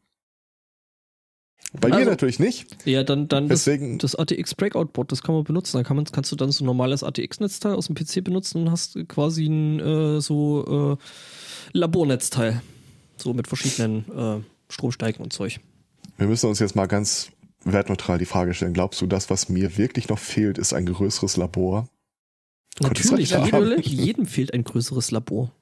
Bei 1.80 1.88
mir 1.88 1.94
Also- 1.96 2.10
natürlich 2.10 2.38
nicht. 2.38 2.66
ja, 2.86 3.02
dann, 3.02 3.28
dann 3.28 3.48
das, 3.48 3.64
Deswegen, 3.64 3.98
das 3.98 4.14
ATX 4.14 4.54
Breakout 4.54 4.86
Board, 4.92 5.10
das 5.10 5.22
kann 5.22 5.34
man 5.34 5.44
benutzen. 5.44 5.78
Dann 5.78 5.84
kann 5.84 5.96
man, 5.96 6.04
kannst 6.04 6.30
du 6.30 6.36
dann 6.36 6.52
so 6.52 6.62
ein 6.64 6.66
normales 6.66 7.02
ATX-Netzteil 7.02 7.74
aus 7.74 7.86
dem 7.86 7.94
PC 7.94 8.22
benutzen 8.22 8.62
und 8.62 8.70
hast 8.70 8.98
quasi 9.08 9.46
ein 9.46 9.80
äh, 9.80 10.20
so 10.20 10.98
äh, 10.98 11.76
Labornetzteil. 11.78 12.60
So 13.16 13.32
mit 13.34 13.46
verschiedenen 13.48 14.04
äh, 14.16 14.40
Stromsteigen 14.72 15.22
und 15.22 15.32
Zeug. 15.32 15.60
wir 16.18 16.26
müssen 16.26 16.48
uns 16.48 16.58
jetzt 16.58 16.74
mal 16.76 16.86
ganz 16.86 17.30
wertneutral 17.64 18.18
die 18.18 18.24
Frage 18.24 18.52
stellen. 18.54 18.72
Glaubst 18.74 19.00
du, 19.00 19.06
das, 19.06 19.30
was 19.30 19.48
mir 19.48 19.76
wirklich 19.78 20.08
noch 20.08 20.18
fehlt, 20.18 20.58
ist 20.58 20.72
ein 20.74 20.86
größeres 20.86 21.36
Labor? 21.36 21.88
Natürlich, 22.80 23.30
das 23.30 23.44
jedem, 23.50 23.78
jedem 23.80 24.26
fehlt 24.26 24.52
ein 24.52 24.64
größeres 24.64 25.10
Labor. 25.10 25.52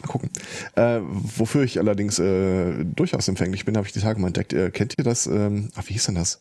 Mal 0.00 0.08
gucken. 0.08 0.30
Äh, 0.74 1.00
wofür 1.02 1.62
ich 1.62 1.78
allerdings 1.78 2.18
äh, 2.18 2.84
durchaus 2.84 3.28
empfänglich 3.28 3.64
bin, 3.64 3.76
habe 3.76 3.86
ich 3.86 3.92
die 3.92 4.00
Tage 4.00 4.20
mal 4.20 4.28
entdeckt. 4.28 4.52
Äh, 4.52 4.70
kennt 4.70 4.94
ihr 4.98 5.04
das? 5.04 5.26
Ähm, 5.26 5.70
ach, 5.74 5.88
wie 5.88 5.92
hieß 5.92 6.06
denn 6.06 6.14
das? 6.14 6.40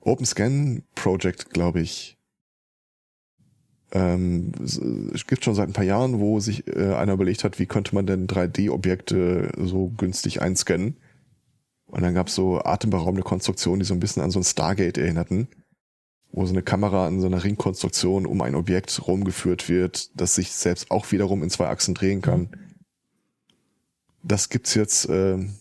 Open 0.00 0.26
Scan 0.26 0.82
Project, 0.94 1.50
glaube 1.50 1.80
ich. 1.80 2.16
Ähm, 3.92 4.52
es, 4.62 5.26
gibt 5.26 5.44
schon 5.44 5.54
seit 5.54 5.68
ein 5.68 5.74
paar 5.74 5.84
Jahren, 5.84 6.18
wo 6.18 6.40
sich 6.40 6.66
äh, 6.66 6.94
einer 6.94 7.12
überlegt 7.12 7.44
hat, 7.44 7.58
wie 7.58 7.66
könnte 7.66 7.94
man 7.94 8.06
denn 8.06 8.26
3D-Objekte 8.26 9.52
so 9.58 9.90
günstig 9.90 10.40
einscannen. 10.40 10.96
Und 11.86 12.02
dann 12.02 12.14
gab 12.14 12.28
es 12.28 12.34
so 12.34 12.62
atemberaubende 12.62 13.22
Konstruktionen, 13.22 13.80
die 13.80 13.86
so 13.86 13.92
ein 13.92 14.00
bisschen 14.00 14.22
an 14.22 14.30
so 14.30 14.40
ein 14.40 14.44
Stargate 14.44 14.96
erinnerten, 14.96 15.48
wo 16.30 16.46
so 16.46 16.54
eine 16.54 16.62
Kamera 16.62 17.06
in 17.06 17.20
so 17.20 17.26
einer 17.26 17.44
Ringkonstruktion 17.44 18.24
um 18.24 18.40
ein 18.40 18.54
Objekt 18.54 19.06
rumgeführt 19.06 19.68
wird, 19.68 20.18
das 20.18 20.36
sich 20.36 20.52
selbst 20.52 20.90
auch 20.90 21.12
wiederum 21.12 21.42
in 21.42 21.50
zwei 21.50 21.66
Achsen 21.66 21.94
drehen 21.94 22.22
kann. 22.22 22.48
Das 24.22 24.48
gibt's 24.48 24.74
jetzt 24.74 25.08
ähm, 25.08 25.54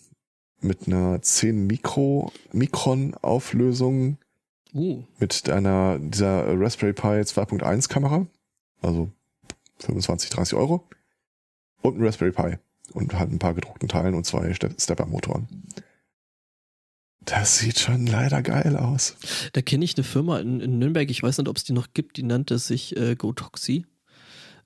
mit 0.61 0.87
einer 0.87 1.21
10 1.21 1.65
Mikro 1.67 2.31
Mikron 2.53 3.15
Auflösung 3.21 4.17
Uh, 4.73 5.03
mit 5.19 5.49
einer 5.49 5.99
dieser 5.99 6.57
Raspberry 6.57 6.93
Pi 6.93 7.01
2.1 7.07 7.89
Kamera, 7.89 8.25
also 8.81 9.11
25, 9.79 10.29
30 10.29 10.53
Euro 10.57 10.87
und 11.81 11.97
ein 11.99 12.05
Raspberry 12.05 12.31
Pi 12.31 12.57
und 12.93 13.13
halt 13.19 13.31
ein 13.33 13.39
paar 13.39 13.53
gedruckten 13.53 13.89
Teilen 13.89 14.13
und 14.15 14.25
zwei 14.25 14.53
Ste- 14.53 14.73
Stepper-Motoren. 14.79 15.49
Das 17.25 17.59
sieht 17.59 17.79
schon 17.79 18.07
leider 18.07 18.41
geil 18.41 18.77
aus. 18.77 19.17
da 19.51 19.61
kenne 19.61 19.83
ich 19.83 19.95
eine 19.97 20.05
Firma 20.05 20.39
in, 20.39 20.61
in 20.61 20.79
Nürnberg, 20.79 21.09
ich 21.11 21.21
weiß 21.21 21.37
nicht, 21.37 21.49
ob 21.49 21.57
es 21.57 21.65
die 21.65 21.73
noch 21.73 21.89
gibt, 21.93 22.15
die 22.15 22.23
nannte 22.23 22.57
sich 22.57 22.95
äh, 22.95 23.15
GoToxi. 23.15 23.85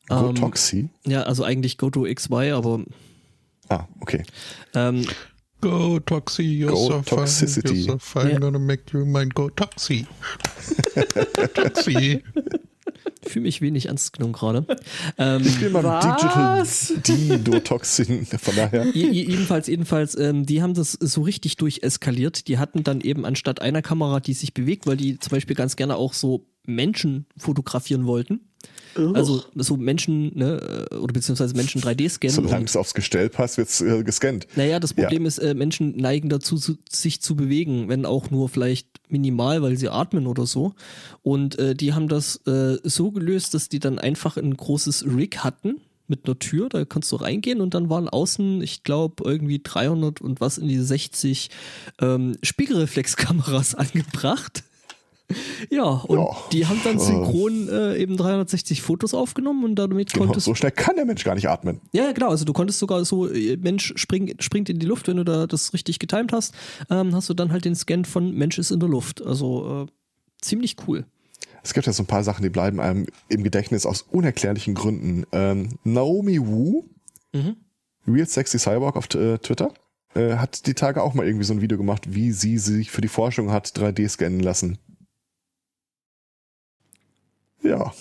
Go 0.08 0.30
Ähm. 0.30 0.89
Ja, 1.06 1.24
also 1.24 1.43
eigentlich 1.43 1.80
GoToXY, 1.80 2.52
aber 2.52 2.84
Ah, 3.70 3.88
okay. 3.99 4.24
ähm, 4.74 5.05
Go 5.61 5.99
Toxi, 5.99 6.43
you're 6.43 6.70
Go 6.72 6.76
so 6.88 6.91
fine, 7.01 7.03
Toxicity. 7.05 7.74
you're 7.74 7.93
so 7.93 7.97
fine, 7.97 8.32
Ja. 8.34 8.39
gonna 8.39 8.59
make 8.59 8.84
you 8.93 9.05
mine. 9.05 9.30
Go 9.30 9.49
Toxi. 9.49 10.05
Toxi. 11.53 12.24
fühle 13.28 13.43
mich 13.43 13.61
wenig 13.61 13.88
ernst 13.88 14.13
genommen 14.13 14.34
gerade. 14.34 14.66
Ähm, 15.18 15.41
Ich 15.43 15.59
bin 15.59 15.74
beim 15.74 15.84
Was? 15.84 16.88
Digital 16.88 17.38
Didotoxin, 17.38 18.26
von 18.28 18.55
daher. 18.55 18.86
Je- 18.93 19.09
je- 19.09 19.28
jedenfalls, 19.30 19.68
jedenfalls, 19.68 20.16
ähm, 20.16 20.45
die 20.45 20.61
haben 20.61 20.76
das 20.76 20.91
so 20.93 21.22
richtig 21.24 21.55
durcheskaliert. 21.57 22.47
Die 22.47 22.59
hatten 22.59 22.84
dann 22.84 23.01
eben 23.01 23.26
anstatt 23.26 23.61
einer 23.61 23.82
Kamera, 23.82 24.20
die 24.20 24.34
sich 24.34 24.53
bewegt, 24.53 24.86
weil 24.86 24.97
die 24.97 25.18
zum 25.20 25.32
Beispiel 25.32 25.55
ganz 25.55 25.76
gerne 25.76 25.95
auch 25.95 26.13
so 26.13 26.45
Menschen 26.68 27.26
fotografieren 27.38 28.05
wollten. 28.05 28.41
Also 29.13 29.43
so 29.55 29.76
Menschen, 29.76 30.38
ne, 30.38 30.88
äh, 30.91 30.95
oder 30.95 31.13
beziehungsweise 31.13 31.53
Menschen 31.53 31.82
3D 31.82 32.09
scannen. 32.09 32.36
Solange 32.36 32.66
es 32.66 32.78
aufs 32.78 32.93
Gestell 32.93 33.30
passt, 33.30 33.57
wird's 33.57 33.82
äh, 33.82 34.03
gescannt. 34.03 34.47
Naja, 34.55 34.80
das 34.80 34.93
Problem 34.93 35.26
ist, 35.26 35.38
äh, 35.39 35.53
Menschen 35.53 35.97
neigen 35.97 36.30
dazu, 36.30 36.57
zu, 36.57 36.78
sich 36.89 37.22
zu 37.22 37.36
bewegen, 37.36 37.89
wenn 37.89 38.05
auch 38.05 38.32
nur 38.32 38.47
vielleicht 38.47 38.88
minimal, 39.09 39.61
weil 39.61 39.76
sie 39.76 39.89
atmen 39.89 40.28
oder 40.28 40.45
so. 40.45 40.74
Und 41.24 41.59
äh, 41.59 41.76
die 41.76 41.93
haben 41.93 42.07
das 42.07 42.38
äh, 42.47 42.78
so 42.84 43.11
gelöst, 43.11 43.53
dass 43.53 43.68
die 43.68 43.80
dann 43.80 43.99
einfach 43.99 44.38
ein 44.38 44.55
großes 44.55 45.05
Rig 45.05 45.43
hatten 45.43 45.82
mit 46.07 46.26
einer 46.26 46.38
Tür, 46.38 46.70
da 46.70 46.86
kannst 46.86 47.11
du 47.11 47.16
reingehen 47.16 47.61
und 47.61 47.74
dann 47.74 47.89
waren 47.89 48.07
außen, 48.07 48.61
ich 48.61 48.84
glaube, 48.84 49.24
irgendwie 49.26 49.59
300 49.63 50.22
und 50.22 50.39
was 50.39 50.57
in 50.57 50.68
die 50.68 50.80
60 50.80 51.49
ähm, 51.99 52.38
Spiegelreflexkameras 52.43 53.76
angebracht. 53.76 54.63
Ja, 55.71 55.84
und 55.84 56.19
Ja. 56.19 56.28
die 56.51 56.65
haben 56.67 56.80
dann 56.84 56.97
Äh. 56.97 56.99
synchron 56.99 57.67
äh, 57.69 57.97
eben 57.97 58.15
360 58.15 58.82
Fotos 58.82 59.13
aufgenommen 59.13 59.63
und 59.63 59.76
damit 59.76 60.13
Genau, 60.13 60.26
konntest 60.26 60.45
so 60.45 60.53
schnell 60.53 60.71
kann 60.71 60.95
der 60.95 61.05
Mensch 61.05 61.23
gar 61.23 61.34
nicht 61.36 61.49
atmen. 61.49 61.82
ja, 61.93 62.11
genau. 62.11 62.30
Also 62.30 62.45
du 62.45 62.53
konntest 62.53 62.80
sogar 62.80 63.03
so, 63.05 63.28
äh, 63.32 63.57
Mensch 63.57 63.93
spring, 63.95 64.36
springt 64.39 64.69
in 64.69 64.78
die 64.80 64.86
Luft, 64.86 65.07
wenn 65.07 65.17
du 65.17 65.23
da 65.23 65.47
das 65.47 65.73
richtig 65.73 65.97
getimt 65.99 66.32
hast, 66.32 66.53
ähm, 66.89 67.15
hast 67.15 67.28
du 67.30 67.34
dann 67.34 67.51
halt 67.51 67.65
den 67.65 67.76
Scan 67.76 68.05
von 68.05 68.32
Mensch 68.34 68.57
ist 68.59 68.69
in 68.71 68.80
der 68.80 68.89
Luft. 68.89 69.21
Also 69.26 69.86
äh, 69.88 69.91
ziemlich 70.41 70.76
cool. 70.88 71.05
Es 71.63 71.73
gibt 71.73 71.88
ja 71.88 71.93
so 71.93 72.03
ein 72.03 72.07
paar 72.07 72.23
Sachen, 72.23 72.43
die 72.43 72.49
bleiben 72.49 72.80
einem 72.80 73.07
im 73.28 73.43
Gedächtnis 73.43 73.88
aus 73.88 74.03
unerklärlichen 74.03 74.76
Gründen. 74.76 75.26
Ähm, 75.32 75.69
Naomi 75.84 76.39
Wu, 76.45 76.84
Mhm. 77.34 77.55
Real 78.07 78.28
Sexy 78.28 78.59
Cyborg 78.59 78.95
auf 78.95 79.05
äh, 79.15 79.39
Twitter, 79.39 79.73
äh, 80.13 80.36
hat 80.36 80.67
die 80.67 80.76
Tage 80.76 81.01
auch 81.01 81.15
mal 81.15 81.26
irgendwie 81.26 81.43
so 81.45 81.53
ein 81.53 81.61
Video 81.61 81.78
gemacht, 81.80 82.13
wie 82.13 82.32
sie 82.32 82.59
sich 82.59 82.91
für 82.91 83.01
die 83.01 83.07
Forschung 83.07 83.51
hat 83.51 83.67
3D 83.76 84.07
scannen 84.07 84.39
lassen. 84.41 84.78
Ja. 87.62 87.93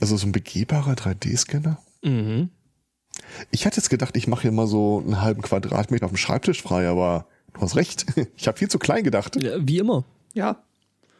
Also 0.00 0.16
so 0.16 0.26
ein 0.26 0.32
begehbarer 0.32 0.94
3D-Scanner. 0.94 1.78
Mhm. 2.02 2.50
Ich 3.50 3.66
hatte 3.66 3.76
jetzt 3.76 3.90
gedacht, 3.90 4.16
ich 4.16 4.26
mache 4.26 4.42
hier 4.42 4.52
mal 4.52 4.66
so 4.66 5.00
einen 5.00 5.20
halben 5.20 5.42
Quadratmeter 5.42 6.06
auf 6.06 6.12
dem 6.12 6.16
Schreibtisch 6.16 6.62
frei, 6.62 6.88
aber 6.88 7.26
Du 7.54 7.60
hast 7.60 7.76
recht. 7.76 8.06
Ich 8.36 8.48
habe 8.48 8.58
viel 8.58 8.68
zu 8.68 8.78
klein 8.78 9.04
gedacht. 9.04 9.42
Ja, 9.42 9.56
wie 9.60 9.78
immer. 9.78 10.04
Ja. 10.34 10.62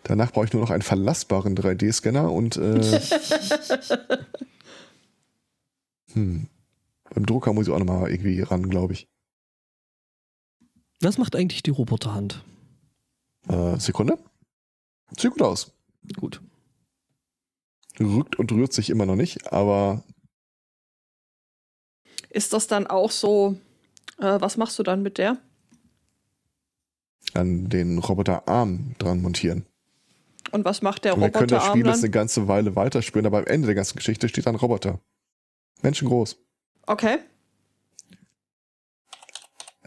Danach 0.05 0.33
brauche 0.33 0.47
ich 0.47 0.53
nur 0.53 0.63
noch 0.63 0.71
einen 0.71 0.83
verlassbaren 0.83 1.57
3D-Scanner 1.57 2.33
und 2.33 2.57
äh, 2.57 2.83
hm. 6.13 6.49
beim 7.15 7.27
Drucker 7.27 7.53
muss 7.53 7.69
ich 7.69 7.73
auch 7.73 7.79
nochmal 7.79 8.11
irgendwie 8.11 8.41
ran, 8.41 8.69
glaube 8.69 8.95
ich. 8.95 9.07
Was 11.01 11.19
macht 11.19 11.37
eigentlich 11.37 11.63
die 11.63 11.71
Roboterhand? 11.71 12.43
Äh, 13.49 13.79
Sekunde. 13.79 14.19
Sieht 15.17 15.31
gut 15.31 15.43
aus. 15.43 15.73
Gut. 16.17 16.41
Rückt 18.07 18.37
und 18.37 18.53
rührt 18.53 18.73
sich 18.73 18.91
immer 18.91 19.07
noch 19.07 19.17
nicht, 19.17 19.53
aber 19.53 20.03
Ist 22.31 22.53
das 22.53 22.67
dann 22.67 22.87
auch 22.87 23.11
so, 23.11 23.57
äh, 24.19 24.41
was 24.41 24.57
machst 24.57 24.79
du 24.79 24.83
dann 24.83 25.03
mit 25.03 25.19
der? 25.19 25.39
an 27.35 27.69
den 27.69 27.99
Roboterarm 27.99 28.95
dran 28.99 29.23
montieren. 29.23 29.65
Und 30.51 30.65
was 30.65 30.83
macht 30.83 31.05
der 31.05 31.15
Und 31.15 31.23
wir 31.23 31.31
können 31.31 31.49
das 31.49 31.63
Roboterarm 31.63 31.79
Spiel 31.79 31.87
jetzt 31.87 32.05
eine 32.05 32.11
ganze 32.11 32.49
Weile 32.49 32.77
weiterspielen, 32.77 33.27
aber 33.27 33.39
am 33.39 33.47
Ende 33.47 33.67
der 33.67 33.75
ganzen 33.75 33.97
Geschichte 33.97 34.29
steht 34.29 34.47
ein 34.47 34.55
Roboter. 34.57 35.01
Menschengroß. 35.83 36.37
Okay. 36.87 37.19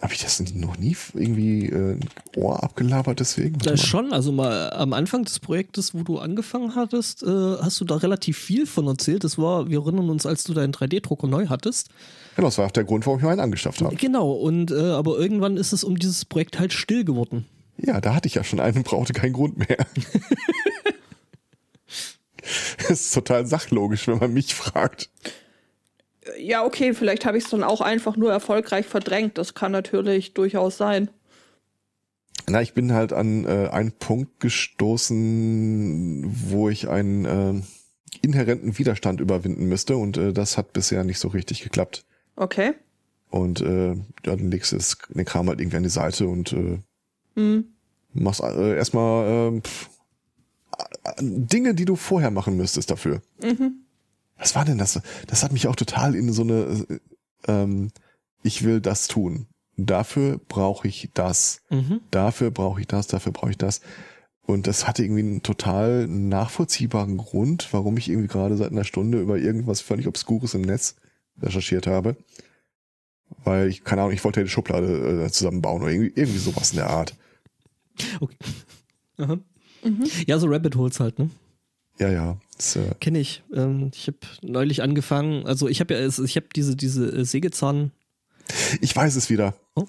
Habe 0.06 0.14
ich 0.14 0.22
das 0.22 0.40
noch 0.54 0.78
nie 0.78 0.96
irgendwie 1.16 1.66
äh, 1.66 1.98
Ohr 2.36 2.62
abgelabert 2.62 3.20
deswegen? 3.20 3.58
Mal. 3.66 3.76
schon, 3.76 4.14
also 4.14 4.32
mal 4.32 4.70
am 4.74 4.94
Anfang 4.94 5.24
des 5.24 5.40
Projektes, 5.40 5.96
wo 5.96 6.04
du 6.04 6.20
angefangen 6.20 6.76
hattest, 6.76 7.24
äh, 7.24 7.26
hast 7.26 7.82
du 7.82 7.86
da 7.86 7.96
relativ 7.96 8.38
viel 8.38 8.68
von 8.68 8.86
erzählt. 8.86 9.24
Das 9.24 9.40
war, 9.40 9.68
wir 9.68 9.80
erinnern 9.80 10.12
uns, 10.12 10.28
als 10.28 10.44
du 10.44 10.54
deinen 10.54 10.74
3D-Drucker 10.74 11.26
neu 11.26 11.48
hattest. 11.48 11.90
Genau, 12.36 12.50
das 12.50 12.60
war 12.60 12.68
auch 12.68 12.72
der 12.72 12.84
Grund, 12.84 13.08
warum 13.08 13.18
ich 13.18 13.26
mir 13.26 13.32
einen 13.32 13.40
angeschafft 13.40 13.82
habe. 13.82 13.96
Genau, 13.96 14.32
und 14.32 14.70
äh, 14.70 14.76
aber 14.76 15.18
irgendwann 15.18 15.58
ist 15.58 15.74
es 15.74 15.84
um 15.84 15.98
dieses 15.98 16.24
Projekt 16.24 16.60
halt 16.60 16.72
still 16.72 17.04
geworden. 17.04 17.46
Ja, 17.78 18.00
da 18.00 18.14
hatte 18.14 18.28
ich 18.28 18.36
ja 18.36 18.44
schon 18.44 18.60
einen 18.60 18.78
und 18.78 18.84
brauchte 18.84 19.14
keinen 19.14 19.34
Grund 19.34 19.58
mehr. 19.58 19.78
das 22.78 22.92
ist 22.92 23.14
total 23.16 23.48
sachlogisch, 23.48 24.08
wenn 24.08 24.20
man 24.20 24.34
mich 24.34 24.54
fragt. 24.54 25.10
Ja, 26.40 26.64
okay, 26.66 26.94
vielleicht 26.94 27.26
habe 27.26 27.38
ich 27.38 27.44
es 27.46 27.50
dann 27.52 27.64
auch 27.64 27.82
einfach 27.82 28.18
nur 28.18 28.32
erfolgreich 28.32 28.86
verdrängt. 28.86 29.38
Das 29.38 29.54
kann 29.54 29.72
natürlich 29.72 30.34
durchaus 30.34 30.78
sein. 30.78 31.10
Na, 32.48 32.62
ich 32.62 32.74
bin 32.74 32.94
halt 32.94 33.14
an 33.14 33.46
äh, 33.46 33.70
einen 33.72 33.92
Punkt 33.92 34.40
gestoßen, 34.40 36.24
wo 36.50 36.70
ich 36.70 36.88
einen 36.90 37.26
äh, 37.26 37.62
inhärenten 38.22 38.78
Widerstand 38.78 39.20
überwinden 39.22 39.66
müsste 39.68 39.98
und 39.98 40.18
äh, 40.18 40.34
das 40.34 40.58
hat 40.58 40.74
bisher 40.74 41.04
nicht 41.04 41.20
so 41.20 41.28
richtig 41.30 41.62
geklappt. 41.64 42.06
Okay. 42.36 42.74
Und 43.30 43.62
äh, 43.62 43.90
ja, 43.94 43.96
dann 44.24 44.52
legst 44.52 44.72
du 44.72 44.78
das- 44.78 44.98
den 45.10 45.26
Kram 45.26 45.48
halt 45.50 45.60
irgendwie 45.60 45.78
an 45.78 45.84
die 45.84 45.90
Seite 45.90 46.28
und 46.28 46.54
äh, 46.54 46.78
Hm. 47.36 47.66
machst 48.14 48.42
äh, 48.42 48.76
erstmal 48.78 49.56
äh, 49.58 49.62
pff, 49.62 49.90
äh, 51.04 51.12
Dinge, 51.22 51.74
die 51.76 51.86
du 51.86 51.96
vorher 51.96 52.32
machen 52.32 52.56
müsstest 52.58 52.90
dafür. 52.92 53.22
Mhm. 53.42 53.85
Was 54.38 54.56
war 54.56 54.66
denn 54.66 54.78
das? 54.78 55.00
Das 55.28 55.44
hat 55.44 55.52
mich 55.52 55.68
auch 55.68 55.76
total 55.76 56.16
in 56.16 56.32
so 56.32 56.42
eine, 56.44 56.86
äh, 56.90 57.00
ähm, 57.48 57.92
ich 58.44 58.64
will 58.64 58.82
das 58.82 59.08
tun. 59.08 59.48
Dafür 59.78 60.40
brauche 60.48 60.88
ich 60.88 61.10
das. 61.14 61.62
Mhm. 61.70 62.02
Dafür 62.12 62.52
brauche 62.52 62.82
ich 62.82 62.88
das, 62.88 63.08
dafür 63.08 63.32
brauche 63.32 63.52
ich 63.52 63.58
das. 63.58 63.82
Und 64.42 64.68
das 64.68 64.88
hatte 64.88 65.04
irgendwie 65.04 65.22
einen 65.22 65.44
total 65.44 66.08
nachvollziehbaren 66.08 67.18
Grund, 67.18 67.68
warum 67.72 67.98
ich 67.98 68.10
irgendwie 68.10 68.28
gerade 68.28 68.58
seit 68.58 68.72
einer 68.72 68.84
Stunde 68.84 69.20
über 69.20 69.38
irgendwas 69.38 69.82
völlig 69.82 70.08
Obskures 70.08 70.54
im 70.54 70.62
Netz 70.62 70.96
recherchiert 71.42 71.88
habe. 71.88 72.16
Weil 73.44 73.70
ich, 73.70 73.84
keine 73.84 74.02
Ahnung, 74.02 74.14
ich 74.14 74.24
wollte 74.24 74.42
ja 74.42 74.44
die 74.44 74.52
Schublade 74.52 75.26
äh, 75.26 75.32
zusammenbauen 75.32 75.82
oder 75.82 75.92
irgendwie, 75.92 76.14
irgendwie 76.16 76.40
sowas 76.40 76.72
in 76.72 76.78
der 76.78 76.90
Art. 76.90 77.16
Okay. 78.20 78.38
Aha. 79.18 79.38
Ja, 80.28 80.40
so 80.40 80.48
Rabbit 80.48 80.76
Holes 80.76 81.00
halt, 81.00 81.20
ne? 81.20 81.30
Ja, 82.00 82.10
ja. 82.10 82.38
Das, 82.58 82.76
äh, 82.76 82.94
Kenne 83.00 83.20
ich. 83.20 83.44
Ähm, 83.54 83.92
ich 83.94 84.08
habe 84.08 84.18
neulich 84.42 84.82
angefangen, 84.82 85.46
also 85.46 85.68
ich 85.68 85.80
habe 85.80 85.94
ja, 85.94 86.08
ich 86.08 86.36
habe 86.36 86.48
diese, 86.56 86.76
diese 86.76 87.08
äh, 87.12 87.26
Sägezahn. 87.26 87.92
ich 88.82 88.96
weiß 88.96 89.16
es 89.16 89.30
wieder. 89.30 89.56
Oh. 89.76 89.86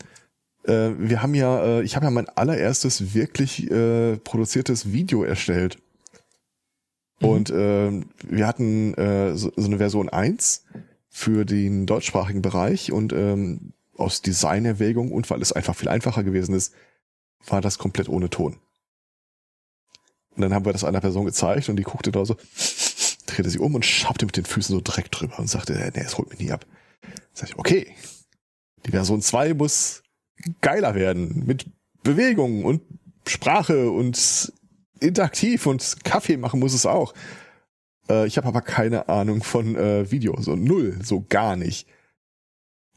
Äh, 0.65 0.95
wir 0.99 1.23
haben 1.23 1.35
ja, 1.35 1.65
äh, 1.65 1.83
ich 1.83 1.95
habe 1.97 2.07
ja 2.07 2.11
mein 2.11 2.29
allererstes 2.29 3.15
wirklich 3.15 3.71
äh, 3.71 4.17
produziertes 4.19 4.93
Video 4.93 5.23
erstellt. 5.23 5.79
Mhm. 7.21 7.29
Und 7.29 7.51
äh, 7.51 8.03
wir 8.29 8.47
hatten 8.47 8.95
so, 9.37 9.53
so 9.55 9.67
eine 9.67 9.79
Version 9.79 10.09
1 10.09 10.65
für 11.09 11.45
den 11.45 11.87
deutschsprachigen 11.87 12.43
Bereich 12.43 12.93
und 12.93 13.13
ähm, 13.13 13.73
aus 13.97 14.21
Designerwägung 14.23 15.13
und 15.13 15.31
weil 15.31 15.41
es 15.41 15.53
einfach 15.53 15.75
viel 15.75 15.89
einfacher 15.89 16.25
gewesen 16.25 16.55
ist, 16.55 16.75
war 17.47 17.61
das 17.61 17.79
komplett 17.79 18.09
ohne 18.09 18.29
Ton. 18.29 18.57
Und 20.37 20.43
dann 20.43 20.55
haben 20.55 20.65
wir 20.65 20.73
das 20.73 20.85
einer 20.85 21.01
Person 21.01 21.25
gezeigt 21.25 21.69
und 21.69 21.77
die 21.77 21.83
guckte 21.83 22.13
da 22.13 22.25
so, 22.25 22.37
drehte 23.27 23.51
sich 23.51 23.61
um 23.61 23.75
und 23.75 23.85
schaubte 23.85 24.27
mit 24.27 24.37
den 24.37 24.45
Füßen 24.45 24.75
so 24.75 24.81
direkt 24.81 25.19
drüber 25.19 25.39
und 25.39 25.49
sagte, 25.49 25.73
nee, 25.73 26.03
das 26.03 26.19
holt 26.19 26.31
mich 26.31 26.39
nie 26.39 26.53
ab. 26.53 26.67
Sag 27.33 27.51
ich, 27.51 27.59
okay, 27.59 27.95
die 28.85 28.91
Version 28.91 29.23
2 29.23 29.55
muss 29.55 30.03
geiler 30.61 30.95
werden 30.95 31.45
mit 31.47 31.67
Bewegung 32.03 32.65
und 32.65 32.83
Sprache 33.27 33.91
und 33.91 34.53
interaktiv 35.01 35.67
und 35.67 36.05
Kaffee 36.05 36.37
machen 36.37 36.61
muss 36.61 36.75
es 36.75 36.87
auch. 36.87 37.15
Äh, 38.09 38.27
ich 38.27 38.37
habe 38.37 38.47
aber 38.47 38.61
keine 38.61 39.09
Ahnung 39.09 39.43
von 39.43 39.75
äh, 39.77 40.11
Video, 40.11 40.41
so 40.41 40.55
null, 40.55 40.99
so 41.03 41.25
gar 41.29 41.57
nicht. 41.57 41.89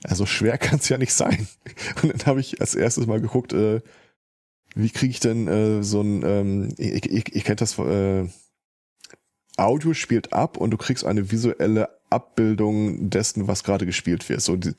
Also 0.04 0.26
schwer 0.26 0.58
kann 0.58 0.80
es 0.80 0.90
ja 0.90 0.98
nicht 0.98 1.14
sein. 1.14 1.48
Und 2.02 2.14
dann 2.14 2.26
habe 2.26 2.40
ich 2.40 2.62
als 2.62 2.74
erstes 2.76 3.06
mal 3.06 3.20
geguckt, 3.20 3.52
äh, 3.52 3.82
wie 4.76 4.90
kriege 4.90 5.12
ich 5.12 5.20
denn 5.20 5.48
äh, 5.48 5.84
so 5.84 6.02
ein, 6.02 6.24
ähm, 6.24 6.74
ihr, 6.78 7.04
ihr, 7.06 7.24
ihr 7.32 7.42
kennt 7.42 7.62
das, 7.62 7.78
äh, 7.80 8.28
Audio 9.58 9.94
spielt 9.94 10.32
ab 10.32 10.58
und 10.58 10.72
du 10.72 10.78
kriegst 10.78 11.04
eine 11.06 11.32
visuelle 11.32 11.90
Abbildung 12.10 13.10
dessen, 13.10 13.48
was 13.48 13.64
gerade 13.64 13.86
gespielt 13.86 14.28
wird. 14.30 14.42
So, 14.42 14.56
die, 14.56 14.74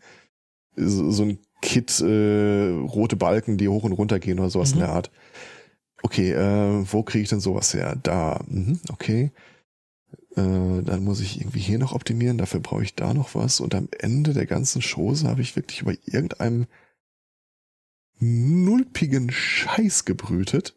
so, 0.76 1.10
so 1.10 1.24
ein 1.24 1.38
Kit, 1.60 2.00
äh, 2.00 2.68
rote 2.70 3.16
Balken, 3.16 3.58
die 3.58 3.68
hoch 3.68 3.84
und 3.84 3.92
runter 3.92 4.18
gehen 4.18 4.38
oder 4.38 4.50
sowas 4.50 4.70
Mhm. 4.74 4.80
in 4.80 4.86
der 4.86 4.94
Art. 4.94 5.10
Okay, 6.02 6.32
äh, 6.32 6.84
wo 6.90 7.02
kriege 7.02 7.22
ich 7.22 7.28
denn 7.28 7.40
sowas 7.40 7.74
her? 7.74 7.96
Da, 8.02 8.40
mhm, 8.48 8.80
okay. 8.90 9.32
Äh, 10.36 10.82
dann 10.82 11.04
muss 11.04 11.20
ich 11.20 11.40
irgendwie 11.40 11.58
hier 11.58 11.78
noch 11.78 11.92
optimieren, 11.92 12.38
dafür 12.38 12.60
brauche 12.60 12.82
ich 12.82 12.94
da 12.94 13.12
noch 13.12 13.34
was. 13.34 13.60
Und 13.60 13.74
am 13.74 13.88
Ende 13.98 14.32
der 14.32 14.46
ganzen 14.46 14.80
Chose 14.80 15.28
habe 15.28 15.42
ich 15.42 15.56
wirklich 15.56 15.82
über 15.82 15.92
irgendeinem 16.06 16.66
nulpigen 18.20 19.30
Scheiß 19.30 20.04
gebrütet, 20.04 20.74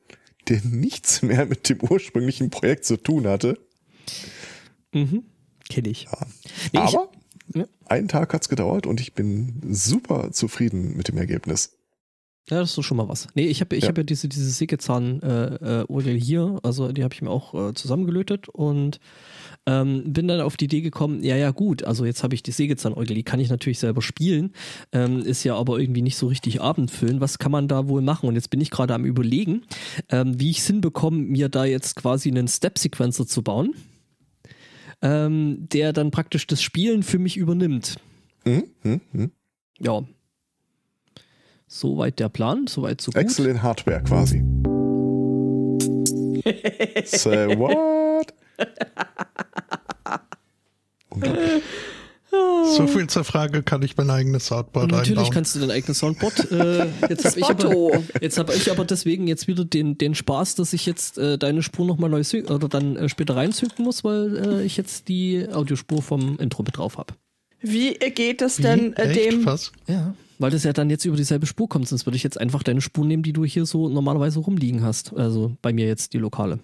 der 0.49 0.61
nichts 0.63 1.21
mehr 1.21 1.45
mit 1.45 1.69
dem 1.69 1.81
ursprünglichen 1.81 2.49
Projekt 2.49 2.85
zu 2.85 2.97
tun 2.97 3.27
hatte. 3.27 3.57
Mhm. 4.93 5.23
Kenne 5.69 5.89
ich. 5.89 6.03
Ja. 6.05 6.17
Nee, 6.73 6.79
ich- 6.89 6.95
Aber 6.97 7.11
ja. 7.55 7.65
einen 7.85 8.07
Tag 8.07 8.33
hat's 8.33 8.49
gedauert 8.49 8.87
und 8.87 8.99
ich 9.01 9.13
bin 9.13 9.61
super 9.71 10.31
zufrieden 10.31 10.95
mit 10.97 11.07
dem 11.07 11.17
Ergebnis. 11.17 11.77
Ja, 12.49 12.59
das 12.59 12.71
ist 12.71 12.77
doch 12.77 12.83
schon 12.83 12.97
mal 12.97 13.07
was. 13.07 13.27
Nee, 13.35 13.45
ich 13.47 13.61
habe 13.61 13.75
ich 13.75 13.83
Ja. 13.83 13.89
hab 13.89 13.97
ja 13.97 14.03
diese, 14.03 14.27
diese 14.27 14.49
Sägezahn 14.49 15.21
äh, 15.21 15.83
äh, 15.85 16.19
hier, 16.19 16.59
also 16.63 16.91
die 16.91 17.03
habe 17.03 17.13
ich 17.13 17.21
mir 17.21 17.29
auch 17.29 17.53
äh, 17.69 17.73
zusammengelötet 17.73 18.49
und 18.49 18.99
ähm, 19.65 20.11
bin 20.11 20.27
dann 20.27 20.41
auf 20.41 20.57
die 20.57 20.65
Idee 20.65 20.81
gekommen, 20.81 21.23
ja, 21.23 21.37
ja, 21.37 21.51
gut, 21.51 21.85
also 21.85 22.03
jetzt 22.03 22.21
habe 22.21 22.35
ich 22.35 22.43
die 22.43 22.51
Sägezahnorgel, 22.51 23.15
die 23.15 23.23
kann 23.23 23.39
ich 23.39 23.49
natürlich 23.49 23.79
selber 23.79 24.01
spielen, 24.01 24.51
ähm, 24.91 25.19
ist 25.21 25.45
ja 25.45 25.55
aber 25.55 25.79
irgendwie 25.79 26.01
nicht 26.01 26.17
so 26.17 26.27
richtig 26.27 26.59
abendfüllend. 26.59 27.21
Was 27.21 27.39
kann 27.39 27.51
man 27.53 27.69
da 27.69 27.87
wohl 27.87 28.01
machen? 28.01 28.27
Und 28.27 28.35
jetzt 28.35 28.49
bin 28.49 28.59
ich 28.59 28.71
gerade 28.71 28.93
am 28.93 29.05
überlegen, 29.05 29.61
ähm, 30.09 30.37
wie 30.37 30.49
ich 30.49 30.59
es 30.59 30.67
hinbekomme, 30.67 31.17
mir 31.17 31.47
da 31.47 31.63
jetzt 31.63 31.95
quasi 31.95 32.29
einen 32.29 32.49
Step-Sequencer 32.49 33.25
zu 33.25 33.41
bauen, 33.41 33.73
ähm, 35.01 35.69
der 35.71 35.93
dann 35.93 36.11
praktisch 36.11 36.45
das 36.45 36.61
Spielen 36.61 37.03
für 37.03 37.19
mich 37.19 37.37
übernimmt. 37.37 37.95
Mhm, 38.43 38.63
mhm, 38.83 39.01
mhm. 39.13 39.31
Ja. 39.79 40.03
Soweit 41.75 42.19
der 42.19 42.29
Plan, 42.29 42.67
soweit 42.67 43.01
so 43.01 43.11
gut. 43.11 43.19
Excel 43.19 43.47
in 43.47 43.63
Hardware 43.63 44.03
quasi. 44.03 44.43
Say 47.03 47.57
what? 47.57 48.31
Unglaublich. 51.09 51.63
So 52.29 52.85
viel 52.85 53.07
zur 53.07 53.23
Frage, 53.23 53.63
kann 53.63 53.81
ich 53.81 53.97
mein 53.97 54.11
eigenes 54.11 54.45
Soundboard 54.45 54.83
Und 54.83 54.91
natürlich 54.91 55.17
einbauen? 55.17 55.33
kannst 55.33 55.55
du 55.55 55.61
dein 55.61 55.71
eigenes 55.71 55.97
Soundboard. 55.97 56.51
Äh, 56.51 56.85
jetzt 57.09 57.25
habe 57.25 57.39
ich, 57.39 57.45
aber, 57.45 58.03
jetzt 58.21 58.37
hab 58.37 58.55
ich 58.55 58.69
aber 58.69 58.85
deswegen 58.85 59.25
jetzt 59.27 59.47
wieder 59.47 59.65
den, 59.65 59.97
den 59.97 60.13
Spaß, 60.13 60.53
dass 60.53 60.73
ich 60.73 60.85
jetzt 60.85 61.17
äh, 61.17 61.39
deine 61.39 61.63
Spur 61.63 61.87
nochmal 61.87 62.11
neu 62.11 62.21
oder 62.49 62.69
dann 62.69 62.97
äh, 62.97 63.09
später 63.09 63.35
reinzünden 63.35 63.83
muss, 63.83 64.03
weil 64.03 64.37
äh, 64.37 64.63
ich 64.63 64.77
jetzt 64.77 65.07
die 65.07 65.47
Audiospur 65.51 66.03
vom 66.03 66.37
Intro 66.37 66.61
mit 66.61 66.77
drauf 66.77 66.99
habe. 66.99 67.15
Wie 67.61 67.93
geht 67.95 68.43
es 68.43 68.57
denn 68.57 68.93
äh, 68.93 69.07
Echt? 69.07 69.15
dem? 69.25 69.45
Was? 69.47 69.71
Ja. 69.87 70.13
Weil 70.43 70.51
das 70.51 70.65
ja 70.65 70.73
dann 70.73 70.89
jetzt 70.89 71.05
über 71.05 71.15
dieselbe 71.15 71.45
Spur 71.45 71.69
kommt, 71.69 71.87
sonst 71.87 72.05
würde 72.05 72.17
ich 72.17 72.23
jetzt 72.23 72.37
einfach 72.37 72.63
deine 72.63 72.81
Spur 72.81 73.05
nehmen, 73.05 73.23
die 73.23 73.31
du 73.31 73.45
hier 73.45 73.65
so 73.65 73.87
normalerweise 73.87 74.41
rumliegen 74.41 74.83
hast. 74.83 75.13
Also 75.13 75.55
bei 75.61 75.71
mir 75.71 75.87
jetzt 75.87 76.11
die 76.11 76.17
lokale. 76.17 76.59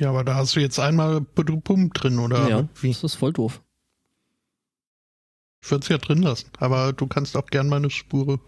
Ja, 0.00 0.08
aber 0.10 0.24
da 0.24 0.34
hast 0.34 0.56
du 0.56 0.60
jetzt 0.60 0.80
einmal 0.80 1.20
Pum 1.20 1.90
drin, 1.92 2.18
oder 2.18 2.48
ja, 2.48 2.68
wie? 2.80 2.88
das 2.88 3.04
ist 3.04 3.14
voll 3.14 3.32
doof. 3.32 3.62
Ich 5.62 5.70
würde 5.70 5.84
es 5.84 5.88
ja 5.88 5.98
drin 5.98 6.22
lassen, 6.22 6.48
aber 6.58 6.92
du 6.92 7.06
kannst 7.06 7.36
auch 7.36 7.46
gern 7.46 7.68
meine 7.68 7.90
Spur 7.90 8.40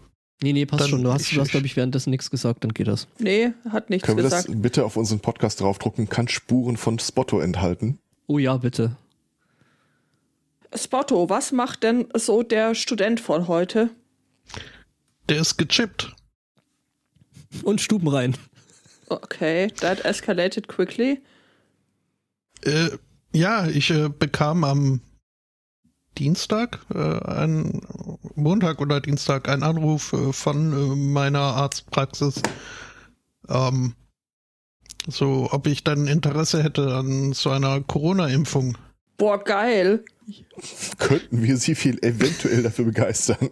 Nee, 0.43 0.51
nee, 0.51 0.65
passt 0.65 0.81
Dann 0.81 0.89
schon. 0.89 1.03
Du 1.05 1.13
hast, 1.13 1.21
ich- 1.21 1.35
du 1.35 1.39
hast 1.39 1.51
glaube 1.51 1.65
ich, 1.65 1.77
währenddessen 1.77 2.09
nichts 2.09 2.29
gesagt, 2.29 2.65
dann 2.65 2.73
geht 2.73 2.89
das. 2.89 3.07
Nee, 3.19 3.53
hat 3.69 3.89
nichts 3.89 4.05
Können 4.07 4.17
wir 4.17 4.25
gesagt. 4.25 4.49
das 4.49 4.61
bitte 4.61 4.83
auf 4.83 4.97
unseren 4.97 5.21
Podcast 5.21 5.61
draufdrucken? 5.61 6.09
Kann 6.09 6.27
Spuren 6.27 6.75
von 6.75 6.99
Spotto 6.99 7.39
enthalten? 7.39 7.97
Oh 8.27 8.39
ja, 8.39 8.57
bitte. 8.57 8.97
Spotto, 10.75 11.29
was 11.29 11.53
macht 11.53 11.83
denn 11.83 12.07
so 12.13 12.43
der 12.43 12.75
Student 12.75 13.21
von 13.21 13.47
heute? 13.47 13.89
Der 15.29 15.41
ist 15.41 15.57
gechippt. 15.57 16.15
Und 17.63 17.81
Stuben 17.81 18.07
rein. 18.07 18.37
Okay, 19.09 19.67
that 19.79 20.03
escalated 20.05 20.67
quickly. 20.67 21.21
Äh, 22.63 22.89
ja, 23.31 23.67
ich 23.67 23.89
äh, 23.89 24.09
bekam 24.09 24.63
am 24.63 25.01
Dienstag, 26.17 26.79
äh, 26.93 27.19
ein 27.25 27.81
Montag 28.35 28.81
oder 28.81 28.99
Dienstag, 28.99 29.47
einen 29.47 29.63
Anruf 29.63 30.13
äh, 30.13 30.33
von 30.33 30.73
äh, 30.73 30.95
meiner 30.95 31.39
Arztpraxis, 31.39 32.41
ähm, 33.47 33.93
so 35.07 35.49
ob 35.51 35.67
ich 35.67 35.83
dann 35.83 36.07
Interesse 36.07 36.63
hätte 36.63 36.95
an 36.95 37.33
so 37.33 37.51
einer 37.51 37.81
Corona-Impfung. 37.81 38.77
Boah, 39.17 39.43
geil. 39.43 40.03
Könnten 40.97 41.43
wir 41.43 41.57
sie 41.57 41.75
viel 41.75 41.97
eventuell 42.03 42.63
dafür 42.63 42.85
begeistern? 42.85 43.49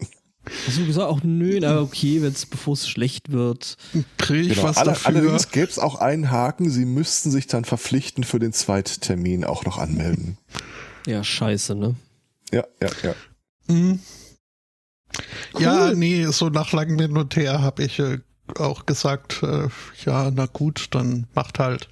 Hast 0.67 0.77
du 0.77 0.85
gesagt, 0.85 1.07
auch 1.07 1.21
nö, 1.23 1.59
na 1.59 1.79
okay, 1.81 2.21
wenn's, 2.21 2.45
bevor 2.45 2.73
es 2.73 2.87
schlecht 2.87 3.31
wird. 3.31 3.77
Kriege 4.17 4.49
ich 4.49 4.55
Genau. 4.55 4.67
was 4.67 4.77
Alle, 4.77 4.91
dafür? 4.91 5.07
allerdings 5.15 5.49
gäbe 5.51 5.67
es 5.69 5.79
auch 5.79 5.95
einen 5.95 6.31
Haken, 6.31 6.69
sie 6.69 6.85
müssten 6.85 7.31
sich 7.31 7.47
dann 7.47 7.65
verpflichtend 7.65 8.25
für 8.25 8.39
den 8.39 8.53
Zweittermin 8.53 9.43
auch 9.43 9.65
noch 9.65 9.77
anmelden. 9.77 10.37
Ja, 11.07 11.23
scheiße, 11.23 11.75
ne? 11.75 11.93
Ja, 12.51 12.63
ja, 12.81 12.89
ja. 13.03 13.13
Mhm. 13.67 13.99
Ja, 15.59 15.93
nee, 15.93 16.25
so 16.31 16.49
nach 16.49 16.71
langem 16.73 16.99
Hin 16.99 17.15
und 17.17 17.35
Her 17.35 17.61
habe 17.61 17.83
ich 17.83 17.99
äh, 17.99 18.17
auch 18.57 18.85
gesagt, 18.87 19.41
äh, 19.43 19.67
ja, 20.03 20.31
na 20.31 20.47
gut, 20.47 20.87
dann 20.91 21.27
macht 21.35 21.59
halt. 21.59 21.87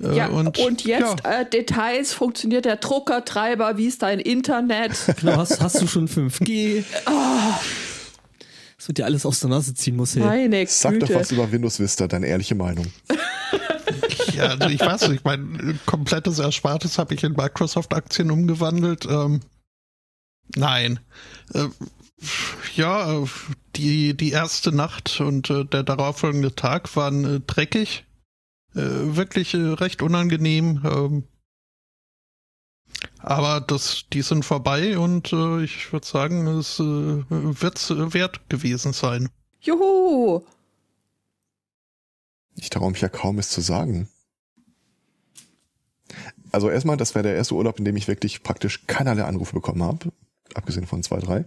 Äh, 0.00 0.16
Ja, 0.16 0.26
und, 0.28 0.84
jetzt 0.84 1.24
ja, 1.24 1.40
äh, 1.40 1.48
Details, 1.48 2.12
funktioniert 2.12 2.64
der 2.64 2.76
Druckertreiber, 2.76 3.76
wie 3.78 3.86
ist 3.86 4.02
dein 4.02 4.20
Internet? 4.20 4.92
Genau, 5.20 5.36
hast, 5.36 5.60
hast 5.60 5.80
du 5.80 5.86
schon 5.86 6.08
5G? 6.08 6.84
Das 8.76 8.88
wird 8.88 8.98
dir 8.98 9.04
alles 9.06 9.24
aus 9.24 9.40
der 9.40 9.50
Nase 9.50 9.74
ziehen 9.74 9.96
muss, 9.96 10.14
hey. 10.16 10.22
Meine 10.24 10.66
Sag 10.66 10.98
doch 11.00 11.08
Güte. 11.08 11.20
was 11.20 11.30
über 11.32 11.50
Windows 11.50 11.80
Vista, 11.80 12.06
deine 12.06 12.26
ehrliche 12.26 12.54
Meinung. 12.54 12.86
ja, 14.34 14.44
also 14.48 14.68
ich 14.68 14.80
weiß 14.80 15.08
nicht, 15.08 15.24
mein 15.24 15.78
komplettes 15.86 16.38
Erspartes 16.38 16.98
habe 16.98 17.14
ich 17.14 17.24
in 17.24 17.32
Microsoft-Aktien 17.32 18.30
umgewandelt. 18.30 19.06
Ähm, 19.06 19.40
nein. 20.56 21.00
Äh, 21.54 21.68
ja, 22.74 23.22
äh, 23.22 23.26
die, 23.76 24.14
die 24.16 24.30
erste 24.32 24.72
Nacht 24.72 25.20
und 25.20 25.50
äh, 25.50 25.64
der 25.64 25.82
darauffolgende 25.82 26.54
Tag 26.54 26.94
waren 26.96 27.36
äh, 27.36 27.40
dreckig. 27.46 28.04
Äh, 28.74 29.16
wirklich 29.16 29.54
äh, 29.54 29.58
recht 29.58 30.02
unangenehm. 30.02 30.82
Ähm, 30.84 31.24
aber 33.18 33.60
das, 33.60 34.04
die 34.12 34.22
sind 34.22 34.44
vorbei 34.44 34.98
und 34.98 35.32
äh, 35.32 35.62
ich 35.62 35.92
würde 35.92 36.06
sagen, 36.06 36.46
es 36.46 36.78
wird's 36.78 37.90
äh, 37.90 38.14
wert 38.14 38.48
gewesen 38.48 38.92
sein. 38.92 39.28
Juhu. 39.60 40.44
Ich 42.56 42.70
traue 42.70 42.90
mich 42.90 43.00
ja 43.00 43.08
kaum, 43.08 43.38
es 43.38 43.48
zu 43.48 43.60
sagen. 43.60 44.08
Also 46.52 46.70
erstmal, 46.70 46.96
das 46.96 47.14
wäre 47.14 47.24
der 47.24 47.34
erste 47.34 47.54
Urlaub, 47.54 47.78
in 47.78 47.84
dem 47.84 47.96
ich 47.96 48.06
wirklich 48.06 48.42
praktisch 48.42 48.86
keinerlei 48.86 49.24
Anrufe 49.24 49.54
bekommen 49.54 49.82
habe. 49.82 50.12
Abgesehen 50.54 50.86
von 50.86 51.02
zwei, 51.02 51.18
drei. 51.18 51.44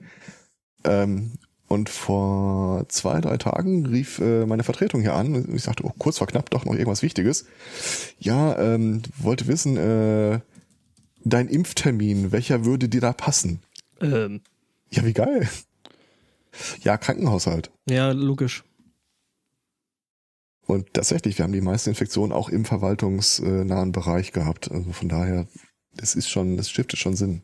Ähm, 0.83 1.33
und 1.67 1.89
vor 1.89 2.85
zwei, 2.89 3.19
drei 3.21 3.37
Tagen 3.37 3.85
rief 3.85 4.19
äh, 4.19 4.45
meine 4.45 4.63
Vertretung 4.63 5.01
hier 5.01 5.13
an 5.13 5.35
und 5.35 5.53
ich 5.53 5.63
sagte, 5.63 5.83
oh, 5.85 5.91
kurz 5.97 6.17
vor 6.17 6.27
knapp 6.27 6.49
doch 6.49 6.65
noch 6.65 6.73
irgendwas 6.73 7.01
Wichtiges. 7.01 7.45
Ja, 8.19 8.57
ähm, 8.57 9.01
wollte 9.17 9.47
wissen, 9.47 9.77
äh, 9.77 10.39
dein 11.23 11.47
Impftermin, 11.49 12.31
welcher 12.31 12.63
würde 12.65 12.87
dir 12.87 13.01
da 13.01 13.13
passen? 13.13 13.59
Ähm, 14.01 14.41
Ja, 14.91 15.03
wie 15.05 15.13
geil. 15.13 15.49
Ja, 16.81 16.97
Krankenhaushalt. 16.97 17.69
ja, 17.89 18.11
logisch. 18.11 18.63
Und 20.65 20.93
tatsächlich, 20.93 21.37
wir 21.37 21.43
haben 21.43 21.53
die 21.53 21.61
meisten 21.61 21.89
Infektionen 21.91 22.33
auch 22.33 22.49
im 22.49 22.65
verwaltungsnahen 22.65 23.91
Bereich 23.93 24.33
gehabt. 24.33 24.69
Also 24.69 24.91
von 24.91 25.07
daher, 25.07 25.47
das 25.95 26.13
ist 26.15 26.29
schon, 26.29 26.57
das 26.57 26.69
stiftet 26.69 26.99
schon 26.99 27.15
Sinn. 27.15 27.41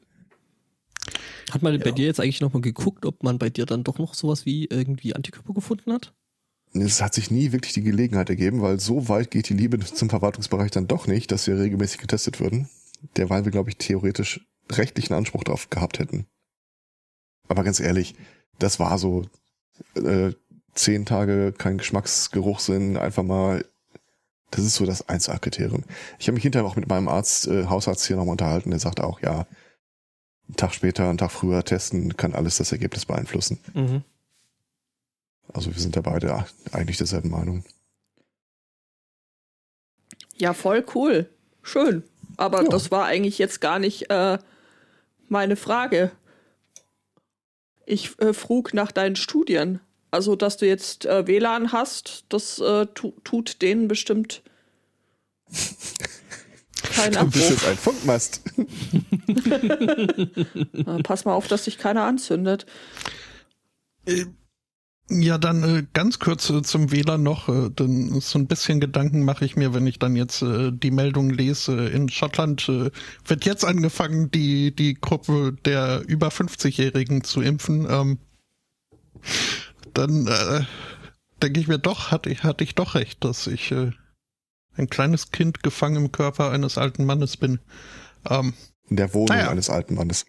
Hat 1.51 1.61
man 1.61 1.77
bei 1.79 1.91
dir 1.91 2.05
jetzt 2.05 2.19
eigentlich 2.19 2.41
nochmal 2.41 2.61
geguckt, 2.61 3.05
ob 3.05 3.23
man 3.23 3.37
bei 3.37 3.49
dir 3.49 3.65
dann 3.65 3.83
doch 3.83 3.99
noch 3.99 4.13
sowas 4.13 4.45
wie 4.45 4.65
irgendwie 4.65 5.15
Antikörper 5.15 5.53
gefunden 5.53 5.91
hat? 5.91 6.13
Es 6.73 7.01
hat 7.01 7.13
sich 7.13 7.29
nie 7.29 7.51
wirklich 7.51 7.73
die 7.73 7.83
Gelegenheit 7.83 8.29
ergeben, 8.29 8.61
weil 8.61 8.79
so 8.79 9.07
weit 9.07 9.29
geht 9.29 9.49
die 9.49 9.53
Liebe 9.53 9.79
zum 9.79 10.09
Verwaltungsbereich 10.09 10.71
dann 10.71 10.87
doch 10.87 11.05
nicht, 11.05 11.31
dass 11.31 11.45
wir 11.45 11.59
regelmäßig 11.59 11.99
getestet 11.99 12.39
würden. 12.39 12.67
Derweil 13.17 13.45
wir, 13.45 13.51
glaube 13.51 13.69
ich, 13.69 13.77
theoretisch 13.77 14.47
rechtlichen 14.71 15.13
Anspruch 15.13 15.43
darauf 15.43 15.69
gehabt 15.69 15.99
hätten. 15.99 16.25
Aber 17.47 17.63
ganz 17.63 17.79
ehrlich, 17.79 18.15
das 18.57 18.79
war 18.79 18.97
so 18.97 19.25
äh, 19.95 20.31
zehn 20.73 21.05
Tage 21.05 21.53
kein 21.55 21.77
Geschmacksgeruchssinn, 21.77 22.97
einfach 22.97 23.23
mal, 23.23 23.65
das 24.51 24.65
ist 24.65 24.75
so 24.75 24.85
das 24.85 25.07
1A-Kriterium. 25.07 25.83
Ich 26.19 26.27
habe 26.27 26.35
mich 26.35 26.43
hinterher 26.43 26.67
auch 26.67 26.75
mit 26.75 26.87
meinem 26.87 27.07
Arzt, 27.07 27.47
äh, 27.47 27.65
Hausarzt 27.65 28.05
hier 28.07 28.15
nochmal 28.15 28.33
unterhalten, 28.33 28.71
der 28.71 28.79
sagt 28.79 28.99
auch, 28.99 29.21
ja, 29.21 29.45
einen 30.47 30.57
Tag 30.57 30.73
später, 30.73 31.09
einen 31.09 31.17
Tag 31.17 31.31
früher 31.31 31.63
testen 31.63 32.17
kann 32.17 32.33
alles 32.33 32.57
das 32.57 32.71
Ergebnis 32.71 33.05
beeinflussen. 33.05 33.59
Mhm. 33.73 34.03
Also 35.53 35.73
wir 35.73 35.79
sind 35.81 35.95
da 35.95 36.01
beide 36.01 36.45
eigentlich 36.71 36.97
derselben 36.97 37.29
Meinung. 37.29 37.63
Ja, 40.37 40.53
voll 40.53 40.85
cool. 40.95 41.29
Schön. 41.61 42.03
Aber 42.37 42.63
Ja. 42.63 42.69
das 42.69 42.91
war 42.91 43.05
eigentlich 43.05 43.37
jetzt 43.37 43.61
gar 43.61 43.79
nicht 43.79 44.09
äh, 44.09 44.37
meine 45.29 45.55
Frage. 45.55 46.11
Ich 47.85 48.19
äh, 48.19 48.33
frug 48.33 48.73
nach 48.73 48.91
deinen 48.91 49.15
Studien. 49.15 49.79
Also, 50.09 50.35
dass 50.35 50.57
du 50.57 50.67
jetzt 50.67 51.05
äh, 51.05 51.27
WLAN 51.27 51.71
hast, 51.71 52.25
das 52.29 52.59
äh, 52.59 52.85
tu 52.87 53.13
tut 53.23 53.61
denen 53.61 53.87
bestimmt 53.87 54.43
keinen 56.95 57.13
Du 57.13 57.25
bist 57.29 57.51
Abbruch. 57.51 57.51
jetzt 57.51 57.67
ein 57.67 57.77
Funkmast. 57.77 58.41
Pass 61.03 61.25
mal 61.25 61.33
auf, 61.33 61.47
dass 61.47 61.65
sich 61.65 61.77
keiner 61.77 62.03
anzündet. 62.05 62.65
Äh, 64.05 64.25
Ja, 65.09 65.37
dann 65.37 65.63
äh, 65.63 65.83
ganz 65.93 66.19
kurz 66.19 66.49
äh, 66.49 66.61
zum 66.61 66.91
WLAN 66.91 67.23
noch. 67.23 67.47
Denn 67.75 68.19
so 68.21 68.39
ein 68.39 68.47
bisschen 68.47 68.79
Gedanken 68.79 69.23
mache 69.25 69.45
ich 69.45 69.55
mir, 69.55 69.73
wenn 69.73 69.85
ich 69.85 69.99
dann 69.99 70.15
jetzt 70.15 70.41
die 70.41 70.91
Meldung 70.91 71.29
lese. 71.29 71.87
In 71.89 72.09
Schottland 72.09 72.67
wird 72.67 73.45
jetzt 73.45 73.65
angefangen, 73.65 74.31
die, 74.31 74.73
die 74.75 74.93
Gruppe 74.95 75.55
der 75.65 76.03
über 76.07 76.29
50-Jährigen 76.29 77.23
zu 77.23 77.41
impfen. 77.41 77.85
Ähm, 77.89 78.17
dann 79.93 80.27
äh, 80.27 80.61
denke 81.41 81.59
ich 81.59 81.67
mir 81.67 81.79
doch, 81.79 82.11
hatte 82.11 82.29
ich, 82.29 82.43
hatte 82.43 82.63
ich 82.63 82.75
doch 82.75 82.95
recht, 82.95 83.23
dass 83.23 83.47
ich 83.47 83.71
äh, 83.71 83.91
ein 84.75 84.89
kleines 84.89 85.31
Kind 85.31 85.63
gefangen 85.63 85.97
im 85.97 86.11
Körper 86.11 86.51
eines 86.51 86.77
alten 86.77 87.05
Mannes 87.05 87.37
bin. 87.37 87.59
Ähm, 88.29 88.53
In 88.89 88.95
der 88.97 89.13
Wohnung 89.13 89.35
Naja. 89.37 89.49
eines 89.49 89.69
alten 89.69 89.95
Mannes. 89.95 90.25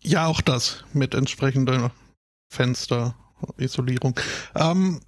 Ja, 0.00 0.26
auch 0.26 0.40
das 0.40 0.84
mit 0.92 1.14
entsprechender 1.14 1.90
Fenster-Isolierung. 2.48 4.18
Ähm, 4.54 5.00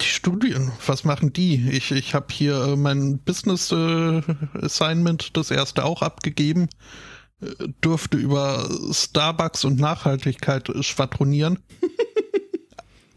die 0.00 0.06
Studien, 0.06 0.72
was 0.86 1.04
machen 1.04 1.32
die? 1.32 1.68
Ich, 1.70 1.92
ich 1.92 2.14
habe 2.14 2.26
hier 2.32 2.56
äh, 2.64 2.76
mein 2.76 3.18
Business 3.18 3.70
äh, 3.72 4.22
Assignment, 4.60 5.36
das 5.36 5.50
erste 5.50 5.84
auch 5.84 6.02
abgegeben, 6.02 6.68
äh, 7.40 7.68
durfte 7.80 8.16
über 8.16 8.68
Starbucks 8.90 9.64
und 9.64 9.78
Nachhaltigkeit 9.78 10.70
schwadronieren. 10.80 11.58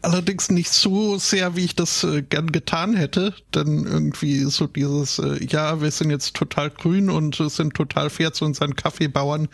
Allerdings 0.06 0.50
nicht 0.52 0.70
so 0.70 1.18
sehr, 1.18 1.56
wie 1.56 1.64
ich 1.64 1.74
das 1.74 2.04
äh, 2.04 2.22
gern 2.22 2.52
getan 2.52 2.94
hätte, 2.94 3.34
denn 3.56 3.84
irgendwie 3.84 4.44
so 4.44 4.68
dieses, 4.68 5.18
äh, 5.18 5.44
ja, 5.44 5.80
wir 5.80 5.90
sind 5.90 6.10
jetzt 6.10 6.36
total 6.36 6.70
grün 6.70 7.10
und 7.10 7.40
äh, 7.40 7.48
sind 7.48 7.74
total 7.74 8.08
fair 8.08 8.32
zu 8.32 8.44
unseren 8.44 8.76
Kaffeebauern, 8.76 9.48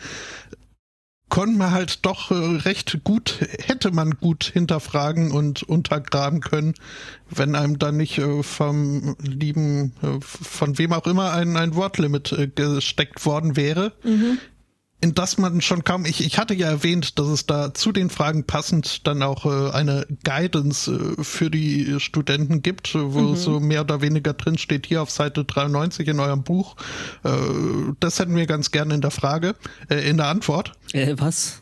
konnte 1.27 1.57
man 1.57 1.71
halt 1.71 2.05
doch 2.05 2.29
äh, 2.29 2.35
recht 2.35 3.03
gut, 3.03 3.39
hätte 3.65 3.89
man 3.89 4.11
gut 4.11 4.43
hinterfragen 4.43 5.31
und 5.31 5.63
untergraben 5.63 6.39
können, 6.39 6.75
wenn 7.31 7.55
einem 7.55 7.79
dann 7.79 7.97
nicht 7.97 8.19
äh, 8.19 8.43
vom 8.43 9.15
lieben, 9.23 9.93
äh, 10.03 10.19
von 10.21 10.77
wem 10.77 10.93
auch 10.93 11.07
immer 11.07 11.31
ein, 11.33 11.57
ein 11.57 11.73
Wortlimit 11.73 12.51
gesteckt 12.53 13.25
worden 13.25 13.55
wäre. 13.55 13.93
In 15.03 15.13
das 15.13 15.37
man 15.37 15.59
schon 15.59 15.83
kaum, 15.83 16.05
ich, 16.05 16.25
ich 16.25 16.37
hatte 16.37 16.53
ja 16.53 16.69
erwähnt, 16.69 17.19
dass 17.19 17.27
es 17.27 17.45
da 17.45 17.73
zu 17.73 17.91
den 17.91 18.09
Fragen 18.09 18.45
passend 18.45 19.05
dann 19.05 19.21
auch 19.21 19.45
äh, 19.45 19.71
eine 19.71 20.07
Guidance 20.23 20.89
äh, 20.89 21.21
für 21.25 21.51
die 21.51 21.99
Studenten 21.99 22.61
gibt, 22.61 22.95
äh, 22.95 23.13
wo 23.13 23.35
so 23.35 23.59
mehr 23.59 23.81
oder 23.81 23.99
weniger 23.99 24.31
drin 24.31 24.57
steht, 24.57 24.85
hier 24.85 25.01
auf 25.01 25.11
Seite 25.11 25.43
93 25.43 26.07
in 26.07 26.21
eurem 26.21 26.43
Buch. 26.43 26.77
Äh, 27.25 27.31
das 27.99 28.17
hätten 28.17 28.37
wir 28.37 28.45
ganz 28.45 28.71
gerne 28.71 28.93
in 28.93 29.01
der 29.01 29.11
Frage, 29.11 29.55
äh, 29.89 30.09
in 30.09 30.15
der 30.15 30.27
Antwort. 30.27 30.71
Äh, 30.93 31.15
was? 31.17 31.61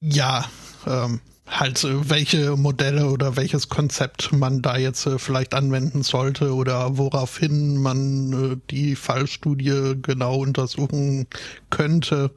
Ja, 0.00 0.44
ähm, 0.86 1.22
halt 1.46 1.84
äh, 1.84 2.10
welche 2.10 2.56
Modelle 2.56 3.10
oder 3.10 3.36
welches 3.36 3.68
Konzept 3.68 4.32
man 4.32 4.62
da 4.62 4.76
jetzt 4.76 5.06
äh, 5.06 5.18
vielleicht 5.18 5.54
anwenden 5.54 6.02
sollte 6.02 6.54
oder 6.54 6.98
woraufhin 6.98 7.80
man 7.80 8.52
äh, 8.52 8.56
die 8.70 8.96
Fallstudie 8.96 9.94
genau 10.00 10.36
untersuchen 10.38 11.26
könnte. 11.70 12.30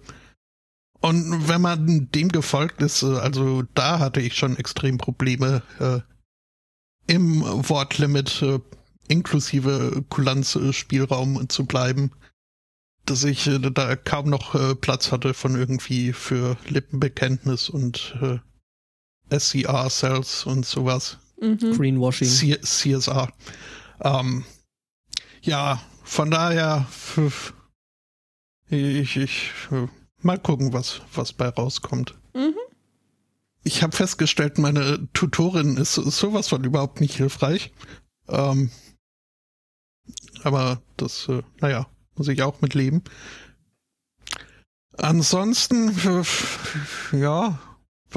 Und 0.99 1.47
wenn 1.47 1.61
man 1.61 2.09
dem 2.11 2.29
gefolgt 2.29 2.81
ist, 2.81 3.03
also 3.03 3.63
da 3.75 3.99
hatte 3.99 4.19
ich 4.19 4.35
schon 4.35 4.57
extrem 4.57 4.97
Probleme 4.97 5.61
äh, 5.79 5.99
im 7.07 7.41
Wortlimit 7.41 8.41
äh, 8.41 8.59
inklusive 9.07 10.03
Kulanzspielraum 10.09 11.47
zu 11.49 11.65
bleiben, 11.65 12.11
dass 13.05 13.23
ich 13.23 13.47
äh, 13.47 13.59
da 13.59 13.95
kaum 13.95 14.29
noch 14.29 14.55
äh, 14.55 14.75
Platz 14.75 15.11
hatte 15.11 15.33
von 15.33 15.55
irgendwie 15.55 16.13
für 16.13 16.57
Lippenbekenntnis 16.67 17.69
und 17.69 18.15
äh, 18.21 18.39
SCR-Cells 19.29 20.45
und 20.45 20.65
sowas. 20.65 21.17
Mhm. 21.39 21.73
Greenwashing. 21.75 22.27
C 22.27 22.59
CSR. 22.61 23.31
Ähm, 24.01 24.45
ja, 25.41 25.81
von 26.03 26.31
daher, 26.31 26.87
ich, 28.69 29.17
ich, 29.17 29.51
mal 30.21 30.39
gucken, 30.39 30.73
was, 30.73 31.01
was 31.13 31.33
bei 31.33 31.49
rauskommt. 31.49 32.15
Mhm. 32.33 32.55
Ich 33.63 33.83
habe 33.83 33.95
festgestellt, 33.95 34.57
meine 34.57 35.07
Tutorin 35.13 35.77
ist 35.77 35.95
sowas 35.95 36.47
von 36.47 36.63
überhaupt 36.63 37.01
nicht 37.01 37.15
hilfreich. 37.15 37.71
Ähm, 38.29 38.71
aber 40.43 40.81
das, 40.95 41.27
äh, 41.27 41.43
naja, 41.59 41.87
muss 42.15 42.27
ich 42.29 42.41
auch 42.41 42.61
mit 42.61 42.73
leben. 42.73 43.03
Ansonsten, 44.97 45.93
ja, 47.11 47.59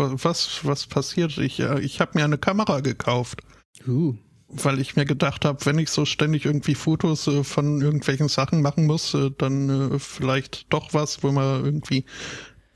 was, 0.01 0.61
was 0.64 0.86
passiert? 0.86 1.38
Ich, 1.38 1.61
äh, 1.61 1.80
ich 1.80 2.01
habe 2.01 2.12
mir 2.14 2.24
eine 2.24 2.38
Kamera 2.38 2.80
gekauft, 2.80 3.42
Uh. 3.86 4.14
weil 4.48 4.80
ich 4.80 4.96
mir 4.96 5.05
gedacht 5.05 5.44
habe, 5.44 5.64
wenn 5.66 5.78
ich 5.78 5.90
so 5.90 6.05
ständig 6.05 6.44
irgendwie 6.44 6.74
Fotos 6.74 7.26
äh, 7.26 7.44
von 7.44 7.80
irgendwelchen 7.80 8.28
Sachen 8.28 8.62
machen 8.62 8.86
muss, 8.86 9.14
äh, 9.14 9.30
dann 9.36 9.98
vielleicht 9.98 10.72
doch 10.72 10.92
was, 10.92 11.22
wo 11.22 11.32
man 11.32 11.64
irgendwie 11.64 12.05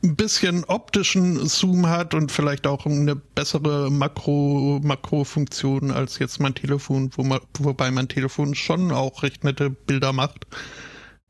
ein 0.05 0.17
bisschen 0.17 0.65
optischen 0.65 1.47
Zoom 1.49 1.87
hat 1.89 2.15
und 2.15 2.31
vielleicht 2.31 2.67
auch 2.67 2.85
eine 2.85 3.17
bessere 3.17 3.91
Makro, 3.91 4.81
Makrofunktion 4.83 5.91
als 5.91 6.19
jetzt 6.19 6.41
mein 6.41 6.55
Telefon, 6.55 7.11
wo 7.17 7.25
man, 7.25 7.41
wobei 7.59 7.91
mein 7.91 8.09
Telefon 8.09 8.55
schon 8.55 8.93
auch 8.93 9.23
recht 9.23 9.45
nette 9.45 9.71
Bilder 9.71 10.13
macht. 10.13 10.47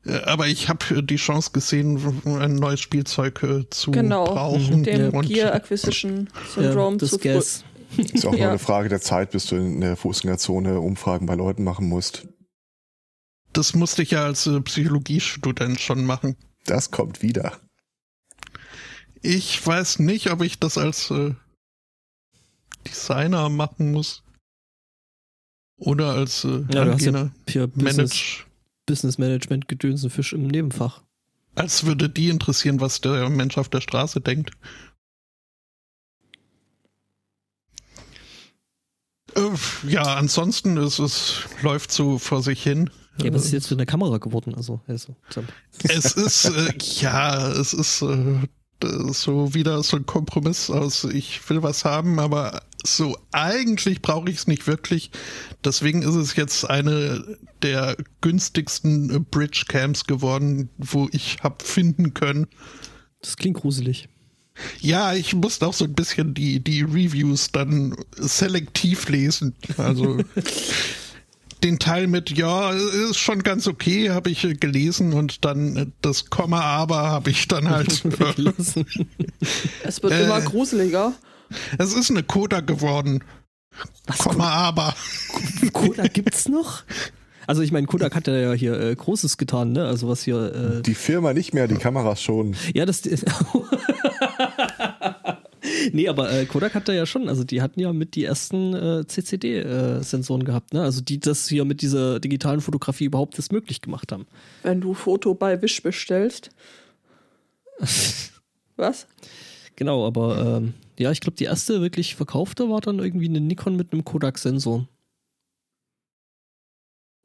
Äh, 0.05 0.19
Aber 0.23 0.47
ich 0.47 0.69
habe 0.69 1.03
die 1.03 1.15
Chance 1.15 1.51
gesehen, 1.51 2.21
ein 2.25 2.55
neues 2.55 2.79
Spielzeug 2.81 3.41
äh, 3.43 3.69
zu 3.69 3.91
Genau, 3.91 4.25
brauchen. 4.25 4.83
dem 4.83 5.13
und 5.13 5.27
Gear 5.27 5.53
Acquisition 5.53 6.29
Ja, 6.55 6.61
Syndrome 6.63 6.97
das 6.97 7.11
zu. 7.11 7.17
Gas. 7.19 7.63
Ist 7.97 8.25
auch 8.25 8.31
nur 8.31 8.39
Ja. 8.39 8.49
eine 8.49 8.59
Frage 8.59 8.89
der 8.89 9.01
Zeit, 9.01 9.31
bis 9.31 9.45
du 9.47 9.55
in 9.55 9.81
der 9.81 9.95
Fußgängerzone 9.95 10.79
Umfragen 10.79 11.25
bei 11.25 11.35
Leuten 11.35 11.63
machen 11.63 11.87
musst. 11.87 12.27
das 13.53 13.73
musste 13.73 14.03
ich 14.03 14.11
ja 14.11 14.25
als 14.25 14.45
äh, 14.47 14.59
Psychologiestudent 14.61 15.79
schon 15.79 16.05
machen. 16.05 16.35
Das 16.65 16.91
kommt 16.91 17.21
wieder. 17.21 17.57
Ich 19.21 19.65
weiß 19.65 19.99
nicht, 19.99 20.29
ob 20.31 20.41
ich 20.43 20.59
das 20.59 20.77
als 20.77 21.11
Designer 22.87 23.49
machen 23.49 23.91
muss. 23.91 24.23
Oder 25.77 26.13
als 26.13 26.43
äh, 26.43 26.63
Ja, 26.71 26.85
ja 26.85 27.29
Für 27.47 27.67
Business, 28.85 29.17
Manage. 29.17 29.39
Business 29.45 29.49
Management 29.49 29.67
Gedönse 29.67 30.09
Fisch 30.09 30.33
im 30.33 30.47
Nebenfach. 30.47 31.03
Als 31.55 31.85
würde 31.85 32.09
die 32.09 32.29
interessieren, 32.29 32.81
was 32.81 33.01
der 33.01 33.29
Mensch 33.29 33.57
auf 33.57 33.69
der 33.69 33.81
Straße 33.81 34.21
denkt. 34.21 34.51
Äh, 39.35 39.41
Ja, 39.87 40.15
ansonsten 40.15 40.77
ist 40.77 40.99
es 40.99 41.43
läuft 41.61 41.91
so 41.91 42.19
vor 42.19 42.43
sich 42.43 42.61
hin. 42.61 42.89
Ja, 43.21 43.33
was 43.33 43.45
ist 43.45 43.51
jetzt 43.53 43.67
für 43.67 43.75
eine 43.75 43.85
Kamera 43.85 44.17
geworden? 44.17 44.53
Also, 44.55 44.81
also 44.87 45.15
so. 45.29 45.43
Es 45.87 46.11
ist, 46.17 46.45
äh, 46.45 46.73
ja, 46.99 47.49
es 47.51 47.73
ist 47.73 48.01
äh, 48.01 48.39
so 49.13 49.53
wieder 49.53 49.81
so 49.83 49.95
ein 49.95 50.05
Kompromiss 50.05 50.69
aus, 50.69 51.05
ich 51.05 51.49
will 51.49 51.63
was 51.63 51.85
haben, 51.85 52.19
aber 52.19 52.61
so 52.85 53.17
eigentlich 53.31 54.01
brauche 54.01 54.29
ich 54.29 54.37
es 54.37 54.47
nicht 54.47 54.67
wirklich. 54.67 55.11
Deswegen 55.63 56.01
ist 56.03 56.15
es 56.15 56.35
jetzt 56.35 56.69
eine 56.69 57.37
der 57.61 57.97
günstigsten 58.21 59.09
äh, 59.13 59.19
Bridge 59.19 59.65
Camps 59.67 60.05
geworden, 60.05 60.69
wo 60.77 61.09
ich 61.11 61.37
hab 61.43 61.61
finden 61.63 62.13
können. 62.13 62.47
das 63.21 63.35
klingt 63.37 63.57
gruselig. 63.57 64.07
Ja, 64.79 65.13
ich 65.13 65.33
musste 65.35 65.67
auch 65.67 65.73
so 65.73 65.83
ein 65.83 65.93
bisschen 65.95 66.33
die, 66.33 66.63
die 66.63 66.81
Reviews 66.83 67.51
dann 67.51 67.95
selektiv 68.15 69.09
lesen. 69.09 69.53
Also 69.77 70.17
den 71.63 71.79
Teil 71.79 72.07
mit, 72.07 72.29
ja, 72.37 72.71
ist 72.71 73.17
schon 73.17 73.43
ganz 73.43 73.67
okay, 73.67 74.11
habe 74.11 74.29
ich 74.29 74.43
äh, 74.45 74.53
gelesen 74.53 75.13
und 75.13 75.43
dann 75.43 75.75
äh, 75.75 75.85
das 76.01 76.29
Komma 76.29 76.61
aber 76.61 77.09
habe 77.09 77.31
ich 77.31 77.47
dann 77.47 77.69
halt. 77.69 78.03
Es 79.83 80.01
wird 80.03 80.13
Äh. 80.13 80.23
immer 80.25 80.41
gruseliger. 80.41 81.13
Es 81.77 81.93
ist 81.93 82.11
eine 82.11 82.23
Coda 82.23 82.59
geworden. 82.61 83.23
Was, 84.07 84.19
Komma 84.19 84.49
aber. 84.49 84.95
Kodak 85.73 86.13
gibt's 86.13 86.47
noch? 86.47 86.83
Also 87.47 87.61
ich 87.61 87.71
meine, 87.71 87.85
Kodak 87.87 88.15
hat 88.15 88.27
ja 88.27 88.53
hier 88.53 88.79
äh, 88.79 88.95
Großes 88.95 89.37
getan, 89.37 89.71
ne? 89.73 89.85
Also 89.85 90.07
was 90.07 90.23
hier, 90.23 90.77
äh, 90.77 90.81
Die 90.81 90.95
Firma 90.95 91.33
nicht 91.33 91.53
mehr, 91.53 91.67
die 91.67 91.75
Kameras 91.75 92.21
schon. 92.21 92.55
ja, 92.73 92.85
das 92.85 93.03
Nee, 95.91 96.07
aber 96.07 96.31
äh, 96.31 96.45
Kodak 96.45 96.73
hat 96.73 96.87
da 96.87 96.93
ja 96.93 97.05
schon, 97.05 97.29
also 97.29 97.43
die 97.43 97.61
hatten 97.61 97.79
ja 97.79 97.93
mit 97.93 98.15
die 98.15 98.23
ersten 98.23 98.73
äh, 98.73 99.05
CCD-Sensoren 99.05 100.43
gehabt, 100.43 100.73
ne? 100.73 100.81
Also 100.81 101.01
die 101.01 101.19
das 101.19 101.47
hier 101.47 101.65
mit 101.65 101.81
dieser 101.81 102.19
digitalen 102.19 102.61
Fotografie 102.61 103.05
überhaupt 103.05 103.37
das 103.37 103.51
möglich 103.51 103.81
gemacht 103.81 104.11
haben. 104.11 104.25
Wenn 104.63 104.81
du 104.81 104.93
Foto 104.93 105.33
bei 105.35 105.61
Wish 105.61 105.83
bestellst. 105.83 106.49
Was? 108.77 109.07
Genau, 109.75 110.07
aber 110.07 110.57
ähm, 110.57 110.73
ja, 110.97 111.11
ich 111.11 111.21
glaube, 111.21 111.37
die 111.37 111.45
erste 111.45 111.81
wirklich 111.81 112.15
verkaufte 112.15 112.69
war 112.69 112.81
dann 112.81 112.99
irgendwie 112.99 113.27
eine 113.27 113.41
Nikon 113.41 113.75
mit 113.75 113.91
einem 113.91 114.05
Kodak-Sensor. 114.05 114.87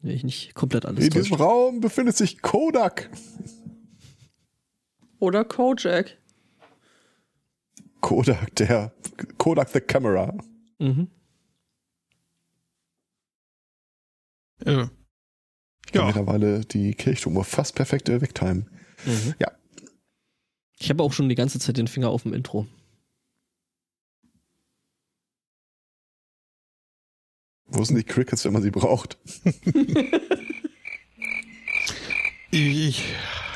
Wenn 0.02 0.12
ich 0.12 0.24
nicht 0.24 0.54
komplett 0.54 0.86
alles 0.86 1.04
In 1.04 1.10
diesem. 1.10 1.36
Raum 1.36 1.80
befindet 1.80 2.16
sich 2.16 2.40
Kodak. 2.40 3.10
Oder 5.18 5.44
Kojak. 5.44 6.16
Kodak, 8.00 8.54
der 8.56 8.94
Kodak 9.36 9.68
the 9.68 9.80
Camera. 9.80 10.34
Mhm. 10.78 11.08
Ja. 14.64 14.90
ja, 15.92 16.06
Mittlerweile 16.06 16.64
die 16.64 16.94
Kirchturmuhr 16.94 17.44
fast 17.44 17.74
perfekte 17.74 18.20
Wegtime. 18.20 18.66
Mhm. 19.04 19.34
Ja. 19.38 19.52
Ich 20.78 20.88
habe 20.88 21.02
auch 21.02 21.12
schon 21.12 21.28
die 21.28 21.34
ganze 21.34 21.58
Zeit 21.58 21.76
den 21.76 21.88
Finger 21.88 22.08
auf 22.08 22.22
dem 22.22 22.32
Intro. 22.32 22.66
Wo 27.70 27.84
sind 27.84 27.96
die 27.96 28.04
Crickets, 28.04 28.44
wenn 28.44 28.52
man 28.52 28.62
sie 28.62 28.70
braucht? 28.70 29.18
ich 32.50 33.04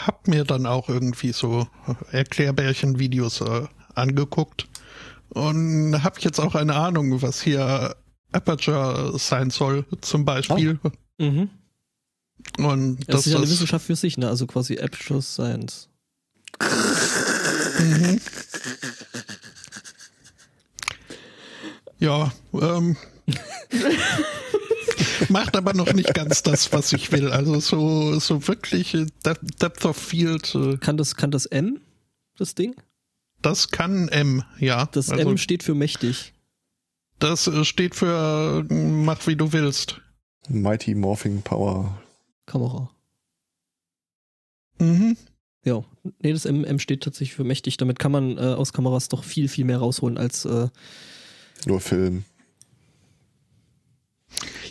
habe 0.06 0.30
mir 0.30 0.44
dann 0.44 0.66
auch 0.66 0.88
irgendwie 0.88 1.32
so 1.32 1.66
Erklärbärchen-Videos 2.12 3.40
äh, 3.40 3.66
angeguckt 3.94 4.68
und 5.30 6.02
habe 6.02 6.20
jetzt 6.20 6.38
auch 6.38 6.54
eine 6.54 6.74
Ahnung, 6.74 7.22
was 7.22 7.42
hier 7.42 7.96
Aperture 8.32 9.18
sein 9.18 9.50
soll, 9.50 9.84
zum 10.00 10.24
Beispiel. 10.24 10.78
Mhm. 11.18 11.50
Und 12.58 12.98
Das, 13.00 13.06
das 13.06 13.26
ist 13.26 13.32
ja 13.32 13.38
eine 13.38 13.48
Wissenschaft 13.48 13.86
für 13.86 13.96
sich, 13.96 14.18
ne? 14.18 14.28
Also 14.28 14.46
quasi 14.46 14.78
Aperture 14.78 15.22
Science. 15.22 15.88
Mhm. 17.78 18.20
Ja, 21.98 22.32
ähm, 22.52 22.96
macht 25.28 25.56
aber 25.56 25.74
noch 25.74 25.92
nicht 25.92 26.14
ganz 26.14 26.42
das, 26.42 26.72
was 26.72 26.92
ich 26.92 27.12
will. 27.12 27.30
Also 27.30 27.60
so, 27.60 28.18
so 28.18 28.46
wirklich 28.48 28.94
äh, 28.94 29.06
De- 29.24 29.34
Depth 29.60 29.84
of 29.84 29.96
Field, 29.96 30.54
äh, 30.54 30.76
Kann 30.76 30.96
das, 30.96 31.16
kann 31.16 31.30
das 31.30 31.46
M, 31.46 31.80
das 32.36 32.54
Ding? 32.54 32.74
das 33.42 33.70
kann 33.70 34.08
M, 34.08 34.42
ja. 34.58 34.86
Das 34.86 35.10
also, 35.10 35.28
M 35.30 35.38
steht 35.38 35.62
für 35.62 35.74
mächtig. 35.74 36.32
das 37.18 37.46
äh, 37.46 37.64
steht 37.64 37.94
für 37.94 38.64
mach 38.70 39.26
wie 39.26 39.36
du 39.36 39.52
willst. 39.52 40.00
Mighty 40.48 40.94
Morphing 40.94 41.42
Power. 41.42 41.98
Kamera. 42.46 42.90
Mhm. 44.78 45.16
Ja, 45.64 45.82
nee, 46.20 46.32
das 46.32 46.44
M, 46.44 46.64
M 46.64 46.78
steht 46.78 47.02
tatsächlich 47.02 47.34
für 47.34 47.44
mächtig. 47.44 47.78
Damit 47.78 47.98
kann 47.98 48.12
man 48.12 48.36
äh, 48.36 48.40
aus 48.40 48.74
Kameras 48.74 49.08
doch 49.08 49.24
viel, 49.24 49.48
viel 49.48 49.64
mehr 49.64 49.78
rausholen 49.78 50.18
als. 50.18 50.44
Äh, 50.44 50.68
Nur 51.66 51.80
Film. 51.80 52.24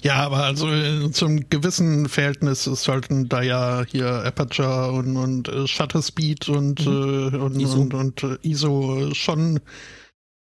Ja, 0.02 0.16
aber 0.16 0.44
also 0.44 0.70
äh, 0.70 1.12
zum 1.12 1.50
gewissen 1.50 2.10
Verhältnis 2.10 2.64
sollten 2.66 3.30
da 3.30 3.42
ja 3.42 3.84
hier 3.88 4.08
Aperture 4.26 4.92
und, 4.92 5.16
und 5.18 5.48
äh, 5.48 5.68
Shutter 5.68 6.02
Speed 6.02 6.50
und, 6.50 6.86
Mhm. 6.86 7.32
äh, 7.34 7.38
und, 7.38 7.60
ISO. 7.60 7.80
und, 7.82 7.94
und 7.94 8.24
äh, 8.24 8.38
ISO 8.44 9.10
äh, 9.10 9.16
schon. 9.16 9.60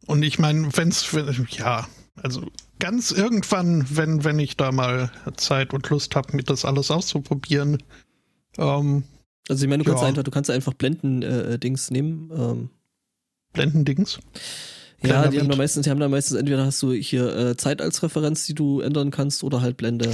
Und 0.06 0.22
ich 0.22 0.38
meine, 0.38 0.68
wenn's, 0.76 1.14
wenn- 1.14 1.46
ja, 1.50 1.86
also 2.16 2.46
ganz 2.78 3.10
irgendwann, 3.12 3.86
wenn, 3.90 4.24
wenn 4.24 4.38
ich 4.38 4.56
da 4.56 4.72
mal 4.72 5.10
Zeit 5.36 5.72
und 5.72 5.88
Lust 5.90 6.14
habe, 6.16 6.36
mir 6.36 6.42
das 6.42 6.64
alles 6.64 6.90
auszuprobieren, 6.90 7.82
ähm, 8.58 9.04
Also 9.48 9.64
ich 9.64 9.68
meine, 9.70 9.82
du 9.84 9.90
kannst 9.90 10.02
Ja. 10.02 10.08
einfach, 10.08 10.22
du 10.24 10.30
kannst 10.30 10.50
einfach 10.50 10.74
Blenden-Dings 10.74 11.90
nehmen. 11.90 12.30
Ähm, 12.36 12.70
Blendendings. 13.52 14.18
Ja, 15.06 15.28
die 15.28 15.40
haben 15.40 15.48
da 15.48 15.56
meistens, 15.56 15.84
die 15.84 15.90
haben 15.90 16.00
da 16.00 16.08
meistens 16.08 16.36
entweder 16.38 16.64
hast 16.64 16.82
du 16.82 16.92
hier 16.92 17.34
äh, 17.36 17.56
Zeit 17.56 17.80
als 17.80 18.02
Referenz, 18.02 18.46
die 18.46 18.54
du 18.54 18.80
ändern 18.80 19.10
kannst, 19.10 19.44
oder 19.44 19.60
halt 19.60 19.76
Blende. 19.76 20.12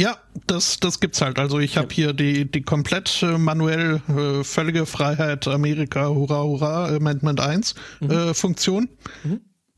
Ja, 0.00 0.16
das, 0.46 0.80
das 0.80 1.00
gibt's 1.00 1.20
halt. 1.20 1.38
Also 1.38 1.58
ich 1.58 1.76
habe 1.76 1.92
hier 1.92 2.12
die, 2.12 2.50
die 2.50 2.62
komplett 2.62 3.22
äh, 3.22 3.38
manuell 3.38 4.00
äh, 4.08 4.42
völlige 4.42 4.86
Freiheit 4.86 5.46
Amerika, 5.46 6.08
hurra, 6.08 6.42
hurra, 6.42 6.88
Amendment 6.88 7.40
1 7.40 7.74
äh, 8.00 8.34
Funktion. 8.34 8.88